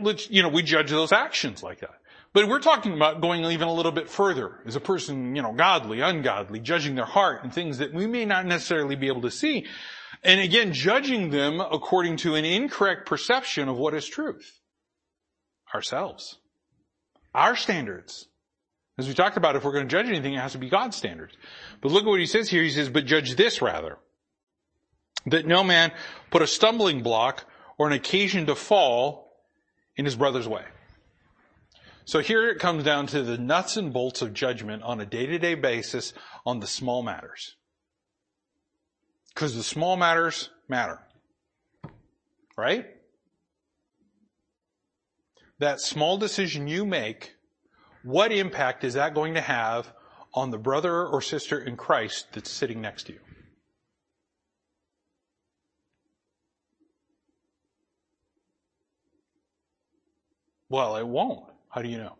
let's, 0.00 0.30
you 0.30 0.42
know, 0.42 0.48
we 0.48 0.62
judge 0.62 0.90
those 0.90 1.12
actions 1.12 1.62
like 1.62 1.80
that. 1.80 1.94
But 2.34 2.48
we're 2.48 2.58
talking 2.58 2.94
about 2.94 3.20
going 3.20 3.44
even 3.44 3.68
a 3.68 3.72
little 3.72 3.92
bit 3.92 4.10
further. 4.10 4.58
as 4.66 4.74
a 4.74 4.80
person, 4.80 5.36
you 5.36 5.40
know, 5.40 5.52
godly, 5.52 6.00
ungodly, 6.00 6.58
judging 6.58 6.96
their 6.96 7.04
heart 7.04 7.44
and 7.44 7.54
things 7.54 7.78
that 7.78 7.94
we 7.94 8.08
may 8.08 8.24
not 8.24 8.44
necessarily 8.44 8.96
be 8.96 9.06
able 9.06 9.22
to 9.22 9.30
see. 9.30 9.66
And 10.24 10.40
again, 10.40 10.72
judging 10.72 11.30
them 11.30 11.60
according 11.60 12.16
to 12.18 12.34
an 12.34 12.44
incorrect 12.44 13.06
perception 13.06 13.68
of 13.68 13.78
what 13.78 13.94
is 13.94 14.04
truth. 14.04 14.58
Ourselves. 15.72 16.38
Our 17.34 17.54
standards. 17.54 18.26
As 18.98 19.06
we 19.06 19.14
talked 19.14 19.36
about, 19.36 19.54
if 19.54 19.62
we're 19.62 19.72
going 19.72 19.88
to 19.88 19.90
judge 19.90 20.08
anything, 20.08 20.34
it 20.34 20.40
has 20.40 20.52
to 20.52 20.58
be 20.58 20.68
God's 20.68 20.96
standards. 20.96 21.36
But 21.80 21.92
look 21.92 22.02
at 22.02 22.08
what 22.08 22.20
he 22.20 22.26
says 22.26 22.48
here. 22.48 22.64
He 22.64 22.70
says, 22.70 22.88
but 22.88 23.06
judge 23.06 23.36
this 23.36 23.62
rather. 23.62 23.98
That 25.26 25.46
no 25.46 25.62
man 25.62 25.92
put 26.32 26.42
a 26.42 26.48
stumbling 26.48 27.04
block 27.04 27.44
or 27.78 27.86
an 27.86 27.92
occasion 27.92 28.46
to 28.46 28.56
fall 28.56 29.36
in 29.96 30.04
his 30.04 30.16
brother's 30.16 30.48
way. 30.48 30.64
So 32.06 32.20
here 32.20 32.48
it 32.48 32.58
comes 32.58 32.84
down 32.84 33.06
to 33.08 33.22
the 33.22 33.38
nuts 33.38 33.76
and 33.76 33.92
bolts 33.92 34.20
of 34.20 34.34
judgment 34.34 34.82
on 34.82 35.00
a 35.00 35.06
day-to-day 35.06 35.54
basis 35.54 36.12
on 36.44 36.60
the 36.60 36.66
small 36.66 37.02
matters. 37.02 37.56
Because 39.34 39.56
the 39.56 39.62
small 39.62 39.96
matters 39.96 40.50
matter. 40.68 41.00
Right? 42.56 42.86
That 45.58 45.80
small 45.80 46.18
decision 46.18 46.68
you 46.68 46.84
make, 46.84 47.34
what 48.02 48.32
impact 48.32 48.84
is 48.84 48.94
that 48.94 49.14
going 49.14 49.34
to 49.34 49.40
have 49.40 49.90
on 50.34 50.50
the 50.50 50.58
brother 50.58 51.06
or 51.06 51.22
sister 51.22 51.58
in 51.58 51.76
Christ 51.76 52.26
that's 52.32 52.50
sitting 52.50 52.80
next 52.82 53.04
to 53.04 53.14
you? 53.14 53.20
Well, 60.68 60.96
it 60.96 61.06
won't. 61.06 61.53
How 61.74 61.82
do 61.82 61.88
you 61.88 61.98
know? 61.98 62.16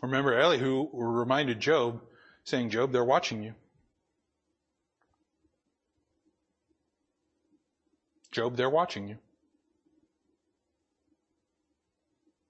Remember 0.00 0.32
Elihu 0.32 0.90
reminded 0.92 1.58
Job, 1.58 2.00
saying, 2.44 2.70
Job, 2.70 2.92
they're 2.92 3.04
watching 3.04 3.42
you. 3.42 3.54
Job, 8.30 8.56
they're 8.56 8.70
watching 8.70 9.08
you. 9.08 9.18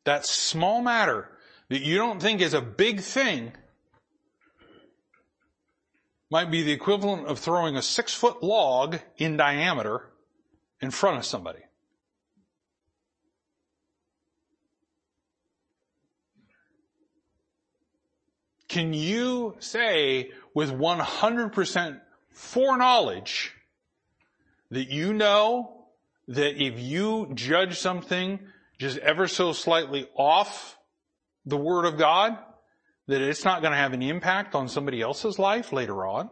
That 0.05 0.27
small 0.27 0.83
matter 0.83 1.31
that 1.71 1.81
you 1.81 1.97
don't 1.97 2.21
think 2.21 2.43
is 2.43 2.53
a 2.53 2.61
big 2.61 3.01
thing 3.01 3.53
might 6.31 6.51
be 6.51 6.63
the 6.63 6.73
equivalent 6.73 7.29
of 7.29 7.39
throwing 7.39 7.77
a 7.77 7.83
six 7.83 8.13
foot 8.13 8.43
log 8.43 8.99
in 9.17 9.39
diameter 9.39 10.11
in 10.83 10.91
front 10.91 11.17
of 11.17 11.25
somebody. 11.25 11.61
Can 18.69 18.93
you 18.93 19.57
say 19.61 20.31
with 20.55 20.71
100% 20.71 22.01
foreknowledge 22.31 23.55
that 24.71 24.89
you 24.89 25.15
know 25.15 25.87
that 26.29 26.63
if 26.63 26.79
you 26.79 27.31
judge 27.35 27.79
something 27.79 28.39
just 28.79 28.99
ever 28.99 29.27
so 29.27 29.53
slightly 29.53 30.07
off 30.15 30.77
the 31.47 31.57
Word 31.57 31.87
of 31.87 31.97
God, 31.97 32.39
that 33.07 33.23
it's 33.23 33.45
not 33.45 33.63
going 33.63 33.73
to 33.73 33.79
have 33.79 33.95
an 33.95 34.03
impact 34.03 34.55
on 34.55 34.69
somebody 34.69 35.01
else's 35.01 35.39
life 35.39 35.73
later 35.73 36.07
on? 36.07 36.29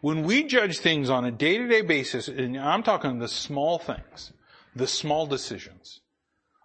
When 0.00 0.22
we 0.22 0.44
judge 0.44 0.78
things 0.78 1.10
on 1.10 1.24
a 1.24 1.30
day-to-day 1.30 1.82
basis, 1.82 2.28
and 2.28 2.56
I'm 2.56 2.84
talking 2.84 3.18
the 3.18 3.28
small 3.28 3.78
things, 3.78 4.32
the 4.74 4.86
small 4.86 5.26
decisions. 5.26 6.00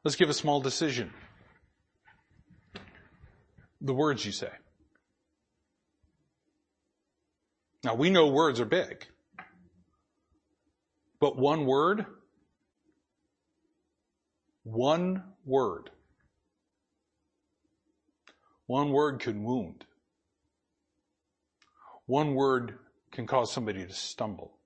Let's 0.04 0.16
give 0.16 0.30
a 0.30 0.34
small 0.34 0.62
decision. 0.62 1.12
The 3.86 3.94
words 3.94 4.26
you 4.26 4.32
say. 4.32 4.50
Now 7.84 7.94
we 7.94 8.10
know 8.10 8.30
words 8.30 8.60
are 8.60 8.66
big. 8.66 9.06
But 11.20 11.38
one 11.38 11.68
word, 11.68 12.08
one 14.64 15.22
word, 15.46 15.92
one 18.66 18.90
word 18.90 19.20
can 19.20 19.44
wound. 19.44 19.86
One 22.08 22.34
word 22.34 22.80
can 23.12 23.28
cause 23.28 23.54
somebody 23.54 23.86
to 23.86 23.94
stumble. 23.94 24.58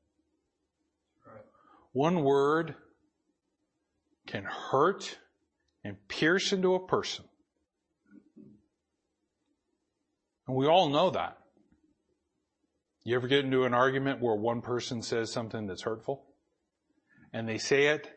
One 1.91 2.23
word 2.23 2.75
can 4.27 4.45
hurt 4.45 5.17
and 5.83 5.97
pierce 6.07 6.53
into 6.53 6.75
a 6.75 6.87
person. 6.87 7.25
And 10.49 10.57
we 10.57 10.65
all 10.65 10.89
know 10.89 11.11
that. 11.11 11.37
You 13.03 13.15
ever 13.15 13.27
get 13.27 13.45
into 13.45 13.65
an 13.65 13.75
argument 13.75 14.19
where 14.19 14.33
one 14.33 14.63
person 14.63 15.03
says 15.03 15.31
something 15.31 15.67
that's 15.67 15.83
hurtful? 15.83 16.25
And 17.31 17.47
they 17.47 17.59
say 17.59 17.89
it 17.89 18.09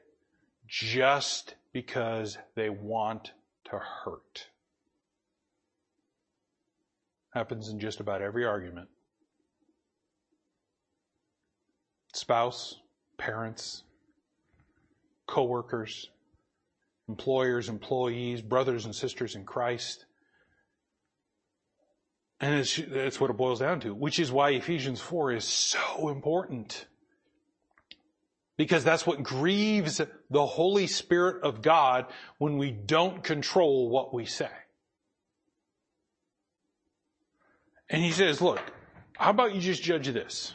just 0.67 1.57
because 1.75 2.39
they 2.55 2.71
want 2.71 3.33
to 3.67 3.79
hurt. 3.79 4.49
Happens 7.35 7.69
in 7.69 7.79
just 7.79 8.01
about 8.01 8.23
every 8.23 8.47
argument. 8.47 8.89
spouse, 12.15 12.77
parents, 13.19 13.83
coworkers, 15.27 16.09
employers, 17.11 17.69
employees, 17.69 18.41
brothers 18.41 18.87
and 18.87 18.95
sisters 18.95 19.35
in 19.35 19.45
Christ. 19.45 20.07
And 22.43 22.57
it's, 22.57 22.77
that's 22.77 23.21
what 23.21 23.31
it 23.31 23.37
boils 23.37 23.61
down 23.61 23.79
to, 23.81 23.95
which 23.95 24.19
is 24.19 24.33
why 24.33 24.51
Ephesians 24.51 25.01
4 25.01 25.33
is 25.33 25.45
so 25.45 26.09
important. 26.09 26.87
Because 28.57 28.83
that's 28.83 29.07
what 29.07 29.23
grieves 29.23 30.01
the 30.29 30.47
Holy 30.47 30.89
Spirit 30.89 31.45
of 31.45 31.63
God 31.63 32.07
when 32.39 32.59
we 32.59 32.73
don't 32.73 33.23
control 33.23 33.89
what 33.89 34.13
we 34.13 34.27
say. 34.27 34.51
And 37.89 38.03
he 38.03 38.11
says, 38.11 38.41
look, 38.41 38.61
how 39.17 39.31
about 39.31 39.55
you 39.55 39.61
just 39.61 39.83
judge 39.83 40.09
this? 40.09 40.53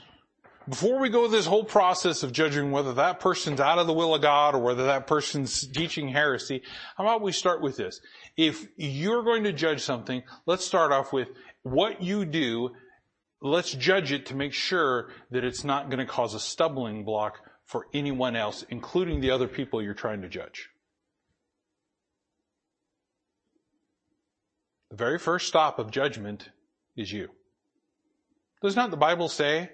before 0.69 0.99
we 0.99 1.09
go 1.09 1.27
this 1.27 1.45
whole 1.45 1.63
process 1.63 2.23
of 2.23 2.31
judging 2.31 2.71
whether 2.71 2.93
that 2.93 3.19
person's 3.19 3.59
out 3.59 3.79
of 3.79 3.87
the 3.87 3.93
will 3.93 4.13
of 4.13 4.21
God 4.21 4.53
or 4.53 4.59
whether 4.59 4.85
that 4.87 5.07
person's 5.07 5.65
teaching 5.67 6.09
heresy, 6.09 6.61
how 6.97 7.05
about 7.05 7.21
we 7.21 7.31
start 7.31 7.61
with 7.61 7.77
this? 7.77 8.01
If 8.35 8.67
you're 8.75 9.23
going 9.23 9.45
to 9.45 9.53
judge 9.53 9.81
something, 9.81 10.23
let's 10.45 10.65
start 10.65 10.91
off 10.91 11.13
with 11.13 11.29
what 11.71 12.01
you 12.01 12.25
do. 12.25 12.71
Let's 13.41 13.71
judge 13.71 14.11
it 14.11 14.27
to 14.27 14.35
make 14.35 14.53
sure 14.53 15.09
that 15.31 15.43
it's 15.43 15.63
not 15.63 15.89
going 15.89 15.99
to 15.99 16.11
cause 16.11 16.33
a 16.33 16.39
stumbling 16.39 17.03
block 17.05 17.39
for 17.65 17.87
anyone 17.93 18.35
else, 18.35 18.65
including 18.69 19.19
the 19.19 19.31
other 19.31 19.47
people 19.47 19.81
you're 19.81 19.93
trying 19.93 20.21
to 20.21 20.29
judge. 20.29 20.69
The 24.89 24.95
very 24.95 25.19
first 25.19 25.47
stop 25.47 25.79
of 25.79 25.91
judgment 25.91 26.49
is 26.95 27.11
you. 27.11 27.29
Does 28.61 28.75
not 28.75 28.89
the 28.89 28.97
Bible 28.97 29.27
say 29.27 29.69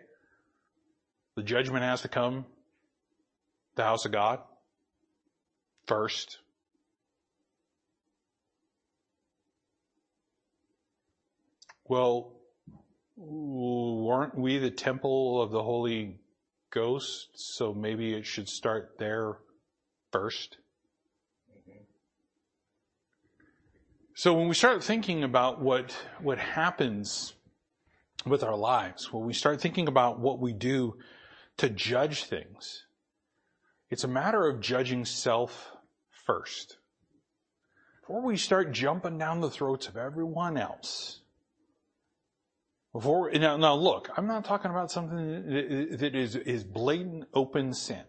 the 1.36 1.44
judgment 1.44 1.84
has 1.84 2.02
to 2.02 2.08
come 2.08 2.46
the 3.76 3.84
house 3.84 4.06
of 4.06 4.12
God 4.12 4.40
first. 5.88 6.40
Well, 11.94 12.32
weren't 13.16 14.36
we 14.36 14.58
the 14.58 14.72
temple 14.72 15.40
of 15.44 15.52
the 15.52 15.62
Holy 15.62 16.18
Ghost? 16.72 17.30
So 17.36 17.72
maybe 17.72 18.16
it 18.16 18.26
should 18.26 18.50
start 18.50 18.96
there 18.98 19.38
first. 20.12 20.58
So 24.16 24.34
when 24.34 24.48
we 24.48 24.56
start 24.56 24.84
thinking 24.84 25.24
about 25.24 25.62
what, 25.62 25.96
what 26.20 26.40
happens 26.40 27.36
with 28.26 28.42
our 28.42 28.58
lives, 28.58 29.14
when 29.14 29.28
we 29.28 29.34
start 29.34 29.62
thinking 29.62 29.88
about 29.88 30.20
what 30.20 30.40
we 30.40 30.52
do 30.52 30.98
to 31.58 31.70
judge 31.70 32.24
things. 32.24 32.88
It's 33.92 34.04
a 34.04 34.08
matter 34.08 34.48
of 34.48 34.62
judging 34.62 35.06
self 35.06 35.70
first. 36.26 36.78
Before 38.02 38.24
we 38.24 38.36
start 38.36 38.72
jumping 38.72 39.20
down 39.20 39.42
the 39.42 39.52
throats 39.52 39.88
of 39.88 39.96
everyone 39.96 40.58
else. 40.58 41.20
Before, 42.94 43.32
now, 43.32 43.58
now 43.58 43.74
look, 43.74 44.10
I'm 44.16 44.28
not 44.28 44.46
talking 44.46 44.70
about 44.70 44.92
something 44.92 45.18
that 45.98 46.16
is, 46.16 46.36
is 46.36 46.64
blatant 46.64 47.26
open 47.34 47.74
sin. 47.74 48.04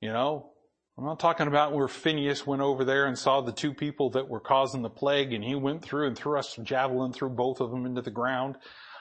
You 0.00 0.12
know, 0.12 0.50
I'm 0.98 1.04
not 1.04 1.20
talking 1.20 1.46
about 1.46 1.72
where 1.72 1.86
Phineas 1.86 2.46
went 2.46 2.62
over 2.62 2.84
there 2.84 3.06
and 3.06 3.16
saw 3.16 3.40
the 3.40 3.52
two 3.52 3.72
people 3.72 4.10
that 4.10 4.28
were 4.28 4.40
causing 4.40 4.82
the 4.82 4.90
plague 4.90 5.32
and 5.32 5.44
he 5.44 5.54
went 5.54 5.82
through 5.82 6.08
and 6.08 6.16
threw 6.16 6.38
a 6.38 6.42
javelin 6.62 7.12
through 7.12 7.30
both 7.30 7.60
of 7.60 7.70
them 7.70 7.86
into 7.86 8.02
the 8.02 8.10
ground. 8.10 8.56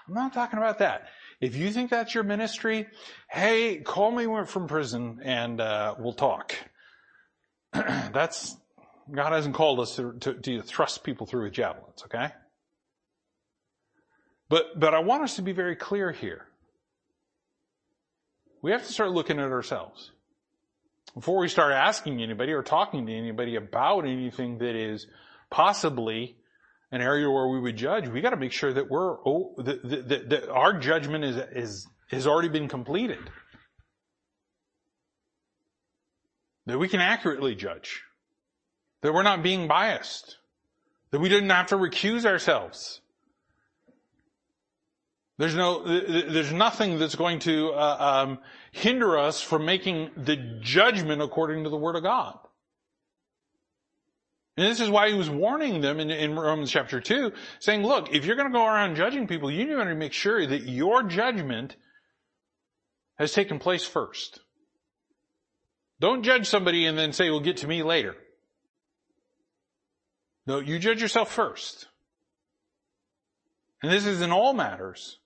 I'm 0.08 0.14
not 0.14 0.34
talking 0.34 0.60
about 0.60 0.80
that. 0.80 1.08
If 1.42 1.56
you 1.56 1.72
think 1.72 1.90
that's 1.90 2.14
your 2.14 2.24
ministry, 2.24 2.88
hey, 3.30 3.78
call 3.78 4.12
me 4.12 4.28
from 4.46 4.68
prison 4.68 5.20
and 5.24 5.60
uh, 5.60 5.96
we'll 5.98 6.14
talk. 6.14 6.56
that's 7.74 8.56
God 9.12 9.34
hasn't 9.34 9.56
called 9.56 9.80
us 9.80 9.96
to, 9.96 10.14
to, 10.20 10.34
to 10.34 10.62
thrust 10.62 11.04
people 11.04 11.26
through 11.26 11.44
with 11.44 11.54
javelins, 11.54 12.04
okay? 12.06 12.32
But 14.50 14.80
but 14.80 14.94
I 14.94 15.00
want 15.00 15.24
us 15.24 15.36
to 15.38 15.42
be 15.42 15.52
very 15.52 15.76
clear 15.76 16.12
here. 16.12 16.46
We 18.62 18.72
have 18.72 18.86
to 18.86 18.92
start 18.92 19.12
looking 19.12 19.40
at 19.40 19.52
ourselves 19.52 20.12
before 21.14 21.40
we 21.40 21.48
start 21.48 21.74
asking 21.74 22.22
anybody 22.22 22.52
or 22.52 22.64
talking 22.64 23.06
to 23.06 23.14
anybody 23.14 23.56
about 23.56 24.06
anything 24.06 24.58
that 24.60 24.76
is 24.76 25.08
possibly 25.50 26.36
an 26.92 27.02
area 27.02 27.30
where 27.30 27.48
we 27.48 27.60
would 27.60 27.78
judge, 27.78 28.08
we 28.08 28.22
got 28.22 28.32
to 28.32 28.38
make 28.38 28.52
sure 28.52 28.74
that 28.74 28.90
we're 28.90 29.14
oh, 29.26 29.54
that, 29.58 29.82
that, 29.84 30.30
that 30.30 30.50
our 30.50 30.80
judgment 30.80 31.24
is 31.24 31.38
is 31.52 31.88
has 32.10 32.28
already 32.28 32.50
been 32.50 32.68
completed. 32.68 33.30
that 36.66 36.80
we 36.80 36.88
can 36.88 37.00
accurately 37.00 37.56
judge, 37.56 38.04
that 39.02 39.14
we're 39.14 39.24
not 39.24 39.44
being 39.44 39.68
biased, 39.68 40.38
that 41.12 41.20
we 41.20 41.30
didn't 41.30 41.50
have 41.50 41.68
to 41.68 41.76
recuse 41.76 42.26
ourselves. 42.26 43.02
There's 45.38 45.56
no, 45.56 45.84
there's 45.84 46.54
nothing 46.54 46.98
that's 46.98 47.16
going 47.16 47.40
to 47.40 47.72
uh, 47.72 48.24
um, 48.26 48.40
hinder 48.72 49.18
us 49.18 49.42
from 49.42 49.66
making 49.66 50.12
the 50.16 50.38
judgment 50.62 51.22
according 51.22 51.66
to 51.66 51.70
the 51.70 51.78
Word 51.78 51.98
of 51.98 52.04
God. 52.04 52.38
And 54.58 54.66
this 54.66 54.80
is 54.80 54.90
why 54.90 55.10
he 55.10 55.18
was 55.18 55.30
warning 55.30 55.82
them 55.82 56.00
in, 56.00 56.10
in 56.10 56.40
Romans 56.40 56.72
chapter 56.72 57.02
2, 57.02 57.34
saying, 57.60 57.84
look, 57.84 58.14
if 58.14 58.26
you're 58.26 58.38
going 58.38 58.48
to 58.48 58.58
go 58.58 58.66
around 58.66 58.96
judging 58.96 59.28
people, 59.28 59.52
you 59.52 59.66
need 59.66 59.76
to 59.76 59.96
make 59.96 60.14
sure 60.14 60.46
that 60.48 60.64
your 60.64 61.04
judgment 61.04 61.76
has 63.18 63.34
taken 63.34 63.60
place 63.60 63.84
first. 63.84 64.40
Don't 66.00 66.24
judge 66.24 66.48
somebody 66.48 66.86
and 66.86 66.98
then 66.98 67.12
say, 67.12 67.30
well, 67.30 67.42
get 67.42 67.58
to 67.58 67.68
me 67.68 67.84
later. 67.84 68.16
No, 70.48 70.60
you 70.60 70.80
judge 70.80 71.02
yourself 71.02 71.32
first. 71.32 71.88
And 73.82 73.92
this 73.92 74.06
is 74.06 74.22
in 74.22 74.32
all 74.32 74.54
matters, 74.54 75.20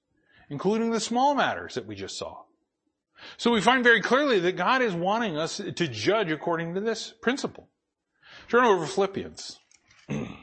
including 0.49 0.91
the 0.91 0.99
small 0.99 1.35
matters 1.35 1.75
that 1.75 1.85
we 1.85 1.95
just 1.95 2.17
saw. 2.17 2.37
So 3.37 3.51
we 3.51 3.61
find 3.61 3.83
very 3.83 4.01
clearly 4.01 4.39
that 4.39 4.53
God 4.53 4.81
is 4.81 4.93
wanting 4.93 5.37
us 5.37 5.57
to 5.57 5.87
judge 5.87 6.31
according 6.31 6.75
to 6.75 6.81
this 6.81 7.13
principle. 7.21 7.69
Turn 8.47 8.63
over 8.63 8.85
to 8.85 8.91
Philippians. 8.91 9.59
I 10.09 10.37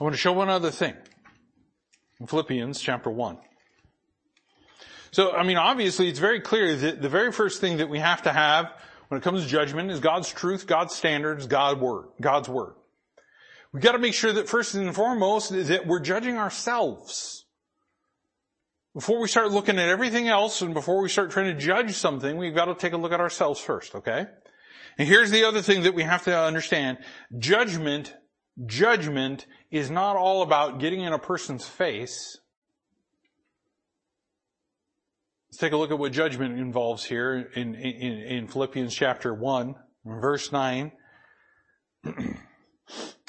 want 0.00 0.14
to 0.14 0.18
show 0.18 0.32
one 0.32 0.48
other 0.48 0.70
thing. 0.70 0.94
In 2.18 2.26
Philippians 2.26 2.80
chapter 2.80 3.10
1. 3.10 3.38
So, 5.12 5.32
I 5.32 5.42
mean, 5.42 5.56
obviously 5.56 6.08
it's 6.08 6.18
very 6.18 6.40
clear 6.40 6.76
that 6.76 7.02
the 7.02 7.08
very 7.08 7.32
first 7.32 7.60
thing 7.60 7.78
that 7.78 7.88
we 7.88 7.98
have 7.98 8.22
to 8.22 8.32
have 8.32 8.72
when 9.08 9.18
it 9.18 9.24
comes 9.24 9.42
to 9.42 9.48
judgment 9.48 9.90
is 9.90 9.98
God's 9.98 10.28
truth, 10.28 10.66
God's 10.66 10.94
standards, 10.94 11.46
God's 11.46 11.80
word, 11.80 12.08
God's 12.20 12.48
word. 12.48 12.74
We've 13.72 13.82
got 13.82 13.92
to 13.92 13.98
make 13.98 14.14
sure 14.14 14.32
that 14.32 14.48
first 14.48 14.74
and 14.74 14.94
foremost 14.94 15.50
that 15.50 15.86
we're 15.86 16.00
judging 16.00 16.36
ourselves. 16.36 17.39
Before 18.94 19.20
we 19.20 19.28
start 19.28 19.52
looking 19.52 19.78
at 19.78 19.88
everything 19.88 20.28
else 20.28 20.62
and 20.62 20.74
before 20.74 21.00
we 21.00 21.08
start 21.08 21.30
trying 21.30 21.54
to 21.54 21.60
judge 21.60 21.94
something, 21.94 22.36
we've 22.36 22.54
got 22.54 22.66
to 22.66 22.74
take 22.74 22.92
a 22.92 22.96
look 22.96 23.12
at 23.12 23.20
ourselves 23.20 23.60
first, 23.60 23.94
okay? 23.94 24.26
And 24.98 25.08
here's 25.08 25.30
the 25.30 25.44
other 25.44 25.62
thing 25.62 25.82
that 25.84 25.94
we 25.94 26.02
have 26.02 26.24
to 26.24 26.36
understand. 26.36 26.98
Judgment, 27.38 28.14
judgment 28.66 29.46
is 29.70 29.90
not 29.90 30.16
all 30.16 30.42
about 30.42 30.80
getting 30.80 31.02
in 31.02 31.12
a 31.12 31.18
person's 31.18 31.66
face 31.66 32.38
Let's 35.50 35.58
take 35.58 35.72
a 35.72 35.76
look 35.76 35.90
at 35.90 35.98
what 35.98 36.12
judgment 36.12 36.60
involves 36.60 37.02
here 37.02 37.50
in, 37.56 37.74
in, 37.74 38.20
in 38.20 38.46
Philippians 38.46 38.94
chapter 38.94 39.34
1, 39.34 39.74
verse 40.04 40.52
9. 40.52 40.92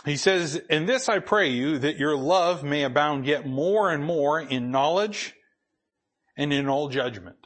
he 0.06 0.18
says, 0.18 0.62
In 0.70 0.86
this 0.86 1.10
I 1.10 1.18
pray 1.18 1.50
you 1.50 1.80
that 1.80 1.98
your 1.98 2.16
love 2.16 2.64
may 2.64 2.84
abound 2.84 3.26
yet 3.26 3.48
more 3.48 3.90
and 3.90 4.06
more 4.06 4.40
in 4.40 4.70
knowledge 4.70 5.34
and 6.42 6.52
in 6.52 6.68
all 6.68 6.90
judgment. 6.90 7.46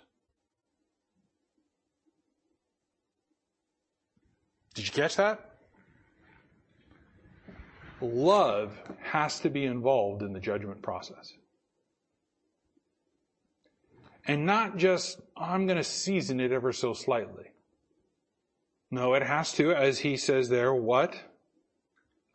Did 4.74 4.88
you 4.88 4.94
catch 4.94 5.18
that? 5.18 5.58
Love 8.00 8.72
has 9.04 9.42
to 9.42 9.50
be 9.50 9.66
involved 9.66 10.22
in 10.22 10.32
the 10.32 10.40
judgment 10.40 10.82
process. 10.82 11.34
And 14.26 14.46
not 14.46 14.78
just, 14.78 15.20
I'm 15.36 15.66
going 15.66 15.78
to 15.78 15.84
season 15.84 16.40
it 16.40 16.54
ever 16.54 16.72
so 16.72 16.94
slightly. 16.94 17.52
No, 18.92 19.14
it 19.14 19.24
has 19.24 19.52
to, 19.54 19.74
as 19.74 20.00
he 20.00 20.16
says 20.16 20.48
there, 20.48 20.74
what? 20.74 21.16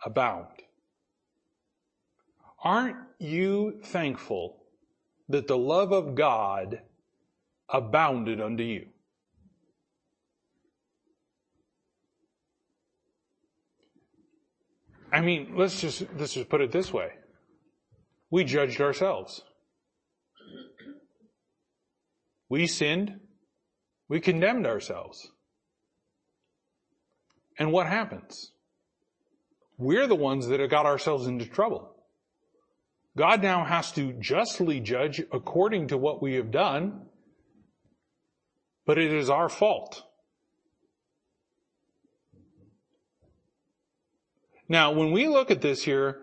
Abound. 0.04 0.48
Aren't 2.62 2.98
you 3.18 3.80
thankful 3.82 4.59
that 5.30 5.46
the 5.46 5.58
love 5.58 5.92
of 5.92 6.14
God 6.14 6.80
abounded 7.68 8.40
unto 8.40 8.62
you? 8.62 8.86
I 15.12 15.20
mean, 15.20 15.54
let's 15.56 15.80
just, 15.80 16.04
let's 16.16 16.34
just 16.34 16.48
put 16.48 16.60
it 16.60 16.70
this 16.70 16.92
way. 16.92 17.10
We 18.30 18.44
judged 18.44 18.80
ourselves. 18.80 19.42
We 22.48 22.66
sinned. 22.66 23.20
We 24.08 24.20
condemned 24.20 24.66
ourselves. 24.66 25.30
And 27.58 27.72
what 27.72 27.86
happens? 27.86 28.52
We're 29.78 30.06
the 30.06 30.14
ones 30.14 30.48
that 30.48 30.60
have 30.60 30.70
got 30.70 30.86
ourselves 30.86 31.26
into 31.26 31.46
trouble. 31.46 31.94
God 33.16 33.42
now 33.42 33.64
has 33.64 33.92
to 33.92 34.12
justly 34.14 34.80
judge 34.80 35.20
according 35.32 35.88
to 35.88 35.98
what 35.98 36.22
we 36.22 36.34
have 36.34 36.50
done, 36.50 37.06
but 38.86 38.98
it 38.98 39.12
is 39.12 39.28
our 39.28 39.48
fault. 39.48 40.04
Now, 44.68 44.92
when 44.92 45.10
we 45.10 45.26
look 45.26 45.50
at 45.50 45.60
this 45.60 45.82
here, 45.82 46.20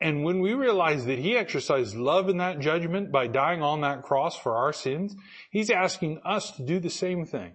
and 0.00 0.24
when 0.24 0.40
we 0.40 0.54
realize 0.54 1.04
that 1.06 1.18
he 1.18 1.36
exercised 1.36 1.94
love 1.94 2.28
in 2.28 2.38
that 2.38 2.60
judgment 2.60 3.12
by 3.12 3.26
dying 3.26 3.62
on 3.62 3.82
that 3.82 4.02
cross 4.02 4.36
for 4.36 4.56
our 4.56 4.72
sins, 4.72 5.14
he's 5.50 5.70
asking 5.70 6.20
us 6.24 6.52
to 6.52 6.62
do 6.62 6.78
the 6.78 6.88
same 6.88 7.26
thing. 7.26 7.52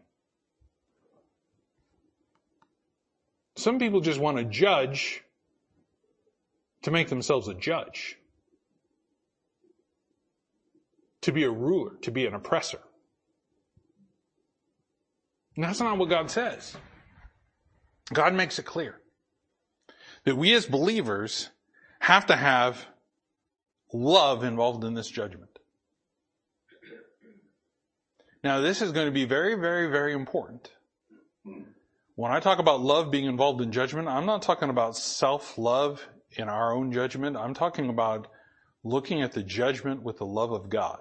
Some 3.55 3.79
people 3.79 4.01
just 4.01 4.19
want 4.19 4.37
to 4.37 4.43
judge 4.43 5.23
to 6.83 6.91
make 6.91 7.07
themselves 7.07 7.47
a 7.47 7.53
judge, 7.53 8.17
to 11.25 11.31
be 11.31 11.43
a 11.43 11.49
ruler, 11.49 11.95
to 12.03 12.11
be 12.11 12.27
an 12.27 12.35
oppressor. 12.35 12.79
And 15.55 15.65
that's 15.65 15.79
not 15.79 15.97
what 15.97 16.07
God 16.07 16.29
says. 16.29 16.77
God 18.13 18.35
makes 18.35 18.59
it 18.59 18.65
clear 18.65 19.01
that 20.25 20.37
we 20.37 20.53
as 20.53 20.67
believers 20.67 21.49
have 21.99 22.27
to 22.27 22.35
have 22.35 22.85
love 23.91 24.43
involved 24.43 24.83
in 24.83 24.93
this 24.93 25.09
judgment. 25.09 25.49
Now 28.43 28.61
this 28.61 28.83
is 28.83 28.91
going 28.91 29.07
to 29.07 29.11
be 29.11 29.25
very, 29.25 29.55
very, 29.55 29.89
very 29.89 30.13
important. 30.13 30.71
When 32.13 32.31
I 32.31 32.39
talk 32.39 32.59
about 32.59 32.81
love 32.81 33.09
being 33.09 33.25
involved 33.25 33.61
in 33.61 33.71
judgment, 33.71 34.07
I'm 34.07 34.27
not 34.27 34.43
talking 34.43 34.69
about 34.69 34.95
self-love 34.95 36.07
in 36.37 36.49
our 36.49 36.71
own 36.71 36.91
judgment. 36.91 37.35
I'm 37.35 37.55
talking 37.55 37.89
about 37.89 38.27
looking 38.83 39.23
at 39.23 39.31
the 39.31 39.41
judgment 39.41 40.03
with 40.03 40.17
the 40.17 40.27
love 40.27 40.51
of 40.51 40.69
God. 40.69 40.99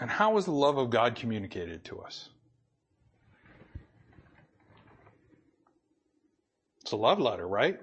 And 0.00 0.10
how 0.10 0.36
is 0.36 0.44
the 0.44 0.52
love 0.52 0.76
of 0.76 0.90
God 0.90 1.14
communicated 1.14 1.84
to 1.86 2.00
us? 2.00 2.28
It's 6.82 6.92
a 6.92 6.96
love 6.96 7.18
letter, 7.18 7.48
right? 7.48 7.80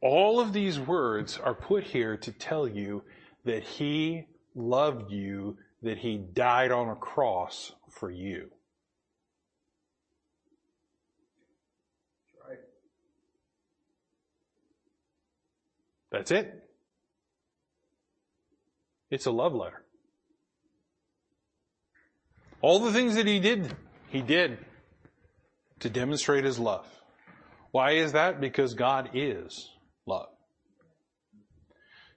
All 0.00 0.38
of 0.38 0.52
these 0.52 0.78
words 0.78 1.38
are 1.38 1.54
put 1.54 1.84
here 1.84 2.16
to 2.18 2.32
tell 2.32 2.68
you 2.68 3.02
that 3.44 3.62
He 3.62 4.26
loved 4.54 5.10
you, 5.10 5.56
that 5.82 5.98
He 5.98 6.18
died 6.18 6.70
on 6.70 6.88
a 6.88 6.94
cross 6.94 7.72
for 7.90 8.10
you. 8.10 8.50
That's 16.14 16.30
it. 16.30 16.62
It's 19.10 19.26
a 19.26 19.32
love 19.32 19.52
letter. 19.52 19.82
All 22.60 22.78
the 22.78 22.92
things 22.92 23.16
that 23.16 23.26
he 23.26 23.40
did, 23.40 23.74
he 24.10 24.22
did 24.22 24.58
to 25.80 25.90
demonstrate 25.90 26.44
his 26.44 26.56
love. 26.56 26.86
Why 27.72 27.92
is 27.92 28.12
that? 28.12 28.40
Because 28.40 28.74
God 28.74 29.10
is 29.14 29.68
love. 30.06 30.28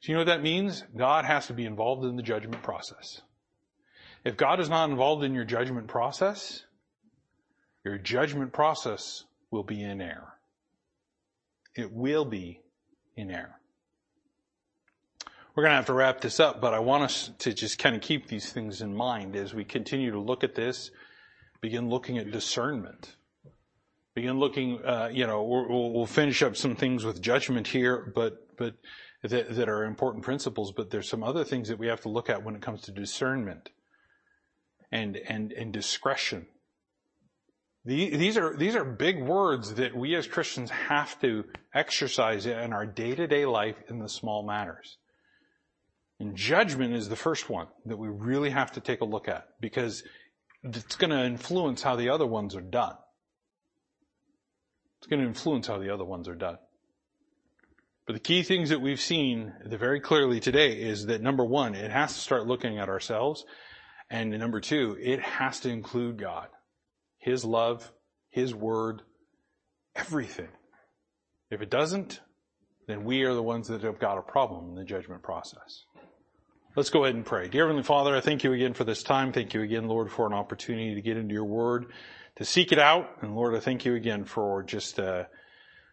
So 0.02 0.12
you 0.12 0.14
know 0.14 0.20
what 0.20 0.28
that 0.28 0.44
means? 0.44 0.84
God 0.96 1.26
has 1.26 1.48
to 1.48 1.54
be 1.54 1.66
involved 1.66 2.06
in 2.06 2.16
the 2.18 2.24
judgment 2.24 2.62
process. 2.62 3.22
If 4.24 4.38
God 4.38 4.60
is 4.60 4.70
not 4.70 4.92
involved 4.92 5.24
in 5.24 5.34
your 5.34 5.44
judgment 5.44 5.88
process, 5.88 6.64
your 7.84 7.98
judgment 7.98 8.54
process 8.54 9.24
will 9.50 9.64
be 9.64 9.82
in 9.84 10.02
error. 10.02 10.34
It 11.76 11.92
will 11.92 12.26
be 12.26 12.62
in 13.16 13.32
error. 13.32 13.56
We're 15.58 15.64
going 15.64 15.72
to 15.72 15.78
have 15.78 15.88
to 15.88 15.94
wrap 15.94 16.22
this 16.22 16.40
up, 16.40 16.62
but 16.62 16.76
I 16.76 16.80
want 16.80 17.06
us 17.06 17.32
to 17.40 17.52
just 17.52 17.80
kind 17.80 17.96
of 17.96 18.04
keep 18.04 18.28
these 18.28 18.54
things 18.54 18.84
in 18.84 18.96
mind 18.96 19.36
as 19.36 19.56
we 19.56 19.64
continue 19.64 20.12
to 20.12 20.20
look 20.20 20.44
at 20.44 20.54
this, 20.54 20.92
begin 21.62 21.90
looking 21.90 22.20
at 22.20 22.30
discernment. 22.30 23.16
Begin 24.14 24.38
looking, 24.38 24.86
uh, 24.86 25.10
you 25.12 25.26
know, 25.26 25.42
we'll, 25.42 25.94
we'll 25.94 26.06
finish 26.06 26.44
up 26.44 26.56
some 26.56 26.76
things 26.76 27.04
with 27.04 27.24
judgment 27.24 27.66
here, 27.66 28.14
but, 28.14 28.56
but 28.56 28.76
that, 29.24 29.56
that 29.56 29.68
are 29.68 29.86
important 29.86 30.24
principles, 30.24 30.72
but 30.72 30.92
there's 30.92 31.10
some 31.10 31.24
other 31.24 31.44
things 31.44 31.70
that 31.70 31.80
we 31.80 31.88
have 31.88 32.02
to 32.02 32.10
look 32.10 32.30
at 32.30 32.44
when 32.44 32.54
it 32.54 32.62
comes 32.62 32.82
to 32.82 32.92
discernment 32.92 33.72
and, 34.92 35.18
and, 35.28 35.52
and 35.54 35.74
discretion. 35.74 36.46
These 37.84 38.38
are, 38.38 38.56
these 38.56 38.76
are 38.76 38.86
big 38.86 39.24
words 39.24 39.74
that 39.74 39.96
we 39.96 40.14
as 40.14 40.28
Christians 40.28 40.70
have 40.70 41.20
to 41.22 41.46
exercise 41.74 42.46
in 42.46 42.74
our 42.74 42.86
day-to-day 42.86 43.48
life 43.48 43.78
in 43.90 43.98
the 43.98 44.10
small 44.10 44.46
matters. 44.46 45.00
And 46.20 46.36
judgment 46.36 46.96
is 46.96 47.10
the 47.10 47.16
first 47.16 47.50
one 47.50 47.68
that 47.86 47.98
we 47.98 48.08
really 48.08 48.50
have 48.50 48.72
to 48.74 48.82
take 48.82 49.02
a 49.02 49.06
look 49.06 49.28
at 49.28 49.48
because 49.60 50.04
it's 50.64 50.96
going 50.96 51.12
to 51.12 51.24
influence 51.24 51.84
how 51.84 51.96
the 51.96 52.10
other 52.10 52.26
ones 52.26 52.56
are 52.56 52.62
done. 52.62 52.96
It's 54.98 55.08
going 55.08 55.22
to 55.22 55.28
influence 55.28 55.68
how 55.68 55.78
the 55.78 55.94
other 55.94 56.06
ones 56.06 56.28
are 56.28 56.36
done. 56.36 56.58
But 58.08 58.14
the 58.14 58.20
key 58.20 58.42
things 58.42 58.70
that 58.70 58.82
we've 58.82 59.02
seen 59.02 59.54
very 59.66 60.00
clearly 60.00 60.40
today 60.40 60.82
is 60.82 61.06
that 61.08 61.22
number 61.22 61.46
one, 61.46 61.76
it 61.76 61.92
has 61.92 62.14
to 62.14 62.20
start 62.20 62.48
looking 62.48 62.80
at 62.80 62.90
ourselves. 62.90 63.46
And 64.10 64.32
number 64.32 64.62
two, 64.62 64.98
it 65.00 65.20
has 65.20 65.60
to 65.62 65.70
include 65.70 66.18
God. 66.18 66.48
His 67.20 67.44
love, 67.44 67.92
His 68.30 68.56
word, 68.56 69.02
everything. 69.96 70.48
If 71.52 71.62
it 71.62 71.70
doesn't, 71.70 72.22
then 72.88 73.04
we 73.04 73.24
are 73.24 73.34
the 73.34 73.44
ones 73.44 73.68
that 73.68 73.82
have 73.82 74.00
got 74.00 74.18
a 74.18 74.22
problem 74.22 74.70
in 74.70 74.76
the 74.76 74.86
judgment 74.86 75.22
process. 75.22 75.84
Let's 76.78 76.92
go 76.92 77.06
ahead 77.06 77.16
and 77.16 77.26
pray. 77.26 77.48
Dear 77.48 77.64
Heavenly 77.64 77.82
Father, 77.82 78.16
I 78.16 78.22
thank 78.22 78.44
you 78.44 78.54
again 78.54 78.76
for 78.76 78.84
this 78.84 79.02
time. 79.02 79.34
Thank 79.34 79.56
you 79.56 79.64
again, 79.64 79.88
Lord, 79.88 80.12
for 80.12 80.28
an 80.28 80.34
opportunity 80.34 80.94
to 80.94 81.02
get 81.02 81.18
into 81.18 81.34
your 81.34 81.46
word, 81.46 81.88
to 82.36 82.46
seek 82.46 82.72
it 82.72 82.78
out. 82.78 83.18
And 83.22 83.36
Lord, 83.36 83.56
I 83.56 83.60
thank 83.60 83.84
you 83.84 83.96
again 83.96 84.26
for 84.26 84.62
just, 84.62 85.00
uh, 85.00 85.24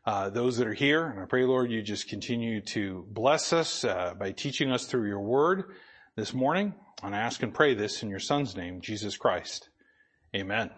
uh, 0.04 0.28
those 0.28 0.58
that 0.58 0.66
are 0.66 0.74
here. 0.74 1.06
And 1.06 1.20
I 1.20 1.24
pray, 1.24 1.46
Lord, 1.46 1.70
you 1.70 1.80
just 1.80 2.10
continue 2.10 2.60
to 2.60 3.06
bless 3.08 3.54
us 3.54 3.82
uh, 3.82 4.12
by 4.18 4.32
teaching 4.32 4.70
us 4.70 4.84
through 4.84 5.08
your 5.08 5.22
word 5.22 5.72
this 6.16 6.34
morning. 6.34 6.74
And 7.02 7.14
I 7.14 7.18
ask 7.20 7.42
and 7.42 7.54
pray 7.54 7.72
this 7.72 8.02
in 8.02 8.10
your 8.10 8.20
Son's 8.20 8.54
name, 8.54 8.82
Jesus 8.82 9.16
Christ. 9.16 9.70
Amen. 10.36 10.68